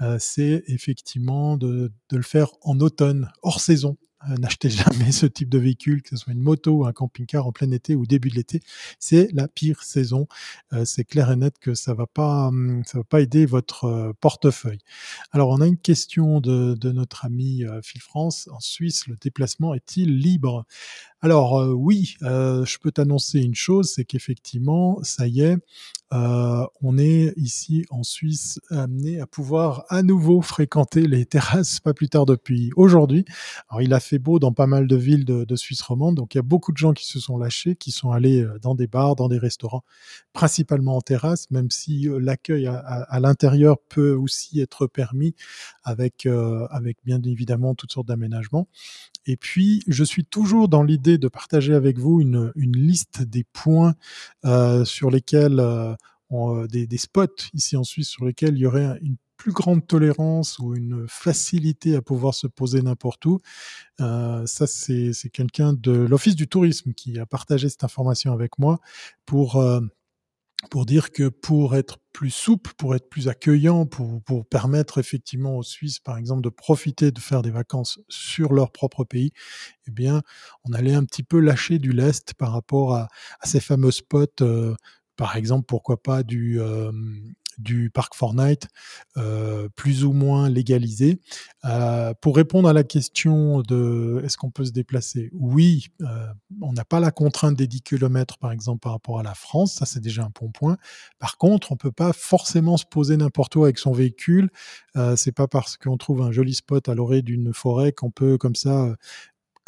euh, 0.00 0.16
c'est 0.18 0.62
effectivement 0.66 1.56
de, 1.56 1.92
de 2.08 2.16
le 2.16 2.22
faire 2.22 2.48
en 2.62 2.80
automne, 2.80 3.30
hors 3.42 3.60
saison. 3.60 3.96
Euh, 4.28 4.36
n'achetez 4.36 4.68
jamais 4.70 5.12
ce 5.12 5.26
type 5.26 5.48
de 5.48 5.58
véhicule, 5.58 6.02
que 6.02 6.10
ce 6.10 6.16
soit 6.16 6.32
une 6.32 6.42
moto 6.42 6.72
ou 6.72 6.86
un 6.86 6.92
camping-car 6.92 7.46
en 7.46 7.52
plein 7.52 7.70
été 7.70 7.94
ou 7.94 8.06
début 8.06 8.28
de 8.28 8.34
l'été. 8.34 8.60
C'est 8.98 9.28
la 9.32 9.48
pire 9.48 9.82
saison. 9.82 10.26
Euh, 10.72 10.84
c'est 10.84 11.04
clair 11.04 11.30
et 11.30 11.36
net 11.36 11.58
que 11.58 11.74
ça 11.74 11.94
va 11.94 12.06
pas, 12.06 12.48
hum, 12.48 12.82
va 12.92 13.04
pas 13.04 13.20
aider 13.20 13.46
votre 13.46 13.84
euh, 13.84 14.12
portefeuille. 14.20 14.80
Alors, 15.32 15.50
on 15.50 15.60
a 15.60 15.66
une 15.66 15.78
question 15.78 16.40
de, 16.40 16.74
de 16.74 16.92
notre 16.92 17.24
ami 17.24 17.64
Phil 17.82 18.00
France. 18.00 18.48
En 18.52 18.60
Suisse, 18.60 19.06
le 19.06 19.16
déplacement 19.20 19.74
est-il 19.74 20.18
libre? 20.18 20.66
Alors 21.22 21.60
euh, 21.60 21.72
oui, 21.72 22.16
euh, 22.22 22.64
je 22.64 22.78
peux 22.78 22.90
t'annoncer 22.90 23.40
une 23.40 23.54
chose, 23.54 23.92
c'est 23.94 24.04
qu'effectivement, 24.04 24.98
ça 25.02 25.26
y 25.26 25.42
est, 25.42 25.58
euh, 26.14 26.66
on 26.80 26.96
est 26.96 27.34
ici 27.36 27.84
en 27.90 28.02
Suisse 28.02 28.58
amené 28.70 29.20
à 29.20 29.26
pouvoir 29.26 29.84
à 29.90 30.02
nouveau 30.02 30.40
fréquenter 30.40 31.06
les 31.06 31.26
terrasses 31.26 31.78
pas 31.78 31.92
plus 31.92 32.08
tard 32.08 32.24
depuis 32.24 32.70
aujourd'hui. 32.74 33.26
Alors 33.68 33.82
il 33.82 33.92
a 33.92 34.00
fait 34.00 34.18
beau 34.18 34.38
dans 34.38 34.52
pas 34.52 34.66
mal 34.66 34.86
de 34.86 34.96
villes 34.96 35.26
de, 35.26 35.56
Suisse 35.56 35.82
romande, 35.82 36.14
donc 36.14 36.34
il 36.34 36.38
y 36.38 36.40
a 36.40 36.42
beaucoup 36.42 36.72
de 36.72 36.78
gens 36.78 36.94
qui 36.94 37.06
se 37.06 37.20
sont 37.20 37.36
lâchés, 37.36 37.76
qui 37.76 37.90
sont 37.90 38.12
allés 38.12 38.46
dans 38.62 38.74
des 38.74 38.86
bars, 38.86 39.14
dans 39.14 39.28
des 39.28 39.38
restaurants, 39.38 39.84
principalement 40.32 40.96
en 40.96 41.02
terrasse, 41.02 41.50
même 41.50 41.70
si 41.70 42.08
l'accueil 42.18 42.66
à, 42.66 42.78
à, 42.78 43.20
l'intérieur 43.20 43.76
peut 43.88 44.14
aussi 44.14 44.60
être 44.60 44.86
permis 44.86 45.34
avec, 45.84 46.26
avec 46.70 46.96
bien 47.04 47.20
évidemment 47.22 47.74
toutes 47.74 47.92
sortes 47.92 48.08
d'aménagements. 48.08 48.68
Et 49.26 49.36
puis, 49.36 49.82
je 49.86 50.04
suis 50.04 50.24
toujours 50.24 50.68
dans 50.68 50.82
l'idée 50.82 51.18
de 51.18 51.28
partager 51.28 51.74
avec 51.74 51.98
vous 51.98 52.20
une, 52.20 52.52
liste 52.56 53.22
des 53.22 53.44
points 53.44 53.94
euh, 54.44 54.84
sur 54.84 55.10
lesquels, 55.10 55.60
euh, 55.60 55.94
on, 56.30 56.62
euh, 56.62 56.66
des, 56.66 56.98
spots 56.98 57.26
ici 57.54 57.76
en 57.76 57.84
Suisse, 57.84 58.08
sur 58.08 58.24
lesquels 58.24 58.56
il 58.56 58.60
y 58.60 58.66
aurait 58.66 58.98
une 59.02 59.16
plus 59.36 59.52
grande 59.52 59.86
tolérance 59.86 60.58
ou 60.58 60.74
une 60.74 61.06
facilité 61.08 61.96
à 61.96 62.02
pouvoir 62.02 62.34
se 62.34 62.46
poser 62.46 62.82
n'importe 62.82 63.24
où. 63.24 63.40
Ça, 63.98 64.66
c'est 64.66 65.30
quelqu'un 65.32 65.72
de 65.72 65.92
l'Office 65.92 66.36
du 66.36 66.46
tourisme 66.46 66.92
qui 66.92 67.18
a 67.18 67.24
partagé 67.24 67.68
cette 67.68 67.84
information 67.84 68.32
avec 68.32 68.58
moi 68.58 68.80
pour... 69.24 69.62
Pour 70.68 70.84
dire 70.84 71.10
que 71.10 71.28
pour 71.28 71.74
être 71.74 71.98
plus 72.12 72.30
souple, 72.30 72.72
pour 72.76 72.94
être 72.94 73.08
plus 73.08 73.28
accueillant, 73.28 73.86
pour, 73.86 74.22
pour 74.22 74.46
permettre 74.46 74.98
effectivement 74.98 75.56
aux 75.56 75.62
Suisses, 75.62 75.98
par 76.00 76.18
exemple, 76.18 76.42
de 76.42 76.50
profiter 76.50 77.10
de 77.12 77.18
faire 77.18 77.40
des 77.40 77.50
vacances 77.50 77.98
sur 78.10 78.52
leur 78.52 78.70
propre 78.70 79.04
pays, 79.04 79.32
eh 79.88 79.90
bien, 79.90 80.20
on 80.64 80.72
allait 80.74 80.92
un 80.94 81.04
petit 81.04 81.22
peu 81.22 81.40
lâcher 81.40 81.78
du 81.78 81.92
lest 81.92 82.34
par 82.34 82.52
rapport 82.52 82.94
à, 82.94 83.08
à 83.40 83.46
ces 83.46 83.60
fameux 83.60 83.90
spots, 83.90 84.26
euh, 84.42 84.74
par 85.16 85.36
exemple, 85.36 85.64
pourquoi 85.66 86.02
pas 86.02 86.22
du, 86.22 86.60
euh, 86.60 86.92
du 87.60 87.90
parc 87.90 88.14
Fortnite 88.14 88.68
euh, 89.16 89.68
plus 89.76 90.04
ou 90.04 90.12
moins 90.12 90.48
légalisé. 90.48 91.20
Euh, 91.64 92.14
pour 92.20 92.36
répondre 92.36 92.68
à 92.68 92.72
la 92.72 92.84
question 92.84 93.60
de 93.60 94.22
est-ce 94.24 94.36
qu'on 94.36 94.50
peut 94.50 94.64
se 94.64 94.72
déplacer 94.72 95.30
Oui, 95.32 95.88
euh, 96.00 96.26
on 96.60 96.72
n'a 96.72 96.84
pas 96.84 97.00
la 97.00 97.10
contrainte 97.10 97.56
des 97.56 97.66
10 97.66 97.82
km 97.82 98.38
par 98.38 98.52
exemple 98.52 98.80
par 98.80 98.92
rapport 98.92 99.18
à 99.18 99.22
la 99.22 99.34
France, 99.34 99.74
ça 99.74 99.86
c'est 99.86 100.00
déjà 100.00 100.22
un 100.24 100.30
bon 100.40 100.50
point. 100.50 100.76
Par 101.18 101.36
contre, 101.36 101.72
on 101.72 101.76
peut 101.76 101.92
pas 101.92 102.12
forcément 102.12 102.76
se 102.76 102.86
poser 102.86 103.16
n'importe 103.16 103.56
où 103.56 103.64
avec 103.64 103.78
son 103.78 103.92
véhicule. 103.92 104.50
C'est 105.16 105.32
pas 105.32 105.46
parce 105.46 105.76
qu'on 105.76 105.96
trouve 105.96 106.22
un 106.22 106.32
joli 106.32 106.54
spot 106.54 106.88
à 106.88 106.94
l'orée 106.94 107.22
d'une 107.22 107.52
forêt 107.54 107.92
qu'on 107.92 108.10
peut 108.10 108.38
comme 108.38 108.56
ça 108.56 108.94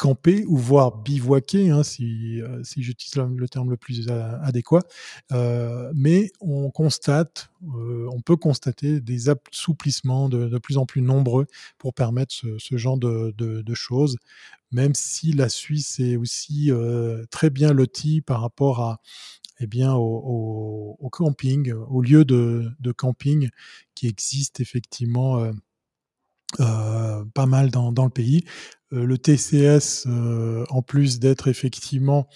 camper 0.03 0.43
ou 0.49 0.57
voire 0.57 0.97
bivouaquer, 0.97 1.69
hein, 1.69 1.81
si, 1.81 2.41
euh, 2.41 2.61
si 2.65 2.83
j'utilise 2.83 3.15
le 3.15 3.47
terme 3.47 3.69
le 3.69 3.77
plus 3.77 4.09
adéquat. 4.09 4.81
Euh, 5.31 5.89
mais 5.95 6.29
on 6.41 6.69
constate, 6.71 7.49
euh, 7.73 8.09
on 8.11 8.19
peut 8.19 8.35
constater 8.35 8.99
des 8.99 9.29
assouplissements 9.29 10.27
de, 10.27 10.57
plus 10.57 10.77
en 10.77 10.85
plus 10.85 11.01
nombreux 11.01 11.47
pour 11.77 11.93
permettre 11.93 12.33
ce, 12.33 12.77
genre 12.77 12.97
de, 12.97 13.63
choses, 13.73 14.17
même 14.73 14.93
si 14.93 15.31
la 15.31 15.47
Suisse 15.47 16.01
est 16.01 16.17
aussi 16.17 16.69
euh, 16.69 17.23
très 17.31 17.49
bien 17.49 17.71
lotie 17.71 18.19
par 18.19 18.41
rapport 18.41 18.81
à 18.81 18.99
eh 19.61 19.67
bien, 19.67 19.93
au, 19.93 21.09
camping, 21.13 21.71
au 21.71 22.01
lieu 22.01 22.25
de, 22.25 22.91
camping 22.97 23.49
qui 23.95 24.07
existe 24.07 24.59
effectivement 24.59 25.39
euh, 25.39 25.51
euh, 25.51 25.53
pas 26.57 27.45
mal 27.45 27.71
dans, 27.71 27.91
dans 27.91 28.05
le 28.05 28.09
pays. 28.09 28.43
Euh, 28.93 29.05
le 29.05 29.17
TCS, 29.17 30.05
euh, 30.07 30.65
en 30.69 30.81
plus 30.81 31.19
d'être 31.19 31.47
effectivement 31.47 32.27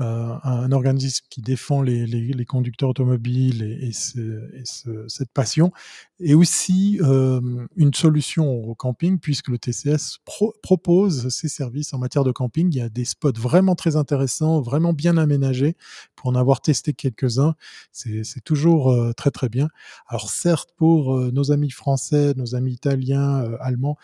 un 0.00 0.72
organisme 0.72 1.26
qui 1.30 1.42
défend 1.42 1.82
les, 1.82 2.44
conducteurs 2.46 2.90
automobiles 2.90 3.62
et, 3.62 3.88
et, 3.88 3.92
ce, 3.92 5.04
cette 5.08 5.30
passion, 5.30 5.72
et 6.18 6.34
aussi 6.34 6.98
une 7.00 7.94
solution 7.94 8.50
au 8.50 8.74
camping 8.74 9.18
puisque 9.18 9.48
le 9.48 9.58
TCS 9.58 10.18
propose 10.62 11.28
ses 11.28 11.48
services 11.48 11.92
en 11.92 11.98
matière 11.98 12.24
de 12.24 12.32
camping. 12.32 12.68
Il 12.72 12.78
y 12.78 12.80
a 12.80 12.88
des 12.88 13.04
spots 13.04 13.32
vraiment 13.38 13.74
très 13.74 13.96
intéressants, 13.96 14.60
vraiment 14.60 14.92
bien 14.92 15.16
aménagés. 15.16 15.76
Pour 16.16 16.30
en 16.30 16.34
avoir 16.34 16.60
testé 16.60 16.92
quelques-uns, 16.92 17.54
c'est 17.92 18.44
toujours 18.44 19.14
très 19.16 19.30
très 19.30 19.48
bien. 19.48 19.68
Alors 20.06 20.30
certes, 20.30 20.70
pour 20.76 21.18
nos 21.32 21.52
amis 21.52 21.70
français, 21.70 22.34
nos 22.36 22.54
amis 22.54 22.72
italiens, 22.72 23.44
allemands, 23.60 23.96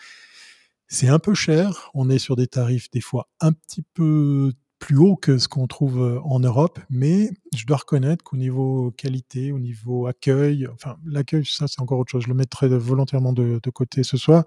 c'est 0.87 1.09
un 1.09 1.19
peu 1.19 1.33
cher. 1.33 1.89
On 1.93 2.09
est 2.09 2.19
sur 2.19 2.35
des 2.35 2.47
tarifs 2.47 2.89
des 2.91 3.01
fois 3.01 3.27
un 3.39 3.51
petit 3.51 3.83
peu 3.93 4.53
plus 4.79 4.97
haut 4.97 5.15
que 5.15 5.37
ce 5.37 5.47
qu'on 5.47 5.67
trouve 5.67 6.01
euh, 6.01 6.19
en 6.23 6.39
Europe, 6.39 6.79
mais 6.89 7.31
je 7.55 7.65
dois 7.65 7.77
reconnaître 7.77 8.23
qu'au 8.23 8.37
niveau 8.37 8.91
qualité, 8.91 9.51
au 9.51 9.59
niveau 9.59 10.07
accueil, 10.07 10.67
enfin 10.67 10.97
l'accueil, 11.05 11.45
ça 11.45 11.67
c'est 11.67 11.81
encore 11.81 11.99
autre 11.99 12.11
chose, 12.11 12.23
je 12.23 12.29
le 12.29 12.33
mettrai 12.33 12.67
volontairement 12.67 13.33
de, 13.33 13.59
côté 13.73 14.03
ce 14.03 14.17
soir, 14.17 14.43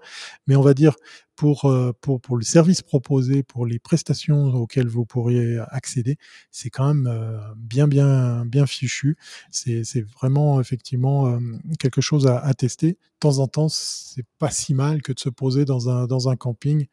mais 0.47 0.55
on 0.55 0.61
va 0.61 0.73
dire 0.73 0.95
pour, 1.35 1.65
euh, 1.65 1.91
pour, 2.01 2.21
pour 2.21 2.37
le 2.37 2.43
service 2.43 2.81
proposé, 2.81 3.43
pour 3.43 3.65
les 3.65 3.79
prestations 3.79 4.53
auxquelles 4.53 4.87
vous 4.87 5.05
pourriez 5.05 5.59
accéder, 5.69 6.17
c'est 6.51 6.69
quand 6.69 6.87
même 6.93 7.07
euh, 7.07 7.39
bien, 7.55 7.87
bien, 7.87 8.45
bien 8.45 8.65
fichu. 8.67 9.17
C'est 9.49 10.05
vraiment 10.19 10.59
effectivement 10.59 11.39
quelque 11.79 12.01
chose 12.01 12.27
à, 12.27 12.53
tester. 12.53 12.91
De 12.91 12.97
temps 13.19 13.39
en 13.39 13.47
temps, 13.47 13.69
c'est 13.69 14.25
pas 14.39 14.49
si 14.49 14.73
mal 14.73 15.01
que 15.01 15.13
de 15.13 15.19
se 15.19 15.29
poser 15.29 15.65
dans 15.65 15.89
un, 15.89 16.07
dans 16.07 16.29
un 16.29 16.35
camping. 16.35 16.87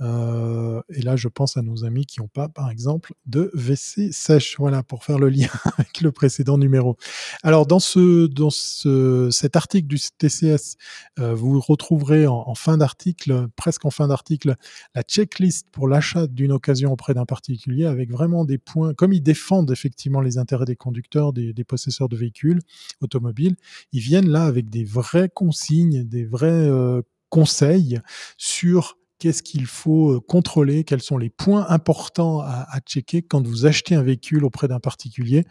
Euh, 0.00 0.80
et 0.90 1.02
là, 1.02 1.16
je 1.16 1.28
pense 1.28 1.56
à 1.56 1.62
nos 1.62 1.84
amis 1.84 2.06
qui 2.06 2.20
n'ont 2.20 2.28
pas, 2.28 2.48
par 2.48 2.70
exemple, 2.70 3.14
de 3.26 3.50
WC 3.54 4.12
sèche. 4.12 4.56
Voilà, 4.58 4.82
pour 4.82 5.04
faire 5.04 5.18
le 5.18 5.28
lien 5.28 5.47
avec 5.78 6.00
le 6.00 6.12
précédent 6.12 6.58
numéro. 6.58 6.96
Alors, 7.42 7.66
dans, 7.66 7.80
ce, 7.80 8.26
dans 8.26 8.50
ce, 8.50 9.28
cet 9.30 9.56
article 9.56 9.86
du 9.86 9.98
TCS, 9.98 10.76
euh, 11.18 11.34
vous 11.34 11.60
retrouverez 11.60 12.26
en, 12.26 12.44
en 12.46 12.54
fin 12.54 12.76
d'article, 12.76 13.48
presque 13.56 13.84
en 13.84 13.90
fin 13.90 14.08
d'article, 14.08 14.54
la 14.94 15.02
checklist 15.02 15.66
pour 15.70 15.88
l'achat 15.88 16.26
d'une 16.26 16.52
occasion 16.52 16.92
auprès 16.92 17.14
d'un 17.14 17.26
particulier 17.26 17.86
avec 17.86 18.10
vraiment 18.10 18.44
des 18.44 18.58
points, 18.58 18.94
comme 18.94 19.12
ils 19.12 19.22
défendent 19.22 19.70
effectivement 19.70 20.20
les 20.20 20.38
intérêts 20.38 20.64
des 20.64 20.76
conducteurs, 20.76 21.32
des, 21.32 21.52
des 21.52 21.64
possesseurs 21.64 22.08
de 22.08 22.16
véhicules 22.16 22.60
automobiles, 23.00 23.56
ils 23.92 24.00
viennent 24.00 24.28
là 24.28 24.44
avec 24.44 24.70
des 24.70 24.84
vraies 24.84 25.30
consignes, 25.32 26.04
des 26.04 26.24
vrais 26.24 26.48
euh, 26.50 27.02
conseils 27.28 28.00
sur 28.36 28.97
qu'est-ce 29.18 29.42
qu'il 29.42 29.66
faut 29.66 30.12
euh, 30.12 30.20
contrôler, 30.20 30.84
quels 30.84 31.02
sont 31.02 31.18
les 31.18 31.30
points 31.30 31.66
importants 31.68 32.40
à, 32.40 32.66
checker 32.86 33.22
quand 33.22 33.46
vous 33.46 33.66
achetez 33.66 33.94
un 33.94 34.02
véhicule 34.02 34.44
auprès 34.44 34.68
d'un 34.68 34.80
particulier. 34.80 35.44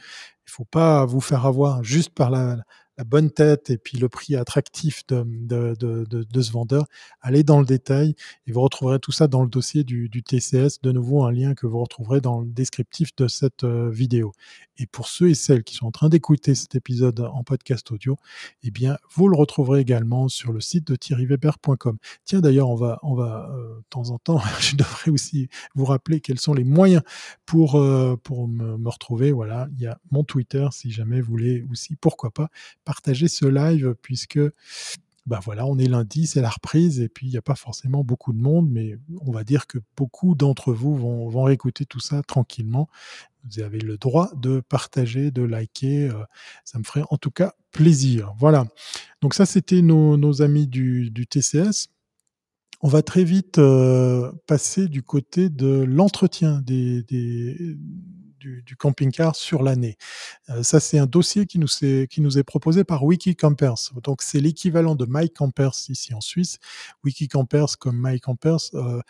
Il 0.47 0.49
ne 0.49 0.51
faut 0.51 0.65
pas 0.65 1.05
vous 1.05 1.22
faire 1.22 1.45
avoir 1.45 1.84
juste 1.84 2.11
par 2.11 2.30
la, 2.30 2.57
bonne 3.05 3.30
tête 3.30 3.70
et 3.70 3.78
puis 3.78 3.99
le 3.99 4.09
prix 4.09 4.36
attractif 4.36 5.05
de, 5.07 5.76
ce 5.80 6.51
vendeur, 6.51 6.86
allez 7.22 7.43
dans 7.43 7.59
le 7.59 7.65
détail 7.65 8.15
et 8.47 8.51
vous 8.51 8.61
retrouverez 8.61 8.97
tout 8.97 9.11
ça 9.11 9.28
dans 9.28 9.43
le 9.43 9.49
dossier 9.49 9.84
du, 9.84 10.09
du, 10.09 10.24
TCS. 10.24 10.82
De 10.82 10.91
nouveau, 10.91 11.24
un 11.24 11.32
lien 11.32 11.53
que 11.53 11.68
vous 11.68 11.80
retrouverez 11.80 12.22
dans 12.22 12.41
le 12.41 12.47
descriptif 12.47 13.15
de 13.15 13.28
cette 13.28 13.65
euh, 13.65 13.91
vidéo. 13.91 14.32
Et 14.78 14.86
pour 14.86 15.07
ceux 15.07 15.30
et 15.30 15.36
celles 15.36 15.63
qui 15.63 15.75
sont 15.75 15.88
en 15.88 15.91
train 15.91 16.09
d'écouter 16.09 16.55
cet 16.55 16.75
épisode 16.75 17.19
en 17.19 17.43
podcast 17.43 17.91
audio, 17.91 18.17
eh 18.63 18.71
bien, 18.71 18.97
vous 19.13 19.28
le 19.28 19.36
retrouverez 19.36 19.80
également 19.82 20.28
sur 20.28 20.53
le 20.53 20.61
site 20.61 20.88
de 20.88 20.95
thierryweber.com. 20.95 21.97
Tiens, 22.25 22.41
d'ailleurs, 22.41 22.69
on 22.69 22.75
va, 22.75 22.99
on 23.03 23.15
va 23.15 23.49
euh, 23.51 23.78
de 23.78 23.84
temps 23.89 24.09
en 24.09 24.19
temps, 24.19 24.41
je 24.59 24.75
devrais 24.75 25.11
aussi 25.11 25.49
vous 25.75 25.86
rappeler 25.86 26.21
quels 26.21 26.39
sont 26.39 26.53
les 26.53 26.63
moyens 26.63 27.03
pour, 27.45 27.75
euh, 27.75 28.15
pour 28.23 28.47
me, 28.47 28.78
me 28.78 28.89
retrouver. 28.89 29.32
Voilà, 29.32 29.67
il 29.73 29.82
y 29.82 29.88
a 29.88 29.99
mon 30.11 30.23
Twitter 30.23 30.67
si 30.71 30.91
jamais 30.91 31.21
vous 31.21 31.32
voulez 31.32 31.65
aussi, 31.71 31.95
pourquoi 31.95 32.32
pas, 32.32 32.49
partager 32.86 33.28
ce 33.28 33.45
live 33.45 33.95
puisque 34.01 34.39
ben 35.28 35.39
voilà, 35.43 35.65
on 35.65 35.78
est 35.78 35.89
lundi, 35.89 36.25
c'est 36.25 36.41
la 36.41 36.49
reprise 36.49 37.01
et 37.01 37.09
puis 37.09 37.28
il 37.28 37.32
n'y 37.32 37.38
a 37.38 37.41
pas 37.41 37.55
forcément 37.55 38.01
beaucoup 38.05 38.32
de 38.32 38.39
monde, 38.39 38.69
mais 38.71 38.97
on 39.19 39.32
va 39.32 39.43
dire 39.43 39.67
que 39.67 39.78
beaucoup 39.97 40.36
d'entre 40.36 40.71
vous 40.71 40.95
vont, 40.95 41.28
vont 41.28 41.49
écouter 41.49 41.86
tout 41.86 41.99
ça 41.99 42.23
tranquillement. 42.23 42.88
Vous 43.43 43.61
avez 43.61 43.80
le 43.80 43.97
droit 43.97 44.32
de 44.36 44.61
partager, 44.61 45.30
de 45.30 45.43
liker, 45.43 46.09
euh, 46.09 46.23
ça 46.63 46.80
me 46.80 46.86
ferait 46.86 47.03
en 47.09 47.17
tout 47.17 47.30
cas 47.30 47.53
plaisir. 47.71 48.34
Voilà, 48.39 48.67
donc 49.21 49.34
ça 49.34 49.45
c'était 49.45 49.82
nos, 49.82 50.15
nos, 50.15 50.41
amis 50.41 50.65
du, 50.65 51.11
du, 51.11 51.28
TCS. 51.28 51.89
On 52.82 52.88
va 52.88 53.01
très 53.01 53.25
vite 53.25 53.57
euh, 53.57 54.32
passer 54.47 54.88
du 54.88 55.03
côté 55.03 55.49
de 55.49 55.84
l'entretien 55.84 56.61
des, 56.61 57.03
des 57.03 57.75
du, 58.39 58.75
camping-car 58.77 59.35
sur 59.35 59.63
l'année. 59.63 59.97
Euh, 60.49 60.63
ça, 60.63 60.79
c'est 60.79 60.99
un 60.99 61.05
dossier 61.05 61.45
qui 61.45 61.59
nous, 61.59 61.67
est, 61.81 62.09
qui 62.09 62.21
nous 62.21 62.38
est 62.38 62.43
proposé 62.43 62.83
par 62.83 63.03
Wikicampers. 63.03 63.91
Donc, 64.03 64.21
c'est 64.21 64.39
l'équivalent 64.39 64.95
de 64.95 65.05
MyCampers 65.07 65.89
ici 65.89 66.13
en 66.13 66.21
Suisse. 66.21 66.59
Wikicampers 67.03 67.77
comme 67.79 67.99
MyCampers 68.01 68.73
euh, 68.73 69.01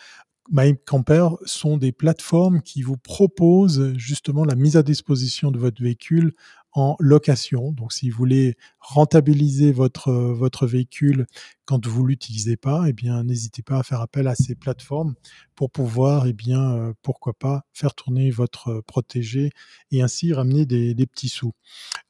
MyCamper 0.49 1.29
sont 1.45 1.77
des 1.77 1.91
plateformes 1.91 2.61
qui 2.61 2.81
vous 2.81 2.97
proposent 2.97 3.93
justement 3.97 4.45
la 4.45 4.55
mise 4.55 4.77
à 4.77 4.83
disposition 4.83 5.51
de 5.51 5.59
votre 5.59 5.81
véhicule 5.81 6.33
en 6.77 6.95
location. 6.99 7.71
Donc, 7.71 7.91
si 7.91 8.11
vous 8.11 8.17
voulez 8.17 8.55
rentabiliser 8.79 9.71
votre, 9.71 10.11
votre 10.11 10.67
véhicule 10.67 11.25
quand 11.65 11.87
vous 11.87 12.05
l'utilisez 12.05 12.55
pas, 12.55 12.83
eh 12.87 12.93
bien, 12.93 13.23
n'hésitez 13.23 13.63
pas 13.63 13.79
à 13.79 13.83
faire 13.83 13.99
appel 13.99 14.27
à 14.27 14.35
ces 14.35 14.53
plateformes 14.53 15.15
pour 15.55 15.71
pouvoir, 15.71 16.27
eh 16.27 16.33
bien, 16.33 16.75
euh, 16.75 16.93
pourquoi 17.01 17.33
pas, 17.33 17.63
faire 17.73 17.95
tourner 17.95 18.29
votre 18.29 18.81
protégé 18.85 19.49
et 19.89 20.03
ainsi 20.03 20.33
ramener 20.33 20.67
des, 20.67 20.93
petits 21.07 21.29
sous. 21.29 21.53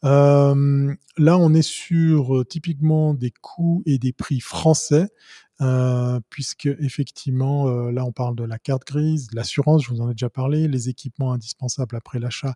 Euh, 0.03 0.93
là, 1.18 1.38
on 1.38 1.53
est 1.53 1.61
sur 1.61 2.36
euh, 2.36 2.43
typiquement 2.43 3.13
des 3.13 3.32
coûts 3.32 3.84
et 3.86 3.97
des 3.97 4.11
prix 4.11 4.41
français. 4.41 5.07
Puisque 6.30 6.68
effectivement, 6.80 7.65
là 7.89 8.05
on 8.05 8.11
parle 8.11 8.36
de 8.36 8.43
la 8.43 8.59
carte 8.59 8.86
grise, 8.86 9.30
l'assurance, 9.34 9.84
je 9.84 9.89
vous 9.89 10.01
en 10.01 10.11
ai 10.11 10.13
déjà 10.13 10.30
parlé, 10.30 10.68
les 10.68 10.88
équipements 10.88 11.34
indispensables 11.34 11.95
après 11.95 12.20
l'achat 12.20 12.53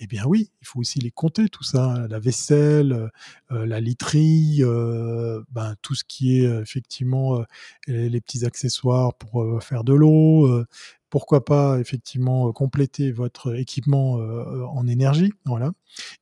eh 0.00 0.06
bien 0.06 0.24
oui, 0.26 0.50
il 0.60 0.66
faut 0.66 0.80
aussi 0.80 0.98
les 0.98 1.10
compter, 1.10 1.48
tout 1.48 1.62
ça, 1.62 2.06
la 2.08 2.18
vaisselle, 2.18 3.10
euh, 3.52 3.66
la 3.66 3.80
literie, 3.80 4.58
euh, 4.60 5.42
ben, 5.50 5.74
tout 5.82 5.94
ce 5.94 6.04
qui 6.04 6.40
est 6.40 6.60
effectivement 6.60 7.38
euh, 7.38 7.44
les, 7.86 8.20
petits 8.20 8.44
accessoires 8.44 9.14
pour 9.14 9.62
faire 9.62 9.84
de 9.84 9.94
l'eau. 9.94 10.64
pourquoi 11.10 11.44
pas 11.44 11.78
effectivement 11.78 12.52
compléter 12.52 13.12
votre 13.12 13.56
équipement 13.56 14.14
en 14.14 14.86
énergie, 14.88 15.32
voilà. 15.44 15.70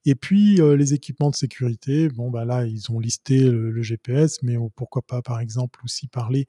Et 0.04 0.14
puis 0.14 0.56
les 0.56 0.92
équipements 0.94 1.30
de 1.30 1.36
sécurité, 1.36 2.08
bon 2.10 2.30
bah 2.30 2.44
là 2.44 2.66
ils 2.66 2.90
ont 2.92 2.98
listé 2.98 3.40
le 3.40 3.82
GPS, 3.82 4.42
mais 4.42 4.56
pourquoi 4.76 5.02
pas 5.02 5.22
par 5.22 5.40
exemple 5.40 5.80
aussi 5.84 6.08
parler 6.08 6.46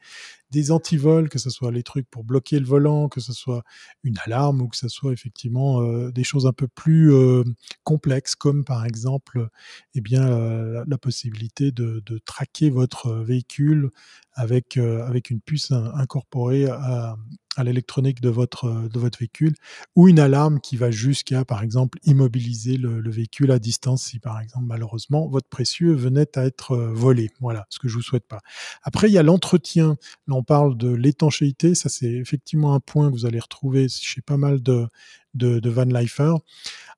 des 0.53 0.69
antivols, 0.71 1.29
que 1.29 1.39
ce 1.39 1.49
soit 1.49 1.71
les 1.71 1.81
trucs 1.81 2.07
pour 2.09 2.23
bloquer 2.23 2.59
le 2.59 2.65
volant, 2.65 3.09
que 3.09 3.19
ce 3.19 3.33
soit 3.33 3.63
une 4.03 4.17
alarme 4.23 4.61
ou 4.61 4.67
que 4.67 4.77
ce 4.77 4.87
soit 4.87 5.11
effectivement 5.11 5.81
euh, 5.81 6.11
des 6.11 6.23
choses 6.23 6.45
un 6.45 6.53
peu 6.53 6.67
plus 6.67 7.11
euh, 7.11 7.43
complexes, 7.83 8.35
comme 8.35 8.63
par 8.63 8.85
exemple 8.85 9.49
eh 9.95 10.01
bien, 10.01 10.29
euh, 10.29 10.85
la, 10.87 10.97
possibilité 10.99 11.71
de, 11.71 12.01
traquer 12.25 12.69
votre 12.69 13.11
véhicule 13.15 13.89
avec, 14.35 14.77
avec 14.77 15.29
une 15.29 15.41
puce 15.41 15.71
incorporée 15.71 16.67
à, 16.67 17.17
l'électronique 17.63 18.19
de 18.19 18.29
votre, 18.29 18.89
de 18.89 18.99
votre 18.99 19.19
véhicule, 19.19 19.53
ou 19.95 20.07
une 20.07 20.19
alarme 20.19 20.59
qui 20.59 20.75
va 20.75 20.89
jusqu'à, 20.89 21.45
par 21.45 21.61
exemple, 21.61 21.99
immobiliser 22.03 22.77
le, 22.77 22.99
le, 22.99 23.11
véhicule 23.11 23.51
à 23.51 23.59
distance 23.59 24.05
si, 24.05 24.17
par 24.17 24.39
exemple, 24.39 24.65
malheureusement, 24.65 25.27
votre 25.27 25.47
précieux 25.49 25.93
venait 25.93 26.35
à 26.35 26.45
être 26.45 26.75
volé. 26.75 27.29
Voilà, 27.41 27.67
ce 27.69 27.77
que 27.77 27.87
je 27.87 27.95
vous 27.95 28.01
souhaite 28.01 28.27
pas. 28.27 28.41
Après, 28.81 29.07
il 29.07 29.13
y 29.13 29.19
a 29.19 29.23
l'entretien. 29.23 29.97
On 30.43 30.45
parle 30.45 30.77
de 30.77 30.89
l'étanchéité. 30.89 31.73
Ça, 31.73 31.87
c'est 31.87 32.11
effectivement 32.11 32.73
un 32.73 32.81
point 32.81 33.07
que 33.09 33.13
vous 33.13 33.25
allez 33.25 33.39
retrouver 33.39 33.87
chez 33.87 34.21
pas 34.21 34.35
mal 34.35 34.61
de, 34.61 34.89
Van 35.35 35.85
Lifer. 35.85 36.33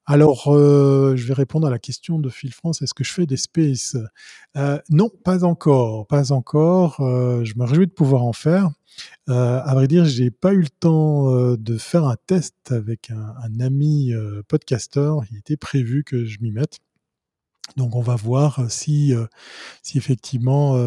Alors, 0.08 0.48
euh, 0.48 1.16
je 1.16 1.28
vais 1.28 1.36
répondre 1.36 1.68
à 1.68 1.70
la 1.70 1.78
question 1.78 2.18
de 2.18 2.30
Phil 2.30 2.52
France. 2.52 2.82
Est-ce 2.82 2.96
que 2.96 3.04
je 3.04 3.14
fais 3.14 3.28
des 3.28 3.38
spaces? 3.38 3.98
Euh, 4.58 4.80
Non, 4.90 5.12
pas 5.24 5.44
encore, 5.44 6.08
pas 6.08 6.32
encore. 6.32 7.02
Euh, 7.02 7.44
je 7.44 7.54
me 7.56 7.66
réjouis 7.66 7.86
de 7.86 7.92
pouvoir 7.92 8.24
en 8.24 8.34
faire. 8.34 8.72
À 9.28 9.74
vrai 9.76 9.88
dire, 9.88 10.06
j'ai 10.06 10.32
pas 10.32 10.54
eu 10.54 10.62
le 10.62 10.70
temps 10.70 11.56
de 11.56 11.78
faire 11.78 12.06
un 12.06 12.16
test 12.28 12.56
avec 12.72 13.12
un, 13.12 13.36
un 13.44 13.60
ami 13.60 14.12
podcasteur. 14.48 15.22
Il 15.30 15.38
était 15.38 15.58
prévu 15.58 16.04
que 16.04 16.26
je 16.26 16.40
m'y 16.42 16.52
mette. 16.52 16.80
Donc 17.78 17.96
on 17.96 18.02
va 18.02 18.16
voir 18.16 18.70
si, 18.70 19.14
si 19.82 19.98
effectivement 19.98 20.78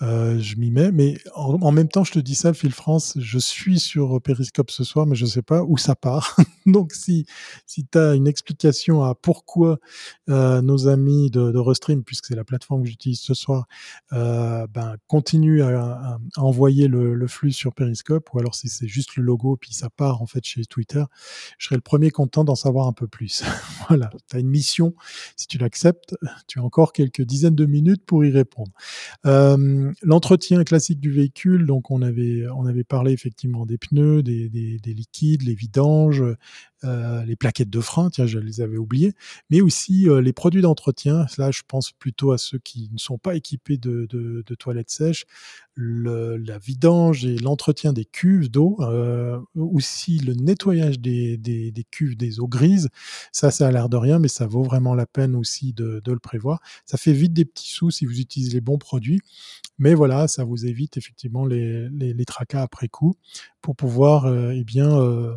je 0.00 0.56
m'y 0.56 0.70
mets. 0.70 0.90
Mais 0.90 1.18
en, 1.34 1.72
même 1.72 1.88
temps, 1.88 2.04
je 2.04 2.12
te 2.12 2.18
dis 2.18 2.34
ça, 2.34 2.54
Phil 2.54 2.72
France, 2.72 3.14
je 3.20 3.38
suis 3.38 3.78
sur 3.78 4.20
Periscope 4.22 4.70
ce 4.70 4.84
soir, 4.84 5.06
mais 5.06 5.14
je 5.14 5.24
ne 5.24 5.30
sais 5.30 5.42
pas 5.42 5.62
où 5.62 5.76
ça 5.76 5.94
part. 5.94 6.36
Donc 6.66 6.92
si, 6.92 7.26
si 7.66 7.86
tu 7.86 7.98
as 7.98 8.14
une 8.14 8.26
explication 8.26 9.02
à 9.02 9.14
pourquoi 9.14 9.78
nos 10.28 10.88
amis 10.88 11.30
de, 11.30 11.50
de 11.50 11.58
Restream, 11.58 12.02
puisque 12.02 12.26
c'est 12.26 12.36
la 12.36 12.44
plateforme 12.44 12.82
que 12.82 12.88
j'utilise 12.88 13.20
ce 13.20 13.34
soir, 13.34 13.66
ben, 14.10 14.96
continuent 15.08 15.62
à, 15.62 16.18
envoyer 16.36 16.88
le, 16.88 17.14
le, 17.14 17.26
flux 17.26 17.52
sur 17.52 17.74
Periscope, 17.74 18.32
ou 18.32 18.38
alors 18.38 18.54
si 18.54 18.68
c'est 18.68 18.88
juste 18.88 19.16
le 19.16 19.22
logo, 19.22 19.56
puis 19.56 19.74
ça 19.74 19.90
part 19.90 20.22
en 20.22 20.26
fait 20.26 20.44
chez 20.44 20.64
Twitter, 20.64 21.04
je 21.58 21.66
serais 21.66 21.76
le 21.76 21.82
premier 21.82 22.10
content 22.10 22.44
d'en 22.44 22.54
savoir 22.54 22.86
un 22.86 22.92
peu 22.92 23.06
plus. 23.06 23.44
voilà, 23.88 24.10
tu 24.28 24.36
as 24.36 24.40
une 24.40 24.48
mission, 24.48 24.94
si 25.36 25.46
tu 25.46 25.58
l'acceptes 25.58 25.95
tu 26.46 26.58
as 26.58 26.62
encore 26.62 26.92
quelques 26.92 27.22
dizaines 27.22 27.54
de 27.54 27.66
minutes 27.66 28.04
pour 28.04 28.24
y 28.24 28.30
répondre. 28.30 28.70
Euh, 29.26 29.92
l'entretien 30.02 30.64
classique 30.64 31.00
du 31.00 31.10
véhicule, 31.10 31.66
donc 31.66 31.90
on 31.90 32.02
avait, 32.02 32.44
on 32.54 32.66
avait 32.66 32.84
parlé 32.84 33.12
effectivement 33.12 33.66
des 33.66 33.78
pneus, 33.78 34.22
des, 34.22 34.48
liquides, 34.84 35.42
les 35.42 35.54
vidanges, 35.54 36.24
euh, 36.84 37.24
les 37.24 37.36
plaquettes 37.36 37.70
de 37.70 37.80
frein, 37.80 38.10
tiens, 38.10 38.26
je 38.26 38.38
les 38.38 38.60
avais 38.60 38.76
oubliées, 38.76 39.14
mais 39.50 39.60
aussi 39.60 40.08
euh, 40.08 40.20
les 40.20 40.32
produits 40.32 40.62
d'entretien. 40.62 41.26
Là, 41.38 41.50
je 41.50 41.62
pense 41.66 41.92
plutôt 41.92 42.32
à 42.32 42.38
ceux 42.38 42.58
qui 42.58 42.90
ne 42.92 42.98
sont 42.98 43.18
pas 43.18 43.34
équipés 43.34 43.78
de, 43.78 44.44
toilettes 44.58 44.90
sèches, 44.90 45.26
la 45.76 46.58
vidange 46.58 47.24
et 47.26 47.36
l'entretien 47.36 47.92
des 47.92 48.04
cuves 48.04 48.50
d'eau, 48.50 48.78
aussi 49.54 50.18
le 50.18 50.34
nettoyage 50.34 50.98
des, 50.98 51.36
des, 51.36 51.86
cuves 51.90 52.16
des 52.16 52.40
eaux 52.40 52.48
grises. 52.48 52.88
Ça, 53.32 53.50
ça 53.50 53.66
a 53.66 53.70
l'air 53.70 53.88
de 53.88 53.96
rien, 53.96 54.18
mais 54.18 54.28
ça 54.28 54.46
vaut 54.46 54.62
vraiment 54.62 54.94
la 54.94 55.06
peine 55.06 55.36
aussi 55.36 55.72
de, 55.72 56.00
de, 56.04 56.12
le 56.12 56.18
prévoir. 56.18 56.60
Ça 56.84 56.96
fait 56.96 57.12
vite 57.12 57.32
des 57.32 57.44
petits 57.44 57.70
sous 57.70 57.90
si 57.90 58.06
vous 58.06 58.20
utilisez 58.20 58.52
les 58.52 58.60
bons 58.60 58.78
produits, 58.78 59.20
mais 59.78 59.94
voilà, 59.94 60.28
ça 60.28 60.44
vous 60.44 60.66
évite 60.66 60.96
effectivement 60.96 61.44
les, 61.44 61.88
les, 61.90 62.24
tracas 62.24 62.62
après 62.62 62.88
coup 62.88 63.14
pour 63.62 63.76
pouvoir 63.76 64.26
euh, 64.26 64.52
eh 64.52 64.64
bien 64.64 64.98
euh, 64.98 65.36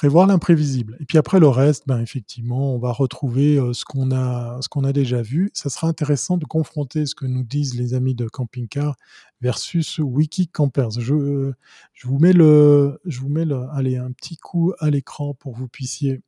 prévoir 0.00 0.26
l'imprévisible. 0.26 0.96
Et 0.98 1.04
puis 1.04 1.18
après 1.18 1.40
le 1.40 1.48
reste, 1.48 1.86
ben 1.86 2.00
effectivement, 2.00 2.74
on 2.74 2.78
va 2.78 2.90
retrouver 2.90 3.58
euh, 3.58 3.74
ce 3.74 3.84
qu'on 3.84 4.12
a, 4.12 4.58
ce 4.62 4.68
qu'on 4.70 4.84
a 4.84 4.94
déjà 4.94 5.20
vu. 5.20 5.50
Ça 5.52 5.68
sera 5.68 5.88
intéressant 5.88 6.38
de 6.38 6.46
confronter 6.46 7.04
ce 7.04 7.14
que 7.14 7.26
nous 7.26 7.42
disent 7.42 7.74
les 7.74 7.92
amis 7.92 8.14
de 8.14 8.26
Camping 8.26 8.66
Car 8.66 8.96
versus 9.42 9.98
Wiki 9.98 10.48
Campers. 10.48 10.92
Je, 10.92 11.52
je 11.92 12.08
vous 12.08 12.18
mets 12.18 12.32
le, 12.32 12.98
je 13.04 13.20
vous 13.20 13.28
mets 13.28 13.44
le, 13.44 13.66
allez, 13.74 13.98
un 13.98 14.10
petit 14.12 14.38
coup 14.38 14.72
à 14.78 14.88
l'écran 14.88 15.34
pour 15.34 15.52
que 15.52 15.58
vous 15.58 15.68
puissiez. 15.68 16.22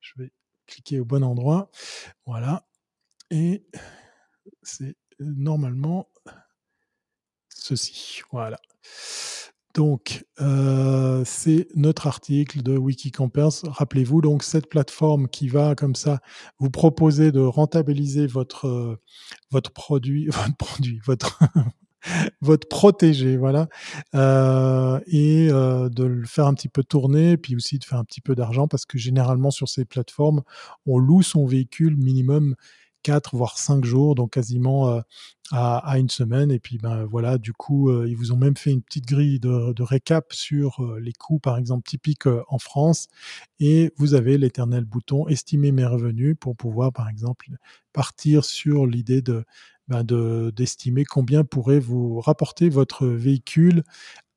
Je 0.00 0.12
vais 0.16 0.32
cliquer 0.66 1.00
au 1.00 1.04
bon 1.04 1.22
endroit. 1.22 1.70
Voilà. 2.24 2.66
Et 3.30 3.66
c'est 4.62 4.96
normalement 5.18 6.08
ceci. 7.50 8.22
Voilà. 8.32 8.58
Donc, 9.74 10.24
euh, 10.40 11.22
c'est 11.24 11.68
notre 11.76 12.06
article 12.06 12.62
de 12.62 12.76
Wikicampers. 12.76 13.62
Rappelez-vous, 13.64 14.20
donc, 14.20 14.42
cette 14.42 14.68
plateforme 14.68 15.28
qui 15.28 15.48
va, 15.48 15.74
comme 15.74 15.94
ça, 15.94 16.20
vous 16.58 16.70
proposer 16.70 17.30
de 17.30 17.40
rentabiliser 17.40 18.26
votre, 18.26 18.98
votre 19.50 19.70
produit, 19.70 20.26
votre 20.26 20.56
produit, 20.56 21.00
votre, 21.06 21.38
votre 22.40 22.68
protégé, 22.68 23.36
voilà, 23.36 23.68
euh, 24.14 24.98
et 25.06 25.48
euh, 25.50 25.88
de 25.88 26.04
le 26.04 26.26
faire 26.26 26.46
un 26.46 26.54
petit 26.54 26.68
peu 26.68 26.82
tourner, 26.82 27.36
puis 27.36 27.54
aussi 27.54 27.78
de 27.78 27.84
faire 27.84 27.98
un 27.98 28.04
petit 28.04 28.20
peu 28.20 28.34
d'argent, 28.34 28.68
parce 28.68 28.86
que 28.86 28.98
généralement 28.98 29.50
sur 29.50 29.68
ces 29.68 29.84
plateformes, 29.84 30.42
on 30.86 30.98
loue 30.98 31.22
son 31.22 31.46
véhicule 31.46 31.96
minimum 31.96 32.54
4 33.02 33.36
voire 33.36 33.58
5 33.58 33.84
jours, 33.84 34.14
donc 34.14 34.32
quasiment 34.32 34.88
euh, 34.88 35.00
à, 35.52 35.98
une 35.98 36.08
semaine. 36.10 36.50
Et 36.50 36.58
puis 36.58 36.78
ben 36.78 37.04
voilà, 37.04 37.38
du 37.38 37.52
coup, 37.52 37.92
ils 38.04 38.16
vous 38.16 38.32
ont 38.32 38.36
même 38.36 38.56
fait 38.56 38.70
une 38.70 38.82
petite 38.82 39.06
grille 39.06 39.40
de, 39.40 39.82
récap 39.82 40.32
sur 40.32 40.84
les 41.00 41.12
coûts, 41.12 41.38
par 41.40 41.58
exemple, 41.58 41.88
typiques 41.88 42.28
en 42.48 42.58
France. 42.58 43.08
Et 43.58 43.92
vous 43.96 44.14
avez 44.14 44.38
l'éternel 44.38 44.84
bouton 44.84 45.26
estimer 45.28 45.72
mes 45.72 45.86
revenus 45.86 46.36
pour 46.38 46.56
pouvoir, 46.56 46.92
par 46.92 47.08
exemple, 47.08 47.46
partir 47.92 48.44
sur 48.44 48.86
l'idée 48.86 49.22
de 49.22 49.44
ben 49.90 50.04
d'estimer 50.52 51.04
combien 51.04 51.44
pourrait 51.44 51.80
vous 51.80 52.20
rapporter 52.20 52.68
votre 52.68 53.06
véhicule 53.06 53.82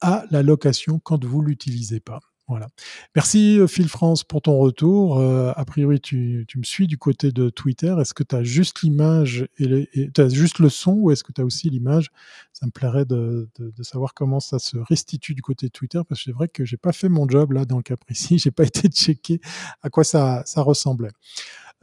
à 0.01 0.25
la 0.31 0.41
location 0.41 0.99
quand 0.99 1.23
vous 1.23 1.41
l'utilisez 1.41 1.99
pas. 1.99 2.32
Voilà. 2.47 2.67
Merci 3.15 3.57
euh, 3.57 3.67
Phil 3.67 3.87
France 3.87 4.25
pour 4.25 4.41
ton 4.41 4.57
retour. 4.57 5.17
Euh, 5.17 5.53
a 5.55 5.63
priori, 5.63 6.01
tu, 6.01 6.45
tu, 6.47 6.59
me 6.59 6.63
suis 6.63 6.87
du 6.87 6.97
côté 6.97 7.31
de 7.31 7.49
Twitter. 7.49 7.95
Est-ce 7.99 8.13
que 8.13 8.23
tu 8.23 8.35
as 8.35 8.43
juste 8.43 8.81
l'image 8.81 9.47
et, 9.59 9.87
tu 10.13 10.21
as 10.21 10.27
juste 10.27 10.59
le 10.59 10.67
son 10.67 10.93
ou 10.93 11.11
est-ce 11.11 11.23
que 11.23 11.31
tu 11.31 11.39
as 11.39 11.45
aussi 11.45 11.69
l'image? 11.69 12.11
Ça 12.51 12.65
me 12.65 12.71
plairait 12.71 13.05
de, 13.05 13.49
de, 13.57 13.71
de, 13.71 13.83
savoir 13.83 14.13
comment 14.13 14.41
ça 14.41 14.59
se 14.59 14.77
restitue 14.77 15.35
du 15.35 15.41
côté 15.41 15.67
de 15.67 15.71
Twitter 15.71 16.01
parce 16.07 16.19
que 16.21 16.25
c'est 16.25 16.35
vrai 16.35 16.49
que 16.49 16.65
j'ai 16.65 16.77
pas 16.77 16.91
fait 16.91 17.09
mon 17.09 17.27
job 17.29 17.53
là 17.53 17.63
dans 17.63 17.77
le 17.77 17.83
cas 17.83 17.97
précis. 17.97 18.37
J'ai 18.43 18.51
pas 18.51 18.65
été 18.65 18.89
checké 18.89 19.39
à 19.81 19.89
quoi 19.89 20.03
ça, 20.03 20.43
ça 20.45 20.61
ressemblait. 20.61 21.11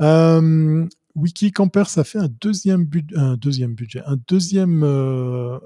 Euh, 0.03 0.87
Wikicamper, 1.17 1.85
ça 1.87 2.05
fait 2.05 2.19
un 2.19 2.29
deuxième, 2.41 2.89
un 3.17 3.37
deuxième 3.37 3.75
budget, 3.75 4.03
un 4.07 4.17
deuxième, 4.29 4.83
euh, 4.85 5.59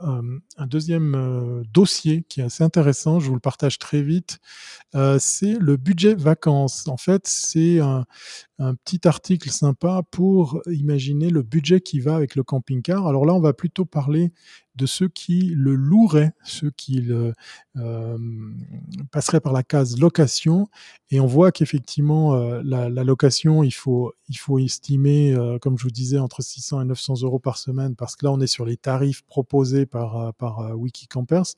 un, 0.57 0.67
deuxième 0.67 1.15
euh, 1.15 1.63
dossier 1.73 2.25
qui 2.29 2.41
est 2.41 2.45
assez 2.45 2.65
intéressant. 2.65 3.21
Je 3.21 3.29
vous 3.29 3.35
le 3.35 3.41
partage 3.41 3.79
très 3.79 4.03
vite. 4.03 4.39
Euh, 4.95 5.19
c'est 5.21 5.59
le 5.59 5.77
budget 5.77 6.15
vacances. 6.15 6.89
En 6.89 6.97
fait, 6.97 7.27
c'est 7.27 7.81
un, 7.81 8.07
un, 8.59 8.75
petit 8.75 9.07
article 9.07 9.51
sympa 9.51 10.03
pour 10.11 10.63
imaginer 10.67 11.29
le 11.29 11.43
budget 11.43 11.81
qui 11.81 12.01
va 12.01 12.17
avec 12.17 12.37
le 12.37 12.43
camping-car. 12.43 13.07
Alors 13.07 13.27
là, 13.27 13.35
on 13.35 13.41
va 13.41 13.53
plutôt 13.53 13.85
parler 13.85 14.33
de 14.77 14.87
ceux 14.87 15.09
qui 15.09 15.53
le 15.55 15.75
loueraient, 15.75 16.33
ceux 16.43 16.71
qui 16.71 17.01
le, 17.01 17.33
euh, 17.77 18.19
passeraient 19.13 19.41
par 19.41 19.53
la 19.53 19.63
case 19.63 19.99
location. 19.99 20.69
Et 21.11 21.21
on 21.21 21.27
voit 21.27 21.53
qu'effectivement, 21.53 22.35
euh, 22.35 22.61
la, 22.65 22.89
la, 22.89 23.05
location, 23.05 23.63
il 23.63 23.73
faut, 23.73 24.13
il 24.29 24.37
faut 24.37 24.59
estimer, 24.59 25.35
euh, 25.35 25.59
comme 25.59 25.79
je 25.79 25.85
vous 25.85 25.91
disais, 25.91 26.19
entre 26.19 26.43
600 26.43 26.83
et 26.83 26.85
900 26.85 27.23
euros 27.23 27.39
par 27.39 27.59
semaine, 27.59 27.95
parce 27.95 28.17
que 28.17 28.27
là, 28.27 28.33
on 28.33 28.41
est 28.41 28.47
sur 28.47 28.65
les 28.65 28.77
tarifs 28.77 29.23
proposés 29.23 29.87
par, 29.87 30.35
par 30.35 30.77
Wikicampers, 30.77 31.55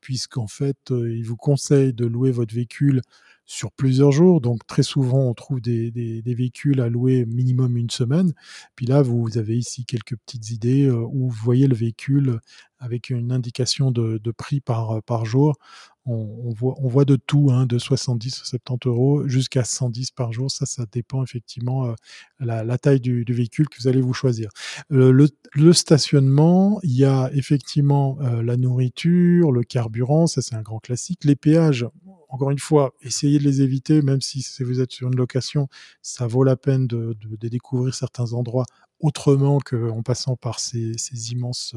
puisqu'en 0.00 0.46
fait, 0.46 0.78
il 0.90 1.24
vous 1.24 1.36
conseille 1.36 1.92
de 1.92 2.06
louer 2.06 2.30
votre 2.30 2.54
véhicule 2.54 3.02
sur 3.44 3.72
plusieurs 3.72 4.12
jours. 4.12 4.40
Donc 4.40 4.66
très 4.66 4.82
souvent, 4.82 5.28
on 5.28 5.34
trouve 5.34 5.60
des, 5.60 6.22
véhicules 6.24 6.80
à 6.80 6.88
louer 6.88 7.26
minimum 7.26 7.76
une 7.76 7.90
semaine. 7.90 8.32
Puis 8.76 8.86
là, 8.86 9.02
vous 9.02 9.38
avez 9.38 9.56
ici 9.56 9.84
quelques 9.84 10.16
petites 10.16 10.50
idées 10.50 10.86
euh, 10.86 11.06
où 11.10 11.28
vous 11.28 11.44
voyez 11.44 11.66
le 11.66 11.74
véhicule 11.74 12.40
avec 12.82 13.10
une 13.10 13.32
indication 13.32 13.90
de, 13.90 14.18
prix 14.36 14.60
par, 14.60 15.02
par 15.02 15.24
jour 15.24 15.54
on, 16.04 16.52
voit, 16.52 17.04
de 17.04 17.16
tout, 17.16 17.50
hein, 17.52 17.66
de 17.66 17.78
70 17.78 18.40
à 18.42 18.44
70 18.44 18.88
euros 18.88 19.28
jusqu'à 19.28 19.62
110 19.62 20.10
par 20.10 20.32
jour. 20.32 20.50
Ça, 20.50 20.66
ça 20.66 20.84
dépend 20.90 21.22
effectivement 21.22 21.86
euh, 21.86 21.94
la, 22.40 22.78
taille 22.78 23.00
du, 23.00 23.24
véhicule 23.28 23.68
que 23.68 23.80
vous 23.80 23.88
allez 23.88 24.00
vous 24.00 24.12
choisir. 24.12 24.50
Euh, 24.90 25.12
le, 25.54 25.72
stationnement, 25.72 26.80
il 26.82 26.96
y 26.96 27.04
a 27.04 27.30
effectivement 27.34 28.18
euh, 28.20 28.42
la 28.42 28.56
nourriture, 28.56 29.52
le 29.52 29.62
carburant, 29.62 30.26
ça 30.26 30.42
c'est 30.42 30.56
un 30.56 30.62
grand 30.62 30.80
classique. 30.80 31.24
Les 31.24 31.36
péages, 31.36 31.86
encore 32.28 32.50
une 32.50 32.58
fois, 32.58 32.94
essayez 33.02 33.38
de 33.38 33.44
les 33.44 33.62
éviter, 33.62 34.02
même 34.02 34.20
si 34.20 34.44
vous 34.60 34.80
êtes 34.80 34.90
sur 34.90 35.08
une 35.08 35.16
location, 35.16 35.68
ça 36.00 36.26
vaut 36.26 36.44
la 36.44 36.56
peine 36.56 36.86
de, 36.88 37.16
découvrir 37.42 37.94
certains 37.94 38.32
endroits 38.32 38.66
autrement 38.98 39.58
qu'en 39.58 40.02
passant 40.02 40.36
par 40.36 40.58
ces 40.58 40.96
immenses 41.32 41.74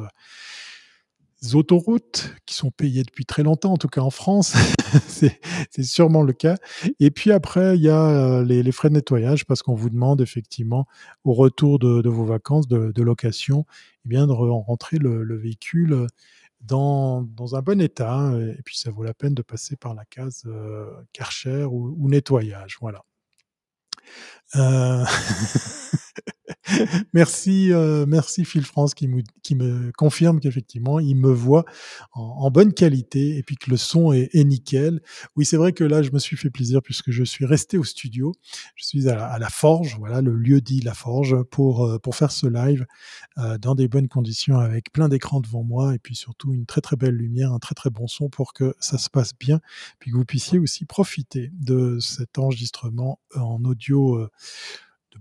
autoroutes 1.53 2.33
qui 2.45 2.55
sont 2.55 2.71
payées 2.71 3.03
depuis 3.03 3.25
très 3.25 3.43
longtemps, 3.43 3.73
en 3.73 3.77
tout 3.77 3.87
cas 3.87 4.01
en 4.01 4.09
France, 4.09 4.53
c'est 5.07 5.83
sûrement 5.83 6.23
le 6.23 6.33
cas. 6.33 6.55
Et 6.99 7.11
puis 7.11 7.31
après, 7.31 7.75
il 7.75 7.83
y 7.83 7.89
a 7.89 8.39
euh, 8.39 8.43
les, 8.43 8.71
frais 8.71 8.89
de 8.89 8.95
nettoyage 8.95 9.45
parce 9.45 9.61
qu'on 9.61 9.75
vous 9.75 9.89
demande 9.89 10.21
effectivement 10.21 10.87
au 11.23 11.33
retour 11.33 11.77
de, 11.77 12.09
vos 12.09 12.25
vacances 12.25 12.67
de, 12.67 13.01
location, 13.01 13.65
eh 14.05 14.09
bien 14.09 14.25
de 14.27 14.31
rentrer 14.31 14.97
le, 14.97 15.37
véhicule 15.37 16.07
dans, 16.61 17.21
dans, 17.21 17.55
un 17.55 17.61
bon 17.61 17.81
état. 17.81 18.31
Et 18.57 18.61
puis 18.63 18.77
ça 18.77 18.89
vaut 18.89 19.03
la 19.03 19.13
peine 19.13 19.35
de 19.35 19.41
passer 19.41 19.75
par 19.75 19.93
la 19.93 20.05
case 20.05 20.43
euh, 20.47 20.89
Karcher 21.13 21.65
ou, 21.65 21.95
ou 21.99 22.09
nettoyage. 22.09 22.77
Voilà. 22.81 23.03
Euh... 24.55 25.05
merci, 27.13 27.71
euh, 27.71 28.05
merci 28.07 28.45
Phil 28.45 28.63
France 28.63 28.93
qui 28.93 29.07
me, 29.07 29.21
qui 29.43 29.55
me 29.55 29.91
confirme 29.97 30.39
qu'effectivement 30.39 30.99
il 30.99 31.15
me 31.15 31.32
voit 31.32 31.65
en, 32.13 32.49
bonne 32.51 32.73
qualité 32.73 33.38
et 33.38 33.43
puis 33.43 33.55
que 33.55 33.69
le 33.69 33.78
son 33.78 34.13
est, 34.13 34.34
nickel. 34.36 35.01
Oui, 35.36 35.45
c'est 35.45 35.57
vrai 35.57 35.73
que 35.73 35.84
là 35.84 36.01
je 36.01 36.11
me 36.11 36.19
suis 36.19 36.38
fait 36.38 36.49
plaisir 36.49 36.82
puisque 36.82 37.11
je 37.11 37.23
suis 37.23 37.45
resté 37.45 37.78
au 37.78 37.84
studio. 37.84 38.34
Je 38.76 38.86
suis 38.86 39.09
à 39.09 39.38
la, 39.39 39.49
Forge, 39.49 39.97
voilà 39.99 40.21
le 40.21 40.36
lieu 40.36 40.61
dit 40.61 40.82
la 40.82 40.93
Forge 40.93 41.43
pour 41.43 41.86
euh, 41.86 41.99
pour 41.99 42.15
faire 42.15 42.32
ce 42.32 42.47
live 42.47 42.86
euh, 43.38 43.57
dans 43.57 43.76
des 43.76 43.88
bonnes 43.88 44.07
conditions 44.07 44.57
avec 44.59 44.91
plein 44.91 45.09
d'écrans 45.09 45.41
devant 45.41 45.63
moi 45.63 45.95
et 45.95 45.99
puis 45.99 46.15
surtout 46.15 46.53
une 46.53 46.65
très 46.65 46.82
très 46.82 46.95
belle 46.95 47.15
lumière, 47.15 47.51
un 47.51 47.59
très 47.59 47.76
très 47.76 47.89
bon 47.89 48.07
son 48.07 48.30
pour 48.30 48.53
que 48.53 48.76
ça 48.80 48.97
se 48.97 49.09
passe 49.09 49.34
bien 49.38 49.59
puis 49.99 50.11
que 50.11 50.17
vous 50.17 50.26
puissiez 50.26 50.59
aussi 50.59 50.86
profiter 50.86 51.51
de 51.53 51.99
cet 51.99 52.38
enregistrement 52.38 53.19
en 53.36 53.63
audio 53.65 54.28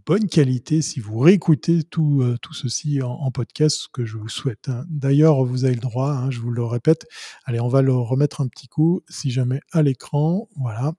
bonne 0.06 0.28
qualité 0.28 0.82
si 0.82 1.00
vous 1.00 1.18
réécoutez 1.18 1.82
tout, 1.82 2.20
euh, 2.22 2.36
tout 2.40 2.54
ceci 2.54 3.02
en, 3.02 3.30
podcast, 3.30 3.76
ce 3.82 3.88
que 3.92 4.04
je 4.04 4.16
vous 4.16 4.28
souhaite. 4.28 4.68
Hein. 4.68 4.84
D'ailleurs, 4.88 5.44
vous 5.44 5.64
avez 5.64 5.74
le 5.74 5.80
droit, 5.80 6.10
hein, 6.10 6.30
je 6.30 6.40
vous 6.40 6.50
le 6.50 6.64
répète. 6.64 7.06
Allez, 7.44 7.60
on 7.60 7.68
va 7.68 7.82
le 7.82 7.94
remettre 7.94 8.40
un 8.40 8.48
petit 8.48 8.68
coup, 8.68 9.02
si 9.08 9.30
jamais 9.30 9.60
à 9.72 9.82
l'écran. 9.82 10.48
Voilà. 10.56 10.94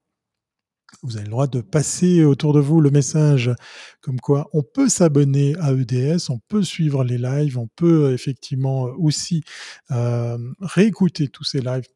Vous 1.02 1.18
avez 1.18 1.26
le 1.26 1.32
droit 1.32 1.48
de 1.48 1.62
passer 1.62 2.24
autour 2.24 2.54
de 2.54 2.60
vous 2.60 2.80
le 2.80 2.90
message 2.90 3.52
comme 4.02 4.20
quoi 4.20 4.50
on 4.54 4.64
peut 4.64 4.88
s'abonner 4.88 5.56
à 5.60 5.74
EDS, 5.74 6.30
on 6.30 6.40
peut 6.48 6.64
suivre 6.64 7.04
les 7.04 7.18
lives, 7.18 7.58
on 7.58 7.68
peut 7.76 8.14
effectivement 8.14 8.84
aussi 8.98 9.44
euh, 9.92 10.38
réécouter 10.62 11.28
tous 11.28 11.44
ces 11.44 11.60
lives 11.60 11.88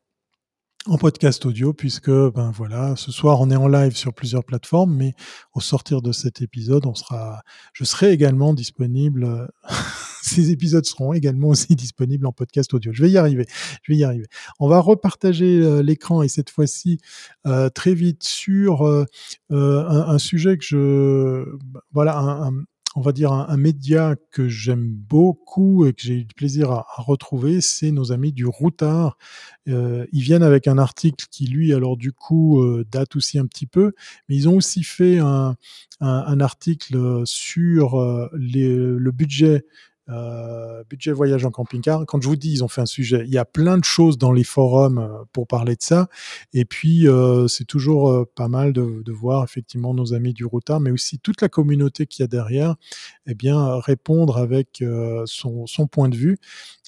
en 0.90 0.98
podcast 0.98 1.46
audio 1.46 1.72
puisque 1.72 2.10
ben 2.10 2.52
voilà 2.52 2.96
ce 2.96 3.12
soir 3.12 3.42
on 3.42 3.52
est 3.52 3.56
en 3.56 3.68
live 3.68 3.96
sur 3.96 4.14
plusieurs 4.14 4.44
plateformes 4.44 4.96
mais 4.96 5.14
au 5.54 5.60
sortir 5.60 6.02
de 6.02 6.12
cet 6.12 6.42
épisode 6.42 6.88
on 6.88 6.96
sera 6.96 7.44
je 7.74 7.84
serai 7.84 8.12
également 8.12 8.54
disponible 8.54 9.48
ces 10.22 10.52
épisodes 10.52 10.86
seront 10.86 11.14
également 11.14 11.50
aussi 11.50 11.76
disponibles 11.76 12.26
en 12.26 12.32
podcast 12.32 12.74
audio. 12.74 12.92
Je 12.94 13.04
vais 13.04 13.12
y 13.12 13.18
arriver 13.18 13.46
je 13.84 13.92
vais 13.92 13.98
y 13.98 14.04
arriver. 14.04 14.26
On 14.60 14.68
va 14.68 14.80
repartager 14.80 15.60
euh, 15.60 15.82
l'écran 15.82 16.22
et 16.22 16.28
cette 16.28 16.50
fois-ci 16.50 17.00
euh, 17.48 17.70
très 17.70 17.94
vite 17.94 18.24
sur 18.24 18.86
euh, 18.86 19.06
un, 19.50 20.18
sujet 20.18 20.58
que 20.58 20.66
je 20.66 21.46
voilà 21.92 22.18
un, 22.18 22.52
on 23.00 23.02
va 23.02 23.14
dire, 23.14 23.32
un, 23.32 23.56
média 23.56 24.18
que 24.30 24.50
j'aime 24.50 24.91
beaucoup 24.91 25.86
et 25.86 25.93
que 25.93 26.02
j'ai 26.02 26.16
eu 26.16 26.26
du 26.26 26.36
plaisir 26.36 26.70
à, 26.70 26.86
retrouver, 26.97 27.62
c'est 27.62 27.91
nos 27.91 28.12
amis 28.12 28.34
du 28.34 28.45
Routard. 28.45 29.18
Euh, 29.70 30.06
ils 30.12 30.22
viennent 30.22 30.43
avec 30.43 30.68
un 30.68 30.78
article 30.78 31.26
qui, 31.32 31.47
lui, 31.47 31.74
alors 31.74 31.95
du 31.95 32.12
coup, 32.12 32.62
euh, 32.62 32.86
date 32.91 33.16
aussi 33.16 33.39
un 33.39 33.45
petit 33.45 33.68
peu, 33.68 33.93
mais 34.28 34.36
ils 34.36 34.50
ont 34.50 34.58
aussi 34.58 34.84
fait 34.84 35.20
un, 35.20 35.56
article 36.02 37.22
sur 37.24 38.02
euh, 38.02 38.28
le 38.34 39.12
budget 39.12 39.64
euh, 40.10 40.84
budget 40.89 41.12
voyage 41.12 41.45
en 41.45 41.51
camping-car. 41.51 42.05
Quand 42.05 42.22
je 42.22 42.28
vous 42.28 42.36
dis, 42.36 42.51
ils 42.51 42.64
ont 42.64 42.68
fait 42.68 42.82
un 42.82 42.86
sujet, 42.86 43.24
il 43.26 43.34
y 43.34 43.38
a 43.38 43.45
plein 43.45 43.78
de 43.78 43.84
choses 43.84 44.18
dans 44.18 44.32
les 44.32 44.43
forums 44.43 44.97
euh, 44.97 45.24
pour 45.34 45.47
parler 45.47 45.76
de 45.76 45.82
ça. 45.82 46.07
Et 46.53 46.66
puis, 46.66 47.07
euh, 47.07 47.47
c'est 47.47 47.66
toujours 47.66 48.26
pas 48.36 48.47
mal 48.47 48.74
de, 48.74 49.12
voir 49.12 49.43
effectivement 49.43 49.93
nos 49.93 50.14
amis 50.14 50.34
du 50.34 50.45
Routard, 50.45 50.80
mais 50.80 50.91
aussi 50.91 51.20
toute 51.20 51.41
la 51.41 51.49
communauté 51.49 52.05
qu'il 52.05 52.24
y 52.24 52.26
a 52.26 52.28
derrière, 52.28 52.76
eh 53.28 53.34
bien, 53.34 53.80
répondre 53.80 54.38
avec 54.38 54.84
son, 55.26 55.66
point 55.91 56.10
de 56.10 56.16
vue. 56.16 56.38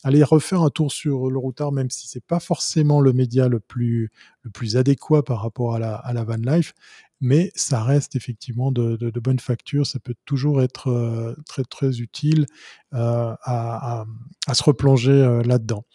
Allez 0.03 0.23
refaire 0.23 0.61
un 0.61 0.69
tour 0.69 0.91
sur 0.91 1.29
le 1.29 1.37
Routard, 1.37 1.71
même 1.71 1.89
si 1.89 2.07
c'est 2.07 2.23
pas 2.23 2.39
forcément 2.39 3.01
le 3.01 3.11
média 3.11 3.47
le 3.47 3.59
plus, 3.59 4.11
le 4.43 4.51
plus 4.51 4.77
adéquat 4.77 5.23
par 5.23 5.41
rapport 5.41 5.75
à 5.75 5.79
à 5.81 6.13
la 6.13 6.23
van 6.23 6.35
life 6.35 6.73
mais 7.21 7.51
ça 7.55 7.83
reste 7.83 8.15
effectivement 8.15 8.71
de, 8.71 8.97
bonne 9.19 9.39
facture. 9.39 9.85
Ça 9.85 9.99
peut 9.99 10.15
toujours 10.25 10.61
être 10.61 10.89
euh, 10.89 11.35
très 11.47 11.63
très 11.63 11.99
utile 11.99 12.47
euh, 12.93 13.35
à, 13.43 14.05
se 14.51 14.63
replonger 14.63 15.11
euh, 15.11 15.43
là-dedans. 15.43 15.85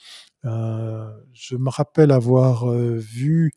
je 0.44 1.56
me 1.56 1.68
rappelle 1.68 2.12
avoir 2.12 2.68
vu 2.70 3.52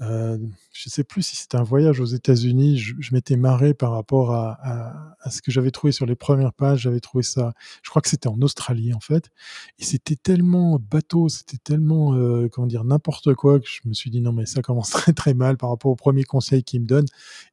euh, 0.00 0.38
je 0.72 0.88
ne 0.88 0.90
sais 0.90 1.02
plus 1.02 1.22
si 1.22 1.34
c'était 1.34 1.56
un 1.56 1.64
voyage 1.64 1.98
aux 2.00 2.06
États-Unis. 2.06 2.78
Je, 2.78 2.94
je 3.00 3.14
m'étais 3.14 3.36
marré 3.36 3.74
par 3.74 3.92
rapport 3.92 4.32
à, 4.32 4.58
à, 4.62 5.16
à 5.20 5.30
ce 5.30 5.42
que 5.42 5.50
j'avais 5.50 5.72
trouvé 5.72 5.92
sur 5.92 6.06
les 6.06 6.14
premières 6.14 6.52
pages. 6.52 6.82
J'avais 6.82 7.00
trouvé 7.00 7.24
ça. 7.24 7.52
Je 7.82 7.90
crois 7.90 8.00
que 8.00 8.08
c'était 8.08 8.28
en 8.28 8.40
Australie 8.42 8.94
en 8.94 9.00
fait, 9.00 9.30
et 9.78 9.84
c'était 9.84 10.16
tellement 10.16 10.78
bateau, 10.78 11.28
c'était 11.28 11.58
tellement 11.58 12.14
euh, 12.14 12.48
comment 12.48 12.66
dire 12.66 12.84
n'importe 12.84 13.34
quoi 13.34 13.58
que 13.58 13.66
je 13.68 13.80
me 13.88 13.94
suis 13.94 14.10
dit 14.10 14.20
non 14.20 14.32
mais 14.32 14.46
ça 14.46 14.62
commence 14.62 14.90
très 14.90 15.12
très 15.12 15.34
mal 15.34 15.56
par 15.56 15.70
rapport 15.70 15.90
au 15.90 15.96
premier 15.96 16.24
conseil 16.24 16.62
qu'il 16.62 16.82
me 16.82 16.86
donne. 16.86 17.06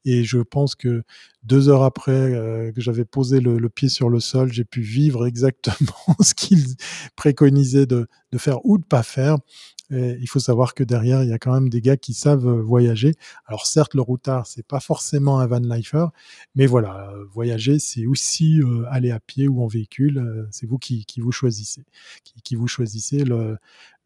Et 0.06 0.24
je 0.24 0.38
pense 0.40 0.76
que 0.76 1.04
deux 1.44 1.70
heures 1.70 1.84
après 1.84 2.12
euh, 2.12 2.72
que 2.72 2.82
j'avais 2.82 3.06
posé 3.06 3.40
le, 3.40 3.58
le, 3.58 3.70
pied 3.70 3.90
sur 3.90 4.10
le 4.10 4.20
sol, 4.20 4.52
j'ai 4.52 4.66
pu 4.66 4.82
vivre 4.82 5.26
exactement 5.26 5.96
ce 6.22 6.34
qu'il 6.34 6.64
préconisait 7.16 7.86
de, 7.86 8.08
de 8.32 8.38
faire 8.38 8.66
ou 8.66 8.78
de 8.78 8.84
pas 8.84 9.04
faire 9.04 9.38
il 9.92 10.28
faut 10.28 10.40
savoir 10.40 10.74
que 10.74 10.84
derrière, 10.84 11.24
il 11.24 11.30
y 11.30 11.34
a 11.34 11.40
quand 11.40 11.54
même 11.54 11.70
des 11.70 11.82
gars 11.82 11.98
qui 11.98 12.14
savent 12.14 12.48
euh, 12.48 12.62
voyager. 12.62 13.14
Alors 13.46 13.68
certes, 13.68 13.94
le 13.94 14.02
routard, 14.02 14.48
c'est 14.48 14.66
pas 14.66 14.80
forcément 14.80 15.40
un 15.40 15.48
van 15.48 15.60
lifer, 15.60 16.08
mais 16.56 16.66
voilà, 16.66 17.10
euh, 17.12 17.26
voyager, 17.32 17.80
c'est 17.80 18.06
aussi 18.06 18.60
euh, 18.60 18.86
aller 18.90 19.12
à 19.12 19.20
pied 19.20 19.48
ou 19.48 19.64
en 19.64 19.68
véhicule. 19.68 20.48
c'est 20.52 20.66
vous 20.66 20.78
qui, 20.78 21.06
vous 21.18 21.32
choisissez, 21.32 21.86
qui, 22.44 22.56
vous 22.56 22.68
choisissez 22.68 23.24
le, 23.24 23.58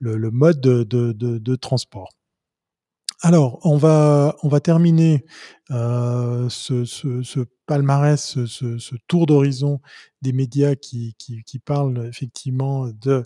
mode 0.02 0.60
de, 0.60 1.56
transport. 1.56 2.10
Alors, 3.22 3.60
on 3.66 3.78
va, 3.78 4.60
terminer 4.62 5.26
ce, 5.70 7.46
palmarès, 7.66 8.46
ce, 8.46 8.96
tour 9.08 9.26
d'horizon 9.26 9.80
des 10.22 10.34
médias 10.34 10.76
qui, 10.76 11.16
parlent 11.66 12.06
effectivement 12.08 12.88
de 12.88 13.26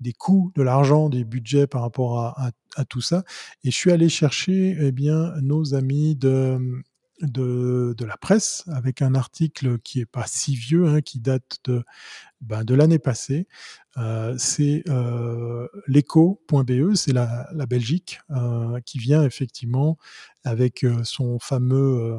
des 0.00 0.12
coûts, 0.12 0.52
de 0.54 0.62
l'argent, 0.62 1.08
des 1.08 1.24
budgets 1.24 1.66
par 1.66 1.82
rapport 1.82 2.18
à, 2.18 2.52
tout 2.88 3.00
ça. 3.00 3.22
Et 3.62 3.70
je 3.70 3.76
suis 3.76 3.92
allé 3.92 4.08
chercher 4.08 4.76
eh 4.80 4.90
bien, 4.90 5.32
nos 5.40 5.74
amis 5.74 6.16
de, 6.16 6.82
de, 7.20 8.04
la 8.04 8.16
presse 8.16 8.64
avec 8.66 9.02
un 9.02 9.14
article 9.14 9.78
qui 9.78 10.00
est 10.00 10.06
pas 10.06 10.26
si 10.26 10.56
vieux, 10.56 10.86
hein, 10.88 11.00
qui 11.00 11.20
date 11.20 11.58
de, 11.64 11.84
ben, 12.44 12.64
de 12.64 12.74
l'année 12.74 12.98
passée. 12.98 13.46
Euh, 13.96 14.34
c'est 14.38 14.82
euh, 14.88 15.68
l'écho.be, 15.86 16.94
c'est 16.94 17.12
la, 17.12 17.46
Belgique, 17.68 18.20
euh, 18.30 18.80
qui 18.84 18.98
vient 18.98 19.22
effectivement 19.22 19.96
avec 20.46 20.84
euh, 20.84 21.02
son 21.04 21.38
fameux 21.38 22.18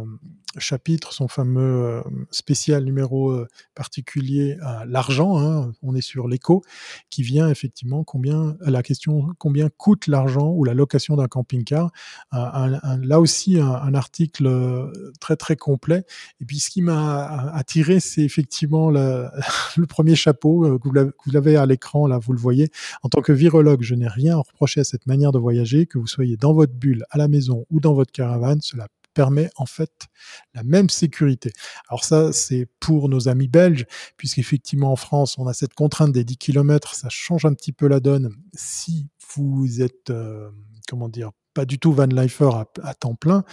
chapitre, 0.58 1.14
son 1.14 1.28
fameux 1.28 2.02
spécial 2.32 2.86
numéro 2.86 3.46
particulier 3.76 4.58
l'argent. 4.88 5.38
Hein, 5.38 5.74
on 5.84 5.94
est 5.96 6.02
sur 6.02 6.28
l'écho, 6.30 6.64
qui 7.10 7.24
vient 7.24 7.50
effectivement 7.50 8.06
combien 8.06 8.56
la 8.62 8.82
question 8.82 9.28
combien 9.38 9.70
coûte 9.70 10.08
l'argent 10.08 10.50
ou 10.50 10.64
la 10.64 10.74
location 10.74 11.18
d'un 11.18 11.28
camping-car. 11.28 11.92
là 12.32 13.20
aussi 13.20 13.60
un, 13.60 13.94
article 13.94 14.90
très 15.20 15.36
très 15.36 15.58
complet. 15.58 16.06
Et 16.40 16.46
puis 16.46 16.60
ce 16.60 16.70
qui 16.70 16.82
m'a 16.82 17.52
attiré, 17.52 18.00
c'est 18.00 18.24
effectivement 18.24 18.90
le 18.90 19.30
premier 19.90 20.15
chapeau 20.16 20.80
que 20.80 20.88
vous 20.88 21.32
l'avez 21.32 21.56
à 21.56 21.66
l'écran 21.66 22.08
là, 22.08 22.20
vous 22.20 22.34
le 22.34 22.40
voyez. 22.40 22.70
En 23.04 23.10
tant 23.10 23.22
que 23.22 23.32
virologue, 23.32 23.82
je 23.82 23.96
n'ai 23.96 24.08
rien 24.08 24.36
à 24.36 24.40
reprocher 24.40 24.82
à 24.82 24.84
cette 24.84 25.06
manière 25.08 25.32
de 25.32 25.40
voyager, 25.40 25.86
que 25.86 25.98
vous 25.98 26.08
soyez 26.08 26.38
dans 26.38 26.54
votre 26.54 26.74
bulle, 26.74 27.06
à 27.10 27.18
la 27.18 27.28
maison 27.28 27.66
ou 27.70 27.80
dans 27.80 27.94
votre 27.94 28.12
caravane, 28.12 28.62
cela 28.62 28.88
permet 29.16 29.50
en 29.56 29.66
fait 29.66 30.08
la 30.54 30.62
même 30.62 30.90
sécurité. 30.90 31.52
Alors 31.90 32.04
ça, 32.04 32.32
c'est 32.34 32.68
pour 32.80 33.10
nos 33.10 33.28
amis 33.28 33.48
belges, 33.48 33.88
puisqu'effectivement 34.18 34.92
en 34.92 34.96
France, 34.96 35.40
on 35.40 35.48
a 35.48 35.54
cette 35.54 35.74
contrainte 35.74 36.12
des 36.12 36.24
10 36.24 36.38
km, 36.38 36.94
ça 36.94 37.08
change 37.10 37.46
un 37.46 37.54
petit 37.54 37.72
peu 37.72 37.88
la 37.88 38.00
donne 38.00 38.30
si 38.54 39.08
vous 39.36 39.82
êtes, 39.82 40.12
euh, 40.12 40.52
comment 40.86 41.10
dire, 41.10 41.32
pas 41.56 41.66
du 41.66 41.80
tout 41.80 41.94
van 41.94 42.06
lifer 42.06 42.50
à, 42.84 42.94
temps 42.94 43.16
plein. 43.16 43.44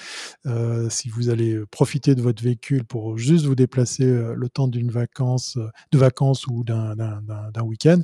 Euh, 0.45 0.91
si 0.91 1.09
vous 1.09 1.31
allez 1.31 1.65
profiter 1.71 2.15
de 2.15 2.21
votre 2.21 2.43
véhicule 2.43 2.85
pour 2.85 3.17
juste 3.17 3.47
vous 3.47 3.55
déplacer 3.55 4.05
euh, 4.05 4.35
le 4.37 4.49
temps 4.49 4.69
d'une 4.69 4.91
vacance, 4.91 5.57
euh, 5.57 5.71
de 5.93 5.99
vacances 5.99 6.47
ou 6.49 6.65
d'un 6.65 7.63
week-end. 7.63 8.01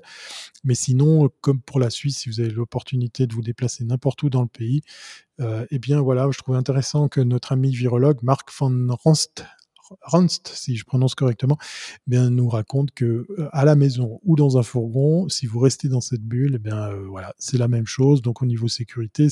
Mais 0.65 0.75
sinon, 0.75 1.29
comme 1.41 1.61
pour 1.61 1.81
la 1.81 1.91
Suisse, 1.91 2.19
si 2.19 2.31
vous 2.31 2.41
avez 2.41 2.51
l'opportunité 2.51 3.27
de 3.27 3.35
vous 3.35 3.43
déplacer 3.43 3.85
n'importe 3.85 4.23
où 4.23 4.31
dans 4.31 4.43
le 4.43 4.49
pays, 4.49 4.83
eh 5.71 5.79
bien 5.79 6.01
voilà, 6.01 6.29
je 6.33 6.39
trouve 6.39 6.57
intéressant 6.57 7.09
que 7.09 7.21
notre 7.21 7.53
ami 7.53 7.71
virologue 7.71 8.19
Marc 8.23 8.51
van 8.59 8.71
Ronst 10.03 10.49
si 10.49 10.77
je 10.77 10.85
prononce 10.85 11.15
correctement, 11.15 11.59
eh 11.61 12.11
bien, 12.11 12.31
nous 12.31 12.49
raconte 12.49 12.93
que 12.93 13.05
euh, 13.05 13.49
à 13.53 13.65
la 13.65 13.75
maison 13.75 14.21
ou 14.25 14.37
dans 14.37 14.59
un 14.59 14.63
fourgon, 14.63 15.29
si 15.29 15.47
vous 15.47 15.59
restez 15.59 15.89
dans 15.89 16.01
cette 16.01 16.23
bulle, 16.23 16.55
eh 16.57 16.59
bien, 16.59 16.91
euh, 16.91 17.07
voilà, 17.09 17.35
c'est 17.39 17.59
la 17.59 17.69
même 17.69 17.87
chose. 17.87 18.23
Donc, 18.23 18.43
au 18.43 18.47
niveau 18.47 18.69
sécurité, 18.69 19.29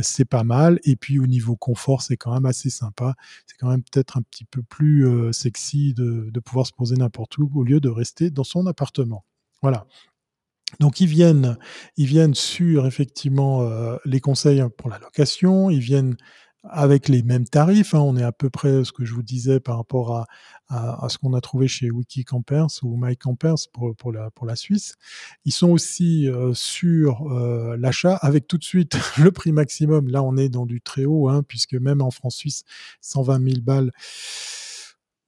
c'est 0.00 0.24
pas 0.24 0.44
mal. 0.44 0.80
Et 0.84 0.96
puis, 0.96 1.18
au 1.18 1.26
niveau 1.26 1.56
confort, 1.56 2.02
c'est 2.02 2.16
quand 2.16 2.32
même 2.32 2.46
assez 2.46 2.70
sympa. 2.70 3.14
C'est 3.46 3.56
quand 3.58 3.68
même 3.68 3.82
peut-être 3.82 4.16
un 4.16 4.22
petit 4.22 4.44
peu 4.44 4.62
plus 4.62 5.06
euh, 5.06 5.32
sexy 5.32 5.94
de, 5.94 6.30
pouvoir 6.40 6.66
se 6.66 6.72
poser 6.72 6.96
n'importe 6.96 7.38
où 7.38 7.50
au 7.54 7.62
lieu 7.62 7.80
de 7.80 7.88
rester 7.88 8.30
dans 8.30 8.44
son 8.44 8.66
appartement. 8.66 9.24
Voilà. 9.62 9.86
Donc 10.80 11.00
ils 11.00 11.06
viennent, 11.06 11.56
ils 11.96 12.06
viennent 12.06 12.34
sur 12.34 12.86
effectivement 12.86 13.68
les 14.04 14.20
conseils 14.20 14.64
pour 14.78 14.88
la 14.88 14.98
location, 14.98 15.70
ils 15.70 15.80
viennent 15.80 16.16
avec 16.64 17.08
les 17.08 17.22
mêmes 17.22 17.46
tarifs. 17.46 17.94
Hein, 17.94 18.00
on 18.00 18.16
est 18.16 18.22
à 18.22 18.32
peu 18.32 18.50
près 18.50 18.84
ce 18.84 18.92
que 18.92 19.04
je 19.04 19.14
vous 19.14 19.22
disais 19.22 19.60
par 19.60 19.76
rapport 19.76 20.16
à, 20.16 20.26
à, 20.68 21.04
à 21.04 21.08
ce 21.08 21.18
qu'on 21.18 21.34
a 21.34 21.40
trouvé 21.40 21.68
chez 21.68 21.90
Wikicampers 21.90 22.68
ou 22.82 22.96
MyCampers 22.96 23.68
pour, 23.72 23.94
pour, 23.96 24.12
la, 24.12 24.30
pour 24.30 24.46
la 24.46 24.56
Suisse. 24.56 24.94
Ils 25.44 25.52
sont 25.52 25.70
aussi 25.70 26.28
euh, 26.28 26.54
sur 26.54 27.32
euh, 27.32 27.76
l'achat 27.76 28.16
avec 28.16 28.46
tout 28.46 28.58
de 28.58 28.64
suite 28.64 28.96
le 29.18 29.32
prix 29.32 29.52
maximum. 29.52 30.08
Là, 30.08 30.22
on 30.22 30.36
est 30.36 30.48
dans 30.48 30.66
du 30.66 30.80
très 30.80 31.04
haut, 31.04 31.28
hein, 31.28 31.42
puisque 31.46 31.74
même 31.74 32.00
en 32.00 32.10
France-Suisse, 32.10 32.64
120 33.00 33.42
000 33.44 33.60
balles 33.62 33.92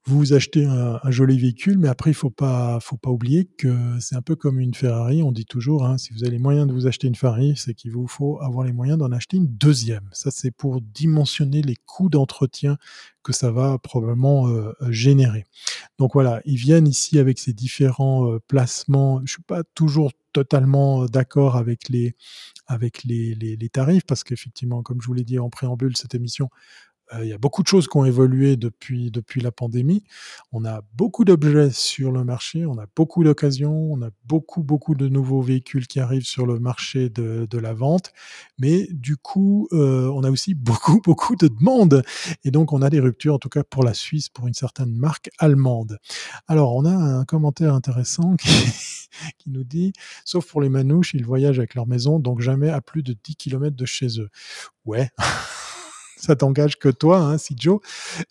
vous 0.07 0.33
achetez 0.33 0.65
un, 0.65 0.99
joli 1.09 1.39
véhicule, 1.39 1.79
mais 1.79 1.87
après 1.87 2.11
il 2.11 2.13
faut 2.13 2.29
pas, 2.29 2.79
faut 2.79 2.97
pas 2.97 3.09
oublier 3.09 3.45
que 3.45 3.75
c'est 3.99 4.15
un 4.15 4.21
peu 4.21 4.35
comme 4.35 4.59
une 4.59 4.75
Ferrari. 4.75 5.23
On 5.23 5.31
dit 5.31 5.45
toujours, 5.45 5.85
hein, 5.85 5.97
si 5.97 6.13
vous 6.13 6.23
avez 6.23 6.31
les 6.31 6.39
moyens 6.39 6.67
de 6.67 6.73
vous 6.73 6.85
acheter 6.85 7.07
une 7.07 7.15
Ferrari, 7.15 7.55
c'est 7.57 7.73
qu'il 7.73 7.91
vous 7.91 8.07
faut 8.07 8.39
avoir 8.41 8.65
les 8.65 8.73
moyens 8.73 8.99
d'en 8.99 9.11
acheter 9.11 9.37
une 9.37 9.47
deuxième. 9.47 10.07
Ça, 10.11 10.29
c'est 10.29 10.51
pour 10.51 10.79
dimensionner 10.81 11.63
les 11.63 11.75
coûts 11.87 12.09
d'entretien 12.09 12.77
que 13.23 13.33
ça 13.33 13.49
va 13.49 13.79
probablement 13.79 14.47
euh, 14.47 14.73
générer. 14.89 15.45
Donc 15.97 16.13
voilà, 16.13 16.39
ils 16.45 16.57
viennent 16.57 16.87
ici 16.87 17.17
avec 17.17 17.39
ces 17.39 17.53
différents 17.53 18.31
euh, 18.31 18.39
placements. 18.47 19.21
Je 19.25 19.33
suis 19.33 19.43
pas 19.43 19.63
toujours 19.73 20.11
totalement 20.33 21.03
euh, 21.03 21.07
d'accord 21.07 21.55
avec 21.55 21.89
les 21.89 22.15
avec 22.67 23.03
les, 23.03 23.33
les, 23.33 23.55
les 23.55 23.69
tarifs 23.69 24.05
parce 24.05 24.23
qu'effectivement, 24.23 24.83
comme 24.83 25.01
je 25.01 25.07
vous 25.07 25.13
l'ai 25.13 25.23
dit 25.23 25.39
en 25.39 25.49
préambule, 25.49 25.97
cette 25.97 26.13
émission, 26.13 26.49
il 27.21 27.27
y 27.27 27.33
a 27.33 27.37
beaucoup 27.37 27.61
de 27.61 27.67
choses 27.67 27.87
qui 27.87 27.97
ont 27.97 28.05
évolué 28.05 28.55
depuis, 28.57 29.11
depuis 29.11 29.41
la 29.41 29.51
pandémie. 29.51 30.03
On 30.51 30.65
a 30.65 30.81
beaucoup 30.95 31.23
d'objets 31.23 31.69
sur 31.69 32.11
le 32.11 32.23
marché, 32.23 32.65
on 32.65 32.77
a 32.79 32.85
beaucoup 32.95 33.23
d'occasions, 33.23 33.91
on 33.91 34.01
a 34.01 34.09
beaucoup, 34.25 34.63
beaucoup 34.63 34.95
de 34.95 35.07
nouveaux 35.07 35.41
véhicules 35.41 35.87
qui 35.87 35.99
arrivent 35.99 36.25
sur 36.25 36.45
le 36.45 36.59
marché 36.59 37.09
de, 37.09 37.47
de 37.49 37.57
la 37.57 37.73
vente. 37.73 38.11
Mais 38.57 38.87
du 38.91 39.17
coup, 39.17 39.67
euh, 39.71 40.09
on 40.13 40.23
a 40.23 40.31
aussi 40.31 40.53
beaucoup, 40.55 41.01
beaucoup 41.01 41.35
de 41.35 41.47
demandes. 41.47 42.03
Et 42.43 42.51
donc, 42.51 42.73
on 42.73 42.81
a 42.81 42.89
des 42.89 42.99
ruptures, 42.99 43.35
en 43.35 43.39
tout 43.39 43.49
cas 43.49 43.63
pour 43.63 43.83
la 43.83 43.93
Suisse, 43.93 44.29
pour 44.29 44.47
une 44.47 44.53
certaine 44.53 44.95
marque 44.95 45.29
allemande. 45.37 45.99
Alors, 46.47 46.75
on 46.75 46.85
a 46.85 46.91
un 46.91 47.25
commentaire 47.25 47.73
intéressant 47.73 48.35
qui, 48.35 48.49
qui 49.37 49.49
nous 49.49 49.63
dit, 49.63 49.93
sauf 50.23 50.47
pour 50.47 50.61
les 50.61 50.69
manouches, 50.69 51.13
ils 51.13 51.25
voyagent 51.25 51.59
avec 51.59 51.75
leur 51.75 51.87
maison, 51.87 52.19
donc 52.19 52.41
jamais 52.41 52.69
à 52.69 52.81
plus 52.81 53.03
de 53.03 53.15
10 53.23 53.35
km 53.35 53.75
de 53.75 53.85
chez 53.85 54.19
eux. 54.19 54.29
Ouais. 54.85 55.09
ça 56.25 56.35
t'engage 56.35 56.77
que 56.79 56.89
toi, 56.89 57.19
hein, 57.19 57.37
si 57.37 57.55
Joe. 57.57 57.79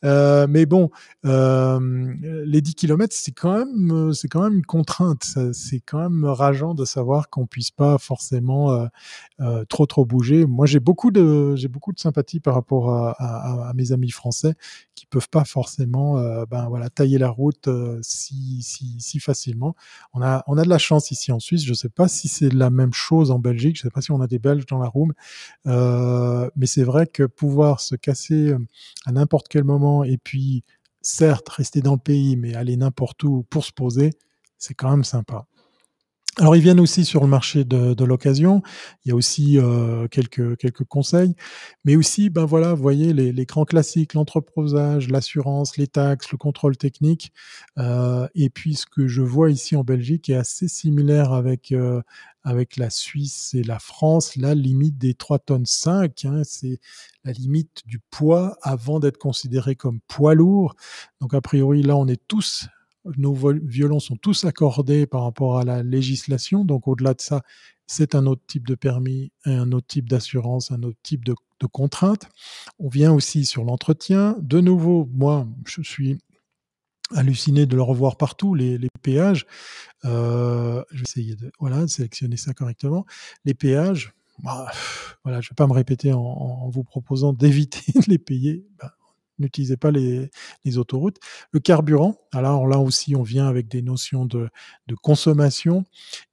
Euh, 0.05 0.47
mais 0.49 0.66
bon, 0.66 0.90
euh, 1.24 2.12
les 2.45 2.61
10 2.61 2.74
km, 2.74 3.14
c'est 3.16 3.32
quand 3.32 3.57
même, 3.59 3.92
euh, 3.92 4.12
c'est 4.12 4.28
quand 4.28 4.42
même 4.42 4.55
une 4.55 4.66
contrainte. 4.66 5.38
C'est 5.53 5.80
quand 5.80 5.99
même 5.99 6.24
rageant 6.24 6.74
de 6.74 6.84
savoir 6.84 7.30
qu'on 7.30 7.47
puisse 7.47 7.70
pas 7.70 7.99
forcément 7.99 8.88
trop 9.68 9.86
trop 9.86 10.05
bouger. 10.05 10.45
Moi, 10.47 10.66
j'ai 10.66 10.80
beaucoup 10.80 11.11
de, 11.11 11.55
j'ai 11.57 11.68
beaucoup 11.68 11.92
de 11.92 11.99
sympathie 11.99 12.40
par 12.40 12.55
rapport 12.55 12.90
à, 12.90 13.72
mes 13.74 13.92
amis 13.92 14.11
français 14.11 14.55
qui 14.95 15.07
peuvent 15.07 15.28
pas 15.28 15.45
forcément, 15.45 16.14
ben 16.47 16.68
voilà, 16.68 16.90
tailler 16.90 17.18
la 17.18 17.28
route 17.28 17.68
si, 18.03 18.62
si, 18.62 18.97
si 18.99 19.20
facilement. 19.20 19.74
On 20.12 20.22
a, 20.22 20.42
on 20.47 20.59
a 20.59 20.64
de 20.64 20.68
la 20.68 20.78
chance 20.78 21.11
ici 21.11 21.32
en 21.32 21.40
Suisse. 21.40 21.64
Je 21.64 21.74
sais 21.74 21.88
pas 21.88 22.09
si 22.09 22.28
c'est 22.28 22.53
la 22.53 22.70
même 22.70 22.92
chose 22.92 23.30
en 23.30 23.38
Belgique. 23.38 23.76
Je 23.76 23.82
sais 23.82 23.90
pas 23.90 24.01
si 24.01 24.11
on 24.12 24.20
a 24.20 24.26
des 24.26 24.38
Belges 24.38 24.66
dans 24.66 24.78
la 24.78 24.88
room, 24.88 25.12
mais 25.64 26.66
c'est 26.66 26.84
vrai 26.84 27.07
que 27.07 27.24
pouvoir 27.24 27.80
se 27.85 27.97
casser 27.97 28.51
euh, 28.51 28.59
à 29.07 29.12
n'importe 29.12 29.49
quel 29.49 29.64
moment 29.64 30.05
et 30.05 30.18
puis 30.18 30.64
certes 31.03 31.49
rester 31.49 31.80
dans 31.80 31.95
le 31.95 31.99
pays 31.99 32.37
mais 32.37 32.55
aller 32.55 32.76
n'importe 32.76 33.22
où 33.24 33.45
pour 33.51 33.64
se 33.64 33.72
poser, 33.72 34.11
c'est 34.59 34.74
quand 34.74 34.91
même 34.91 35.05
sympa. 35.05 35.47
Alors 36.41 36.57
ils 36.57 36.62
viennent 36.62 36.80
aussi 36.80 37.05
sur 37.05 37.20
le 37.20 37.28
marché 37.28 37.64
de, 37.64 37.95
de 37.95 38.05
l'occasion. 38.05 38.61
Il 39.05 39.11
y 39.11 39.12
a 39.12 39.14
aussi 39.14 39.57
euh, 39.57 40.09
quelques 40.09 40.57
quelques 40.57 40.82
conseils, 40.82 41.37
mais 41.85 41.95
aussi 41.95 42.28
ben 42.28 42.45
voilà, 42.45 42.74
vous 42.74 42.82
voyez 42.82 43.12
les, 43.12 43.30
les 43.30 43.45
grands 43.47 43.64
classiques, 43.64 44.14
l'entreposage, 44.14 45.09
l'assurance, 45.11 45.76
les 45.76 45.87
taxes, 45.87 46.32
le 46.32 46.39
contrôle 46.39 46.76
technique. 46.76 47.32
Euh, 47.78 48.26
et 48.35 48.51
puis 48.51 48.74
ce 48.74 48.87
que 48.87 49.07
je 49.07 49.22
vois 49.22 49.51
ici 49.53 49.76
en 49.76 49.85
Belgique 49.85 50.28
est 50.28 50.35
assez 50.35 50.66
similaire 50.66 51.32
avec 51.32 51.70
euh, 51.70 52.03
avec 52.43 52.78
la 52.78 52.91
Suisse 52.91 53.55
et 53.55 53.62
la 53.62 53.78
France. 53.78 54.35
La 54.35 54.57
limite 54.57 54.99
des 54.99 55.14
3 55.14 55.39
tonnes 55.39 55.66
5, 55.66 56.24
hein, 56.24 56.43
c'est 56.45 56.80
la 57.22 57.30
limite 57.30 57.82
du 57.87 58.01
poids 58.11 58.59
avant 58.62 58.99
d'être 58.99 59.18
considéré 59.18 59.76
comme 59.76 60.01
poids 60.09 60.35
lourd. 60.35 60.74
Donc 61.20 61.32
a 61.32 61.41
priori 61.41 61.82
là 61.82 61.97
on 61.97 62.09
est 62.09 62.20
tous 62.26 62.66
nos 63.17 63.35
violons 63.35 64.01
sont 64.01 64.17
tous 64.17 64.45
accordés 64.45 65.07
par 65.07 65.23
rapport 65.23 65.59
à 65.59 65.65
la 65.65 65.83
législation. 65.83 66.65
Donc 66.65 66.89
au-delà 66.89 67.15
de 67.15 67.21
ça, 67.21 67.43
c'est 67.87 68.15
un 68.15 68.27
autre 68.27 68.43
type 68.47 68.67
de 68.67 68.75
permis, 68.75 69.31
un 69.45 69.71
autre 69.73 69.87
type 69.87 70.09
d'assurance, 70.09 70.71
un 70.71 70.83
autre 70.83 70.99
type 71.03 71.25
de, 71.25 71.35
contrainte. 71.73 72.29
On 72.79 72.91
vient 72.91 73.11
aussi 73.11 73.47
sur 73.47 73.65
l'entretien. 73.65 74.37
De 74.43 74.61
nouveau, 74.61 75.09
moi, 75.15 75.49
je 75.65 75.81
suis 75.81 76.19
halluciné 77.15 77.65
de 77.65 77.75
le 77.75 77.81
revoir 77.81 78.19
partout, 78.19 78.55
les, 78.55 78.79
péages. 79.01 79.47
Euh, 80.05 80.85
je 80.91 81.05
vais 81.17 81.35
de 81.35 81.87
sélectionner 81.87 82.37
ça 82.37 82.53
correctement. 82.53 83.07
Les 83.47 83.55
péages, 83.55 84.13
bah, 84.43 84.71
voilà, 85.23 85.41
je 85.41 85.47
ne 85.47 85.51
vais 85.53 85.57
pas 85.57 85.67
me 85.67 85.73
répéter 85.73 86.13
en, 86.13 86.21
en 86.21 86.69
vous 86.69 86.85
proposant 86.85 87.33
d'éviter 87.33 87.93
de 87.99 88.05
les 88.09 88.19
payer. 88.19 88.67
Bah, 88.79 88.95
n'utilisez 89.39 89.76
pas 89.76 89.91
les, 89.91 90.30
autoroutes. 90.76 91.18
Le 91.53 91.61
carburant, 91.61 92.16
alors 92.32 92.66
là 92.66 92.78
aussi 92.78 93.14
on 93.16 93.22
vient 93.22 93.47
avec 93.47 93.68
des 93.68 93.82
notions 93.82 94.26
de, 94.26 94.49
consommation, 95.03 95.85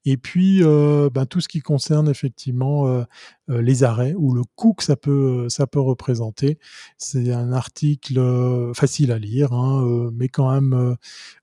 et 0.06 0.18
puis 0.18 0.64
euh, 0.64 1.10
ben, 1.12 1.26
tout 1.26 1.41
ce 1.41 1.47
qui 1.47 1.60
concerne 1.60 2.10
effectivement 2.10 2.88
euh, 2.88 3.04
euh, 3.49 3.62
les 3.62 3.84
arrêts 3.84 4.14
ou 4.16 4.34
le 4.34 4.43
coût 4.56 4.74
que 4.74 4.84
ça 4.84 4.95
peut, 4.95 5.47
représenter. 5.76 6.60
C'est 6.97 7.32
un 7.32 7.52
article 7.54 8.72
facile 8.74 9.12
à 9.12 9.20
lire, 9.20 9.54
hein, 9.54 10.12
mais 10.14 10.28
quand 10.28 10.52
même 10.52 10.95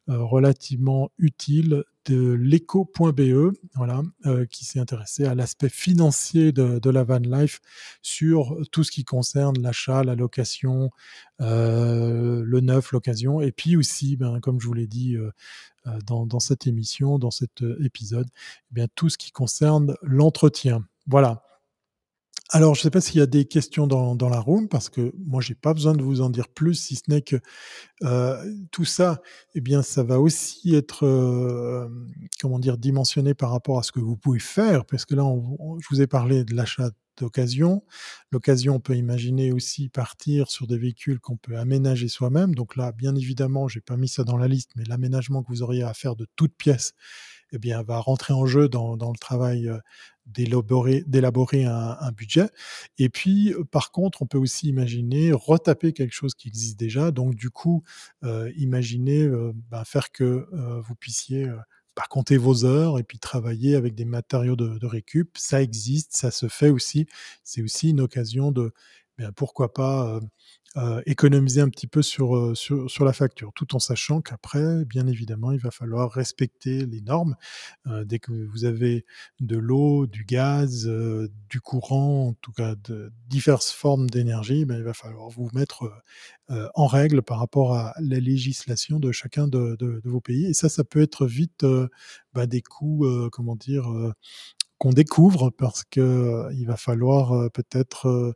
relativement 0.07 1.11
utile 1.19 1.85
de 2.09 2.33
l'éco.be, 2.33 3.53
voilà, 3.75 4.03
euh, 4.27 4.47
qui 4.47 4.65
s'est 4.65 4.81
intéressé 4.81 5.27
à 5.27 5.35
l'aspect 5.35 5.69
financier 5.69 6.53
de, 6.53 6.91
la 6.91 7.05
van 7.05 7.19
life 7.19 7.61
sur 8.01 8.57
tout 8.73 8.83
ce 8.83 8.91
qui 8.91 9.05
concerne 9.05 9.61
l'achat, 9.61 10.03
la 10.03 10.15
location, 10.15 10.91
euh, 11.41 12.43
le 12.45 12.61
neuf, 12.61 12.93
l'occasion, 12.93 13.43
et 13.43 13.53
puis 13.53 13.77
aussi, 13.77 14.17
ben, 14.17 14.41
comme 14.41 14.59
je 14.61 14.67
vous 14.67 14.73
l'ai 14.73 14.87
dit 14.87 15.17
euh, 15.17 15.31
dans, 16.07 16.27
dans, 16.27 16.41
cette 16.41 16.67
émission, 16.67 17.19
dans 17.19 17.31
cet 17.31 17.63
épisode, 17.85 18.29
eh 18.71 18.75
bien 18.75 18.87
tout 18.95 19.11
ce 19.11 19.19
qui 19.19 19.31
concerne 19.31 19.95
l'entretien. 20.03 20.87
Voilà. 21.07 21.48
Alors, 22.51 22.75
je 22.75 22.81
ne 22.81 22.83
sais 22.85 22.91
pas 22.91 23.03
s'il 23.03 23.19
y 23.19 23.21
a 23.21 23.27
des 23.27 23.45
questions 23.45 23.87
dans, 23.87 24.29
la 24.31 24.41
room, 24.41 24.69
parce 24.69 24.89
que 24.89 25.13
moi, 25.27 25.43
j'ai 25.43 25.55
pas 25.55 25.75
besoin 25.75 25.93
de 25.93 26.03
vous 26.03 26.23
en 26.23 26.31
dire 26.31 26.49
plus, 26.49 26.75
si 26.75 26.97
ce 26.97 27.03
n'est 27.09 27.21
que 27.21 27.37
euh, 28.05 28.43
tout 28.71 28.87
ça, 28.87 29.21
eh 29.55 29.61
bien, 29.61 29.83
ça 29.83 30.03
va 30.03 30.19
aussi 30.19 30.75
être, 30.75 31.05
euh, 31.05 31.89
comment 32.41 32.59
dire, 32.59 32.79
dimensionné 32.79 33.35
par 33.35 33.51
rapport 33.51 33.79
à 33.79 33.83
ce 33.83 33.93
que 33.93 34.01
vous 34.01 34.17
pouvez 34.17 34.39
faire, 34.39 34.87
parce 34.87 35.05
que 35.05 35.15
là, 35.15 35.25
je 35.81 35.87
vous 35.91 36.01
ai 36.01 36.07
parlé 36.07 36.45
de 36.45 36.55
l'achat 36.55 36.91
d'occasion. 37.19 37.83
L'occasion, 38.33 38.77
on 38.77 38.81
peut 38.81 38.97
imaginer 38.97 39.53
aussi 39.53 39.91
partir 39.91 40.51
sur 40.51 40.67
des 40.67 40.79
véhicules 40.79 41.21
qu'on 41.21 41.37
peut 41.37 41.59
aménager 41.59 42.09
soi-même. 42.09 42.55
Donc 42.55 42.77
là, 42.77 42.93
bien 42.93 43.15
évidemment, 43.15 43.69
j'ai 43.69 43.81
pas 43.81 43.97
mis 43.97 44.09
ça 44.09 44.25
dans 44.25 44.37
la 44.39 44.49
liste, 44.49 44.71
mais 44.77 44.85
l'aménagement 44.85 45.43
que 45.43 45.49
vous 45.49 45.63
auriez 45.63 45.83
à 45.83 45.93
faire 45.93 46.17
de 46.17 46.27
toutes 46.37 46.55
pièces, 46.57 46.95
eh 47.53 47.59
bien, 47.59 47.83
va 47.83 47.99
rentrer 47.99 48.35
en 48.35 48.47
jeu 48.47 48.69
dans, 48.69 48.97
dans 48.97 49.11
le 49.11 49.19
travail 49.19 49.69
euh, 49.69 49.79
d'élaborer 50.29 51.65
un, 51.65 52.13
budget. 52.13 52.49
Et 52.99 53.09
puis, 53.09 53.53
euh, 53.53 53.65
par 53.65 53.91
contre, 53.91 54.23
on 54.23 54.27
peut 54.27 54.39
aussi 54.39 54.69
imaginer 54.69 55.33
retaper 55.33 55.93
quelque 55.93 56.15
chose 56.15 56.35
qui 56.35 56.49
existe 56.49 56.79
déjà. 56.79 57.11
Donc, 57.11 57.35
du 57.35 57.51
coup, 57.51 57.83
euh, 58.25 58.53
imaginer 58.57 59.23
euh, 59.23 59.53
ben, 59.71 59.85
faire 59.85 60.11
que 60.11 60.49
euh, 60.53 60.81
vous 60.81 60.95
puissiez 60.95 61.47
bah, 61.97 62.05
compter 62.11 62.37
vos 62.37 62.65
heures 62.65 62.99
et 62.99 63.03
puis 63.03 63.19
travailler 63.19 63.75
avec 63.75 63.95
des 63.95 64.05
matériaux 64.05 64.57
de, 64.57 64.79
de, 64.79 64.87
récup. 64.87 65.37
Ça 65.39 65.63
existe, 65.63 66.15
ça 66.15 66.31
se 66.31 66.49
fait 66.49 66.71
aussi. 66.71 67.07
C'est 67.45 67.63
aussi 67.63 67.91
une 67.91 68.01
occasion 68.01 68.53
de, 68.53 68.73
ben, 69.19 69.33
pourquoi 69.33 69.73
pas 69.75 70.21
euh, 70.77 71.01
économiser 71.07 71.63
un 71.63 71.71
petit 71.71 71.87
peu 71.87 72.03
sur, 72.03 72.55
sur, 72.55 72.91
sur, 72.91 73.05
la 73.07 73.15
facture, 73.15 73.53
tout 73.55 73.75
en 73.75 73.79
sachant 73.79 74.21
qu'après, 74.21 74.85
bien 74.85 75.07
évidemment, 75.07 75.51
il 75.51 75.59
va 75.59 75.71
falloir 75.71 76.11
respecter 76.11 76.85
les 76.85 77.01
normes. 77.01 77.37
Euh, 77.87 78.05
dès 78.05 78.19
que 78.19 78.33
vous 78.33 78.67
avez 78.67 79.07
de 79.41 79.57
l'eau, 79.57 80.07
du 80.07 80.25
gaz, 80.25 80.87
euh, 80.87 81.29
du 81.49 81.63
courant, 81.63 82.29
en 82.29 82.33
tout 82.35 82.53
cas 82.53 82.75
de 82.85 83.11
diverses 83.29 83.71
formes 83.71 84.11
d'énergie, 84.11 84.67
ben, 84.67 84.77
il 84.77 84.85
va 84.85 84.93
falloir 84.93 85.31
vous 85.31 85.49
mettre 85.55 85.91
en 86.75 86.87
règle 86.87 87.21
par 87.23 87.39
rapport 87.41 87.75
à 87.75 87.95
la 88.01 88.21
législation 88.21 88.99
de 88.99 89.13
chacun 89.13 89.49
de, 89.49 89.77
de, 89.79 90.01
vos 90.05 90.21
pays. 90.21 90.47
Et 90.47 90.55
ça, 90.55 90.71
ça 90.71 90.83
peut 90.83 91.03
être 91.03 91.27
vite 91.27 91.67
ben, 92.33 92.47
des 92.47 92.63
coûts, 92.63 93.07
comment 93.33 93.55
dire, 93.55 93.87
qu'on 94.79 94.93
découvre 94.93 95.51
parce 95.51 95.85
que 95.85 96.49
il 96.55 96.67
va 96.67 96.77
falloir 96.79 97.51
peut-être 97.51 98.35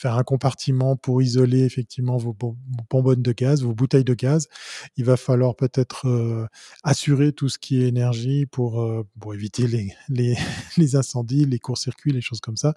faire 0.00 0.16
un 0.16 0.22
compartiment 0.22 0.96
pour 0.96 1.22
isoler 1.22 1.64
effectivement 1.64 2.16
vos, 2.16 2.36
bonbonnes 2.88 3.22
de 3.22 3.32
gaz, 3.32 3.62
vos 3.62 3.74
bouteilles 3.74 4.04
de 4.04 4.14
gaz. 4.14 4.48
Il 4.96 5.04
va 5.04 5.16
falloir 5.16 5.54
peut-être 5.56 6.48
assurer 6.82 7.32
tout 7.32 7.48
ce 7.48 7.58
qui 7.58 7.82
est 7.82 7.88
énergie 7.88 8.46
pour, 8.46 9.04
pour 9.20 9.34
éviter 9.34 9.66
les, 9.66 9.92
les, 10.08 10.36
les 10.76 10.96
incendies, 10.96 11.44
les 11.44 11.58
courts-circuits, 11.58 12.12
les 12.12 12.20
choses 12.20 12.40
comme 12.40 12.56
ça. 12.56 12.74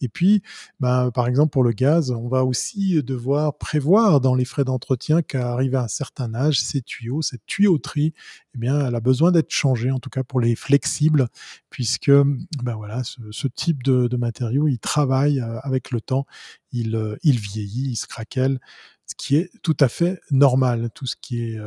Et 0.00 0.08
puis, 0.08 0.42
bah, 0.80 1.10
par 1.14 1.28
exemple 1.28 1.50
pour 1.50 1.64
le 1.64 1.72
gaz, 1.72 2.10
on 2.10 2.28
va 2.28 2.44
aussi 2.44 3.02
devoir 3.02 3.56
prévoir 3.56 4.20
dans 4.20 4.34
les 4.34 4.44
frais 4.44 4.64
d'entretien 4.64 5.22
qu'arrivé 5.22 5.76
à 5.76 5.84
un 5.84 5.88
certain 5.88 6.34
âge, 6.34 6.60
ces 6.60 6.82
tuyaux, 6.82 7.22
cette 7.22 7.46
tuyauterie, 7.46 8.14
eh 8.54 8.58
bien, 8.58 8.86
elle 8.86 8.94
a 8.94 9.00
besoin 9.00 9.32
d'être 9.32 9.50
changée, 9.50 9.90
en 9.90 9.98
tout 9.98 10.10
cas 10.10 10.22
pour 10.22 10.40
les 10.40 10.54
flexibles, 10.54 11.28
puisque 11.70 12.10
ben 12.10 12.74
voilà, 12.76 13.02
ce, 13.04 13.48
type 13.48 13.82
de, 13.82 14.06
de, 14.06 14.16
matériau, 14.16 14.68
il 14.68 14.78
travaille 14.78 15.40
euh, 15.40 15.58
avec 15.60 15.90
le 15.90 16.00
temps, 16.00 16.26
il, 16.74 16.96
euh, 16.96 17.16
il 17.22 17.38
vieillit, 17.38 17.90
il 17.90 17.96
se 17.96 18.06
craquelle. 18.06 18.60
ce 19.06 19.14
qui 19.16 19.36
est 19.36 19.50
tout 19.62 19.76
à 19.80 19.88
fait 19.88 20.20
normal. 20.30 20.90
Tout 20.94 21.06
ce 21.06 21.16
qui 21.20 21.42
est 21.42 21.58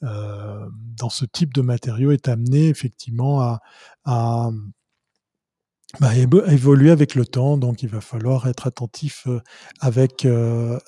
dans 0.00 1.10
ce 1.10 1.24
type 1.24 1.54
de 1.54 1.62
matériaux 1.62 2.12
est 2.12 2.28
amené 2.28 2.68
effectivement 2.68 3.58
à 4.04 4.50
bah, 6.00 6.14
évoluer 6.14 6.90
avec 6.90 7.14
le 7.14 7.24
temps, 7.24 7.56
donc 7.56 7.82
il 7.82 7.88
va 7.88 8.02
falloir 8.02 8.46
être 8.46 8.66
attentif 8.66 9.26
avec 9.80 10.26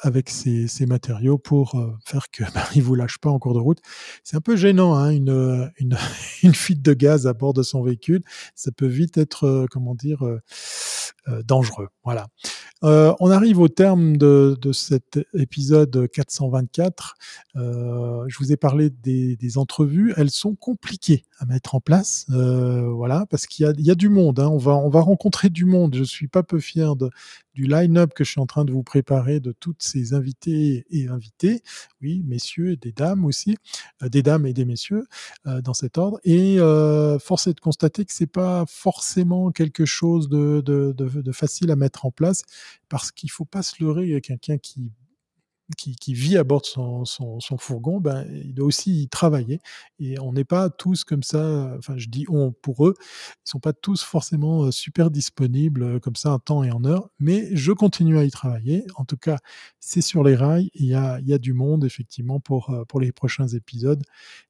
avec 0.03 0.29
ces, 0.29 0.69
matériaux 0.87 1.39
pour 1.39 1.75
faire 2.05 2.31
que 2.31 2.45
bah, 2.55 2.65
ils 2.75 2.83
vous 2.83 2.95
lâchent 2.95 3.19
pas 3.19 3.31
en 3.31 3.39
cours 3.39 3.55
de 3.55 3.61
route. 3.61 3.79
C'est 4.25 4.37
un 4.37 4.43
peu 4.43 4.57
gênant, 4.57 4.95
hein, 4.95 5.11
une, 5.11 5.71
une, 6.43 6.55
fuite 6.55 6.83
de 6.83 6.93
gaz 6.93 7.27
à 7.27 7.33
bord 7.33 7.55
de 7.55 7.63
son 7.63 7.83
véhicule, 7.83 8.23
ça 8.55 8.73
peut 8.73 8.87
vite 8.87 9.17
être 9.17 9.67
comment 9.71 9.95
dire 9.95 10.23
dangereux. 11.45 11.89
Voilà. 12.05 12.27
Euh, 12.83 13.15
on 13.21 13.31
arrive 13.31 13.61
au 13.61 13.69
terme 13.69 14.17
de, 14.17 14.57
de 14.61 14.73
cet 14.73 15.19
épisode 15.35 16.09
424. 16.11 17.15
Euh, 17.57 18.25
je 18.29 18.39
vous 18.39 18.53
ai 18.53 18.57
parlé 18.57 18.89
des, 18.89 19.37
des, 19.37 19.59
entrevues. 19.59 20.15
Elles 20.17 20.31
sont 20.31 20.55
compliquées 20.55 21.25
à 21.39 21.45
mettre 21.45 21.75
en 21.75 21.81
place, 21.81 22.27
euh, 22.31 22.89
voilà, 22.89 23.27
parce 23.29 23.47
qu'il 23.47 23.67
y 23.79 23.91
a, 23.91 23.95
du 23.95 24.09
monde. 24.09 24.41
Hein. 24.41 24.49
On 24.49 24.59
va, 24.59 24.90
va 24.91 25.01
rencontrer 25.01 25.49
du 25.49 25.65
monde. 25.65 25.95
Je 25.95 26.05
suis 26.05 26.29
pas 26.29 26.43
peu 26.43 26.61
fier 26.61 26.95
du 27.55 27.65
line-up 27.65 28.13
que 28.15 28.25
je 28.25 28.31
suis 28.31 28.41
en 28.41 28.47
train 28.47 28.65
de 28.65 28.73
vous 28.73 28.83
préparer 28.83 29.41
de 29.41 29.53
toutes 29.53 29.83
ces 29.83 30.15
invités 30.15 30.87
et 30.91 31.09
invités, 31.09 31.63
oui, 32.01 32.23
messieurs 32.27 32.73
et 32.73 32.77
des 32.77 32.93
dames 32.93 33.25
aussi, 33.25 33.57
euh, 34.03 34.09
des 34.09 34.23
dames 34.23 34.47
et 34.47 34.53
des 34.53 34.65
messieurs 34.65 35.07
euh, 35.47 35.61
dans 35.61 35.75
cet 35.75 35.99
ordre. 35.99 36.21
Et 36.25 36.59
euh, 36.59 37.19
force 37.19 37.47
est 37.47 37.55
de 37.55 37.61
constater 37.61 38.05
que 38.05 38.13
c'est 38.13 38.27
pas 38.27 38.65
forcément 38.67 39.51
quelque 39.51 39.85
chose 39.85 40.29
de, 40.29 40.61
de, 40.61 41.33
facile 41.33 41.71
à 41.71 41.77
mettre 41.77 42.07
en 42.07 42.11
place 42.11 42.43
parce 42.89 43.13
qu'il 43.13 43.31
faut 43.31 43.45
pas 43.45 43.63
se 43.63 43.83
leurrer. 43.83 44.21
Quelqu'un 44.21 44.59
qui 44.59 44.91
qui, 45.77 45.95
qui, 45.97 46.15
vit 46.15 46.37
à 46.37 46.45
bord 46.45 46.61
de 46.61 46.67
son, 46.67 47.05
son, 47.05 47.41
son, 47.41 47.59
fourgon, 47.59 48.01
ben, 48.01 48.27
il 48.33 48.55
doit 48.55 48.67
aussi 48.67 49.03
y 49.03 49.09
travailler. 49.09 49.61
Et 49.99 50.19
on 50.21 50.33
n'est 50.33 50.45
pas 50.45 50.71
tous 50.71 51.05
comme 51.05 51.23
ça, 51.23 51.75
enfin 51.79 51.95
je 51.97 52.09
dis 52.09 52.25
on 52.29 52.53
pour 52.53 52.87
eux, 52.87 52.95
ils 52.99 53.51
sont 53.51 53.61
pas 53.61 53.73
tous 53.73 54.03
forcément 54.03 54.71
super 54.71 55.11
disponibles 55.11 56.01
comme 56.01 56.17
ça 56.17 56.33
en 56.33 56.39
temps 56.39 56.65
et 56.65 56.71
en 56.71 56.85
heure, 56.85 57.11
mais 57.19 57.49
je 57.55 57.73
continue 57.73 58.19
à 58.19 58.25
y 58.25 58.31
travailler. 58.31 58.85
En 58.97 59.05
tout 59.05 59.17
cas, 59.17 59.39
c'est 59.81 60.01
sur 60.01 60.25
les 60.25 60.35
rails, 60.35 60.71
il 60.75 60.87
y 60.87 60.95
a, 60.95 61.21
y 61.21 61.33
a 61.33 61.39
du 61.39 61.53
monde 61.53 61.85
effectivement 61.85 62.41
pour, 62.41 62.75
pour 62.89 63.01
les 63.01 63.13
prochains 63.13 63.49
épisodes. 63.49 64.03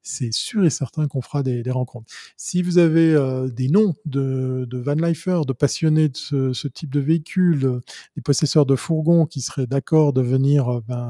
C'est 0.02 0.32
sûr 0.32 0.64
et 0.64 0.70
certain 0.70 1.08
qu'on 1.08 1.22
fera 1.22 1.42
des, 1.42 1.62
des, 1.62 1.70
rencontres. 1.70 2.10
Si 2.36 2.62
vous 2.62 2.78
avez 2.78 3.16
des 3.52 3.68
noms 3.68 3.94
de, 4.06 4.66
de 4.68 4.78
van 4.78 4.94
lifer, 4.94 5.42
de 5.46 5.52
passionnés 5.52 6.08
de 6.08 6.16
ce, 6.16 6.52
ce, 6.52 6.68
type 6.68 6.90
de 6.90 7.00
véhicule, 7.00 7.80
des 8.16 8.22
possesseurs 8.22 8.66
de 8.66 8.76
fourgons 8.76 9.26
qui 9.26 9.40
seraient 9.40 9.66
d'accord 9.66 10.12
de 10.12 10.20
venir 10.20 10.80
ben, 10.82 11.09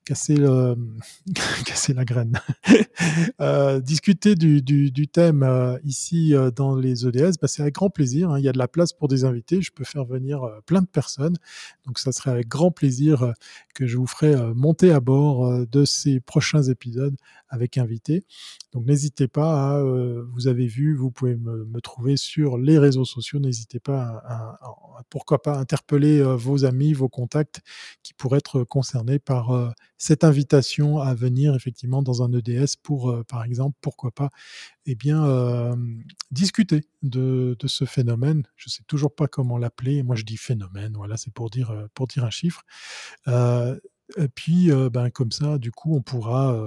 casser, 0.05 0.35
casser 1.65 1.93
la 1.93 2.05
graine. 2.05 2.39
euh, 3.41 3.79
discuter 3.79 4.35
du, 4.35 4.61
du, 4.61 5.07
thème 5.07 5.43
euh, 5.43 5.77
ici 5.83 6.35
euh, 6.35 6.51
dans 6.51 6.75
les 6.75 7.05
EDS, 7.05 7.37
bah, 7.41 7.47
c'est 7.47 7.61
avec 7.61 7.75
grand 7.75 7.89
plaisir. 7.89 8.31
Hein. 8.31 8.39
Il 8.39 8.45
y 8.45 8.49
a 8.49 8.51
de 8.51 8.57
la 8.57 8.67
place 8.67 8.93
pour 8.93 9.07
des 9.07 9.25
invités. 9.25 9.61
Je 9.61 9.71
peux 9.71 9.83
faire 9.83 10.05
venir 10.05 10.41
plein 10.65 10.81
de 10.81 10.87
personnes. 10.87 11.35
Donc 11.85 11.99
ça 11.99 12.11
serait 12.11 12.31
avec 12.31 12.47
grand 12.47 12.71
plaisir 12.71 13.33
que 13.73 13.87
je 13.87 13.97
vous 13.97 14.07
ferai 14.07 14.35
monter 14.53 14.91
à 14.91 14.99
bord 14.99 15.65
de 15.67 15.85
ces 15.85 16.19
prochains 16.19 16.63
épisodes 16.63 17.15
avec 17.49 17.77
invités. 17.77 18.23
Donc 18.73 18.85
n'hésitez 18.85 19.27
pas, 19.27 19.75
à, 19.75 19.83
vous 19.83 20.47
avez 20.47 20.67
vu, 20.67 20.95
vous 20.95 21.11
pouvez 21.11 21.35
me, 21.35 21.81
trouver 21.81 22.15
sur 22.15 22.57
les 22.57 22.77
réseaux 22.77 23.05
sociaux. 23.05 23.39
N'hésitez 23.39 23.79
pas 23.79 24.21
à, 24.25 24.59
pourquoi 25.09 25.41
pas 25.41 25.57
interpeller 25.57 26.21
vos 26.21 26.65
amis, 26.65 26.93
vos 26.93 27.09
contacts 27.09 27.61
qui 28.03 28.13
pourraient 28.13 28.37
être 28.37 28.63
concernés 28.63 29.19
par 29.19 29.73
cette 30.01 30.23
invitation 30.23 30.97
à 30.97 31.13
venir 31.13 31.53
effectivement 31.53 32.01
dans 32.01 32.23
un 32.23 32.33
EDS 32.33 32.75
pour, 32.81 33.11
euh, 33.11 33.23
par 33.23 33.43
exemple, 33.43 33.77
pourquoi 33.81 34.09
pas, 34.09 34.31
eh 34.87 34.95
bien, 34.95 35.77
discuter 36.31 36.81
de, 37.03 37.55
ce 37.67 37.85
phénomène. 37.85 38.47
Je 38.55 38.69
sais 38.69 38.81
toujours 38.87 39.13
pas 39.13 39.27
comment 39.27 39.59
l'appeler. 39.59 40.01
Moi, 40.01 40.15
je 40.15 40.23
dis 40.23 40.37
phénomène. 40.37 40.93
Voilà, 40.95 41.17
c'est 41.17 41.31
pour 41.31 41.51
dire 41.51 41.69
euh, 41.69 41.85
pour 41.93 42.07
dire 42.07 42.25
un 42.25 42.31
chiffre. 42.31 42.63
Euh, 43.27 43.77
puis, 44.33 44.71
ben, 44.91 45.09
comme 45.11 45.31
ça, 45.31 45.57
du 45.57 45.71
coup, 45.71 45.95
on 45.95 46.01
pourra 46.01 46.59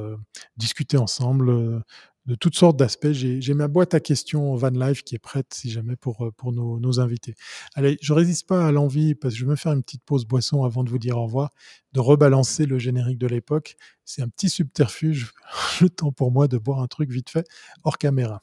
discuter 0.57 0.97
ensemble 0.97 1.83
de 2.27 2.35
toutes 2.35 2.57
sortes 2.57 2.77
d'aspects. 2.77 3.13
J'ai 3.13 3.55
ma 3.55 3.69
boîte 3.69 3.95
à 3.95 4.01
questions 4.01 4.55
Van 4.55 4.71
Life 4.71 5.05
qui 5.05 5.15
est 5.15 5.19
prête 5.19 5.53
si 5.53 5.71
jamais 5.71 5.97
pour, 5.97 6.33
pour 6.37 6.53
nos, 6.53 6.81
nos 6.81 7.01
invités. 7.01 7.35
Allez, 7.75 7.99
je 8.01 8.13
résiste 8.13 8.47
pas 8.47 8.67
à 8.67 8.73
l'envie, 8.73 9.15
parce 9.15 9.35
que 9.35 9.41
je 9.41 9.45
vais 9.45 9.51
me 9.51 9.57
faire 9.57 9.73
une 9.73 9.83
petite 9.83 10.05
pause 10.05 10.25
boisson 10.25 10.65
avant 10.65 10.85
de 10.85 10.91
vous 10.91 10.99
dire 10.99 11.19
au 11.19 11.25
revoir, 11.25 11.51
de 11.93 12.01
rebalancer 12.01 12.67
le 12.67 12.79
générique 12.79 13.19
de 13.19 13.27
l'époque. 13.27 13.77
C'est 14.05 14.23
un 14.23 14.29
petit 14.29 14.49
subterfuge, 14.49 15.33
le 15.81 15.89
temps 15.91 16.13
pour 16.13 16.31
moi 16.31 16.49
de 16.49 16.59
boire 16.59 16.81
un 16.81 16.87
truc 16.87 17.11
vite 17.11 17.31
fait 17.31 17.47
hors 17.83 17.99
caméra. 17.99 18.41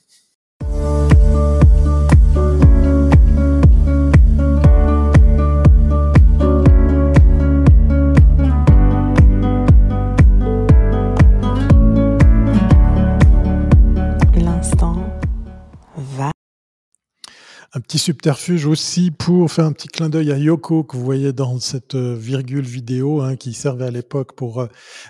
Petit 17.92 18.00
subterfuge 18.00 18.68
aussi 18.68 19.12
pour 19.12 19.52
faire 19.52 19.66
un 19.66 19.74
petit 19.74 19.90
clin 19.90 20.08
d'œil 20.08 20.32
à 20.32 20.38
Yoko 20.38 20.86
que 20.86 20.96
vous 20.96 21.04
voyez 21.04 21.34
dans 21.34 21.60
cette 21.60 21.96
euh, 21.96 22.16
virgule 22.16 22.64
vidéo 22.64 23.20
hein, 23.20 23.36
qui 23.36 23.54
servait 23.54 23.84
à 23.84 23.92
l'époque 23.92 24.34
pour, 24.34 24.62
euh, 24.62 24.68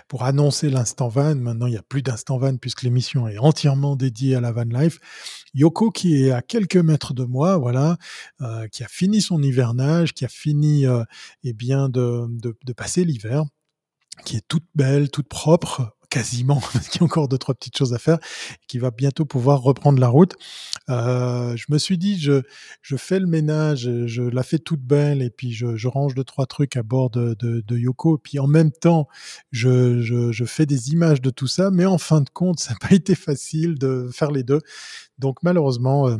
pour 0.08 0.24
annoncer 0.24 0.68
l'instant 0.68 1.06
van. 1.06 1.36
Maintenant, 1.36 1.68
il 1.68 1.70
n'y 1.70 1.76
a 1.76 1.82
plus 1.88 2.02
d'instant 2.02 2.38
van 2.38 2.56
puisque 2.56 2.82
l'émission 2.82 3.28
est 3.28 3.38
entièrement 3.38 3.94
dédiée 3.94 4.34
à 4.34 4.40
la 4.40 4.50
van 4.50 4.64
life. 4.64 4.98
Yoko 5.54 5.92
qui 5.92 6.24
est 6.24 6.32
à 6.32 6.42
quelques 6.42 6.74
mètres 6.74 7.14
de 7.14 7.22
moi, 7.22 7.56
voilà, 7.56 7.98
euh, 8.40 8.66
qui 8.66 8.82
a 8.82 8.88
fini 8.88 9.22
son 9.22 9.40
hivernage, 9.40 10.12
qui 10.12 10.24
a 10.24 10.28
fini 10.28 10.84
euh, 10.84 11.04
eh 11.44 11.52
bien 11.52 11.88
de, 11.88 12.26
de, 12.30 12.56
de 12.64 12.72
passer 12.72 13.04
l'hiver 13.04 13.44
qui 14.24 14.36
est 14.36 14.46
toute 14.46 14.66
belle, 14.74 15.10
toute 15.10 15.28
propre, 15.28 15.96
quasiment, 16.12 16.60
parce 16.72 16.88
qu'il 16.88 17.00
y 17.00 17.04
a 17.04 17.06
encore 17.06 17.26
deux, 17.26 17.38
trois 17.38 17.54
petites 17.54 17.76
choses 17.76 17.94
à 17.94 17.98
faire, 17.98 18.18
qui 18.68 18.78
va 18.78 18.90
bientôt 18.90 19.24
pouvoir 19.24 19.62
reprendre 19.62 19.98
la 19.98 20.08
route. 20.08 20.34
Euh, 20.90 21.56
je 21.56 21.64
me 21.70 21.78
suis 21.78 21.96
dit, 21.96 22.20
je, 22.20 22.42
je 22.82 22.96
fais 22.96 23.18
le 23.18 23.26
ménage, 23.26 23.90
je 24.06 24.22
la 24.22 24.42
fais 24.42 24.58
toute 24.58 24.82
belle, 24.82 25.22
et 25.22 25.30
puis 25.30 25.52
je, 25.52 25.74
je 25.76 25.88
range 25.88 26.14
deux, 26.14 26.24
trois 26.24 26.44
trucs 26.44 26.76
à 26.76 26.82
bord 26.82 27.08
de, 27.08 27.34
de, 27.40 27.62
de 27.62 27.78
Yoko, 27.78 28.16
et 28.16 28.20
puis 28.22 28.38
en 28.38 28.46
même 28.46 28.70
temps, 28.72 29.08
je, 29.50 30.02
je, 30.02 30.32
je, 30.32 30.44
fais 30.44 30.66
des 30.66 30.90
images 30.90 31.22
de 31.22 31.30
tout 31.30 31.46
ça, 31.46 31.70
mais 31.70 31.86
en 31.86 31.98
fin 31.98 32.20
de 32.20 32.28
compte, 32.28 32.60
ça 32.60 32.74
n'a 32.74 32.88
pas 32.88 32.94
été 32.94 33.14
facile 33.14 33.78
de 33.78 34.10
faire 34.12 34.30
les 34.30 34.42
deux. 34.42 34.60
Donc 35.18 35.38
malheureusement, 35.42 36.08
euh, 36.08 36.18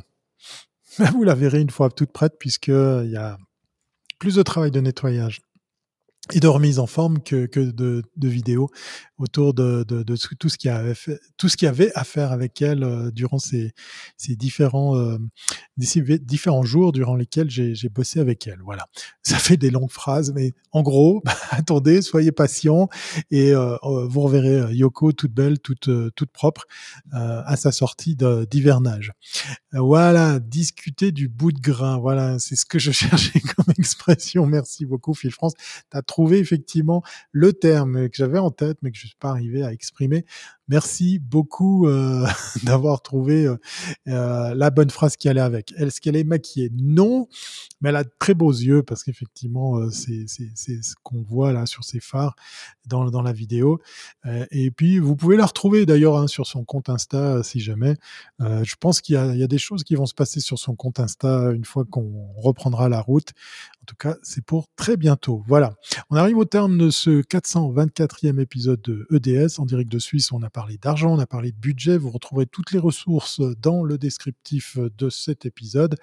vous 1.12 1.22
la 1.22 1.34
verrez 1.34 1.60
une 1.60 1.70
fois 1.70 1.90
toute 1.90 2.12
prête, 2.12 2.38
puisqu'il 2.38 3.10
y 3.10 3.16
a 3.16 3.36
plus 4.18 4.36
de 4.36 4.42
travail 4.42 4.70
de 4.70 4.80
nettoyage 4.80 5.42
et 6.32 6.40
de 6.40 6.48
remise 6.48 6.78
en 6.78 6.86
forme 6.86 7.20
que, 7.22 7.46
que 7.46 7.60
de, 7.60 8.02
de 8.16 8.28
vidéos 8.28 8.70
autour 9.22 9.54
de, 9.54 9.84
de, 9.84 10.02
de, 10.02 10.16
tout 10.38 10.48
ce 10.48 10.58
qui 10.58 10.68
avait 10.68 10.94
fait, 10.94 11.20
tout 11.36 11.48
ce 11.48 11.56
qu'il 11.56 11.66
y 11.66 11.68
avait 11.68 11.92
à 11.94 12.04
faire 12.04 12.32
avec 12.32 12.60
elle 12.60 12.82
euh, 12.82 13.10
durant 13.10 13.38
ces, 13.38 13.72
ces 14.16 14.36
différents 14.36 14.96
euh, 14.96 15.18
différents 15.76 16.64
jours 16.64 16.92
durant 16.92 17.16
lesquels 17.16 17.48
j'ai 17.50 17.88
bossé 17.88 18.20
avec 18.20 18.46
elle. 18.46 18.60
Voilà, 18.64 18.86
ça 19.22 19.38
fait 19.38 19.56
des 19.56 19.70
longues 19.70 19.90
phrases, 19.90 20.32
mais 20.34 20.52
en 20.72 20.82
gros, 20.82 21.22
bah, 21.24 21.36
attendez, 21.50 22.02
soyez 22.02 22.32
patient 22.32 22.88
et 23.30 23.52
euh, 23.52 23.76
euh 23.84 24.06
vous 24.08 24.22
reverrez 24.22 24.60
euh, 24.60 24.72
Yoko 24.72 25.12
toute 25.12 25.32
belle, 25.32 25.60
toute 25.60 25.88
toute 26.14 26.30
propre 26.32 26.66
à 27.12 27.56
sa 27.56 27.72
sortie 27.72 28.16
d'hivernage. 28.16 29.12
Voilà, 29.72 30.40
discuter 30.40 31.12
du 31.12 31.28
bout 31.28 31.52
de 31.52 31.60
grain. 31.60 31.98
Voilà, 31.98 32.38
c'est 32.38 32.56
ce 32.56 32.64
que 32.64 32.78
je 32.78 32.90
cherchais 32.92 33.40
comme 33.40 33.72
expression. 33.78 34.46
Merci 34.46 34.84
beaucoup, 34.84 35.14
Phil 35.14 35.30
France. 35.30 35.54
Tu 35.90 35.96
as 35.96 36.02
trouvé 36.02 36.38
effectivement 36.38 37.02
le 37.30 37.52
terme 37.52 38.08
que 38.08 38.16
j'avais 38.16 38.38
en 38.38 38.50
tête, 38.50 38.78
mais 38.82 38.90
que 38.90 38.98
je 38.98 39.06
pas 39.16 39.30
arrivé 39.30 39.62
à 39.64 39.72
exprimer. 39.72 40.24
Merci 40.72 41.18
beaucoup 41.18 41.86
euh, 41.86 42.26
d'avoir 42.64 43.02
trouvé 43.02 43.44
euh, 43.44 43.58
euh, 44.08 44.54
la 44.54 44.70
bonne 44.70 44.88
phrase 44.88 45.18
qui 45.18 45.28
allait 45.28 45.42
avec. 45.42 45.74
Est-ce 45.76 46.00
qu'elle 46.00 46.16
est 46.16 46.24
maquillée? 46.24 46.70
Non, 46.74 47.28
mais 47.82 47.90
elle 47.90 47.96
a 47.96 48.04
de 48.04 48.10
très 48.18 48.32
beaux 48.32 48.52
yeux 48.52 48.82
parce 48.82 49.04
qu'effectivement, 49.04 49.76
euh, 49.76 49.90
c'est 49.90 50.26
ce 50.26 50.94
qu'on 51.02 51.20
voit 51.20 51.52
là 51.52 51.66
sur 51.66 51.84
ses 51.84 52.00
phares 52.00 52.36
dans, 52.86 53.10
dans 53.10 53.20
la 53.20 53.34
vidéo. 53.34 53.82
Euh, 54.24 54.46
et 54.50 54.70
puis, 54.70 54.98
vous 54.98 55.14
pouvez 55.14 55.36
la 55.36 55.44
retrouver 55.44 55.84
d'ailleurs 55.84 56.16
hein, 56.16 56.26
sur 56.26 56.46
son 56.46 56.64
compte 56.64 56.88
Insta 56.88 57.42
si 57.42 57.60
jamais. 57.60 57.96
Je 58.40 58.74
pense 58.80 59.02
qu'il 59.02 59.16
y, 59.16 59.38
y, 59.38 59.42
a 59.42 59.46
des 59.46 59.58
choses 59.58 59.84
qui 59.84 59.94
vont 59.94 60.06
se 60.06 60.14
passer 60.14 60.40
sur 60.40 60.58
son 60.58 60.74
compte 60.74 61.00
Insta 61.00 61.52
une 61.52 61.66
fois 61.66 61.84
qu'on 61.84 62.32
reprendra 62.38 62.88
la 62.88 63.02
route. 63.02 63.32
En 63.82 63.84
tout 63.84 63.96
cas, 63.96 64.16
c'est 64.22 64.44
pour 64.44 64.68
très 64.76 64.96
bientôt. 64.96 65.42
Voilà. 65.46 65.74
On 66.08 66.16
arrive 66.16 66.38
au 66.38 66.44
terme 66.44 66.78
de 66.78 66.90
ce 66.90 67.22
424e 67.22 68.40
épisode 68.40 68.80
de 68.80 69.06
EDS 69.10 69.58
en 69.58 69.66
direct 69.66 69.90
de 69.90 69.98
Suisse. 69.98 70.30
On 70.32 70.42
a 70.42 70.50
parlé 70.50 70.61
parlé 70.62 70.78
d'argent, 70.78 71.14
on 71.14 71.18
a 71.18 71.26
parlé 71.26 71.50
de 71.50 71.56
budget. 71.56 71.98
Vous 71.98 72.10
retrouverez 72.10 72.46
toutes 72.46 72.70
les 72.70 72.78
ressources 72.78 73.40
dans 73.60 73.82
le 73.82 73.98
descriptif 73.98 74.78
de 74.78 75.10
cet 75.10 75.44
épisode 75.44 75.96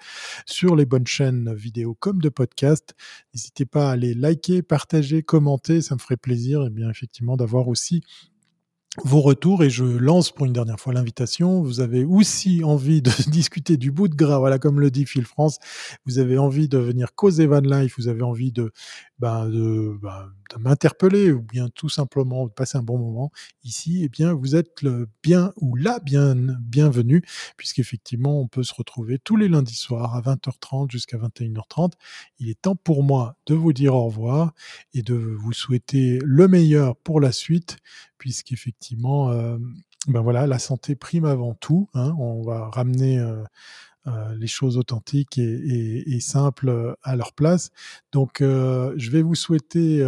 sur 0.44 0.76
les 0.76 0.84
bonnes 0.84 1.06
chaînes 1.06 1.54
vidéo 1.54 1.96
comme 1.98 2.20
de 2.20 2.28
podcast. 2.28 2.92
N'hésitez 3.32 3.64
pas 3.64 3.92
à 3.92 3.96
les 3.96 4.12
liker, 4.12 4.60
partager, 4.60 5.22
commenter. 5.22 5.80
Ça 5.80 5.94
me 5.94 5.98
ferait 5.98 6.18
plaisir, 6.18 6.60
et 6.60 6.66
eh 6.66 6.68
bien 6.68 6.90
effectivement, 6.90 7.38
d'avoir 7.38 7.68
aussi 7.68 8.02
vos 9.04 9.20
retours 9.20 9.62
et 9.62 9.70
je 9.70 9.84
lance 9.84 10.32
pour 10.32 10.46
une 10.46 10.52
dernière 10.52 10.78
fois 10.78 10.92
l'invitation. 10.92 11.62
Vous 11.62 11.80
avez 11.80 12.04
aussi 12.04 12.64
envie 12.64 13.02
de 13.02 13.10
discuter 13.30 13.76
du 13.76 13.90
bout 13.90 14.08
de 14.08 14.14
gras, 14.14 14.38
voilà 14.38 14.58
comme 14.58 14.80
le 14.80 14.90
dit 14.90 15.06
Phil 15.06 15.24
France. 15.24 15.58
Vous 16.06 16.18
avez 16.18 16.36
envie 16.36 16.68
de 16.68 16.76
venir 16.76 17.14
causer 17.14 17.46
Van 17.46 17.60
Life, 17.60 17.94
vous 17.96 18.08
avez 18.08 18.22
envie 18.22 18.52
de, 18.52 18.72
ben, 19.20 19.48
de, 19.48 19.98
ben, 20.02 20.32
de 20.50 20.62
m'interpeller 20.62 21.30
ou 21.30 21.42
bien 21.42 21.68
tout 21.68 21.90
simplement 21.90 22.46
de 22.46 22.50
passer 22.50 22.78
un 22.78 22.82
bon 22.82 22.98
moment 22.98 23.30
ici. 23.64 24.00
Eh 24.02 24.08
bien, 24.08 24.32
vous 24.32 24.56
êtes 24.56 24.80
le 24.82 25.08
bien 25.22 25.52
ou 25.56 25.76
la 25.76 26.00
bien 26.00 26.34
bienvenue 26.34 27.22
puisqu'effectivement 27.56 28.40
on 28.40 28.48
peut 28.48 28.62
se 28.62 28.74
retrouver 28.74 29.18
tous 29.18 29.36
les 29.36 29.48
lundis 29.48 29.74
soirs 29.74 30.16
à 30.16 30.22
20h30 30.22 30.90
jusqu'à 30.90 31.18
21h30. 31.18 31.92
Il 32.38 32.48
est 32.48 32.62
temps 32.62 32.76
pour 32.76 33.02
moi 33.02 33.36
de 33.46 33.54
vous 33.54 33.74
dire 33.74 33.94
au 33.94 34.06
revoir 34.06 34.54
et 34.94 35.02
de 35.02 35.14
vous 35.14 35.52
souhaiter 35.52 36.18
le 36.24 36.48
meilleur 36.48 36.96
pour 36.96 37.20
la 37.20 37.32
suite 37.32 37.76
puisqu'effectivement, 38.16 39.30
euh, 39.30 39.58
ben 40.06 40.20
voilà, 40.20 40.46
la 40.46 40.58
santé 40.58 40.94
prime 40.94 41.24
avant 41.24 41.54
tout. 41.54 41.88
Hein. 41.94 42.14
on 42.18 42.42
va 42.42 42.68
ramener 42.68 43.18
euh, 43.18 43.42
euh, 44.06 44.34
les 44.36 44.46
choses 44.46 44.78
authentiques 44.78 45.38
et, 45.38 46.20
simples 46.20 46.96
à 47.02 47.16
leur 47.16 47.32
place. 47.32 47.70
Donc, 48.12 48.38
je 48.40 49.10
vais 49.10 49.22
vous 49.22 49.34
souhaiter 49.34 49.98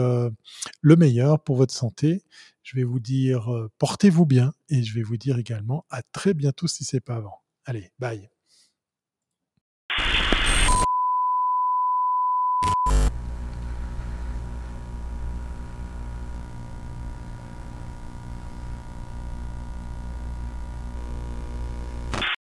le 0.81 0.97
meilleur 0.97 1.43
pour 1.43 1.57
votre 1.57 1.75
santé. 1.75 2.23
Je 2.63 2.77
vais 2.77 2.85
vous 2.85 3.01
dire 3.01 3.49
portez-vous 3.79 4.27
bien 4.27 4.53
et 4.69 4.83
je 4.83 4.95
vais 4.95 5.03
vous 5.03 5.17
dire 5.17 5.39
également 5.39 5.85
à 5.91 6.03
très 6.03 6.35
bientôt 6.35 6.69
si 6.69 6.85
c'est 6.85 7.01
pas 7.01 7.17
avant. 7.17 7.41
Allez, 7.65 7.91
bye. 7.99 8.32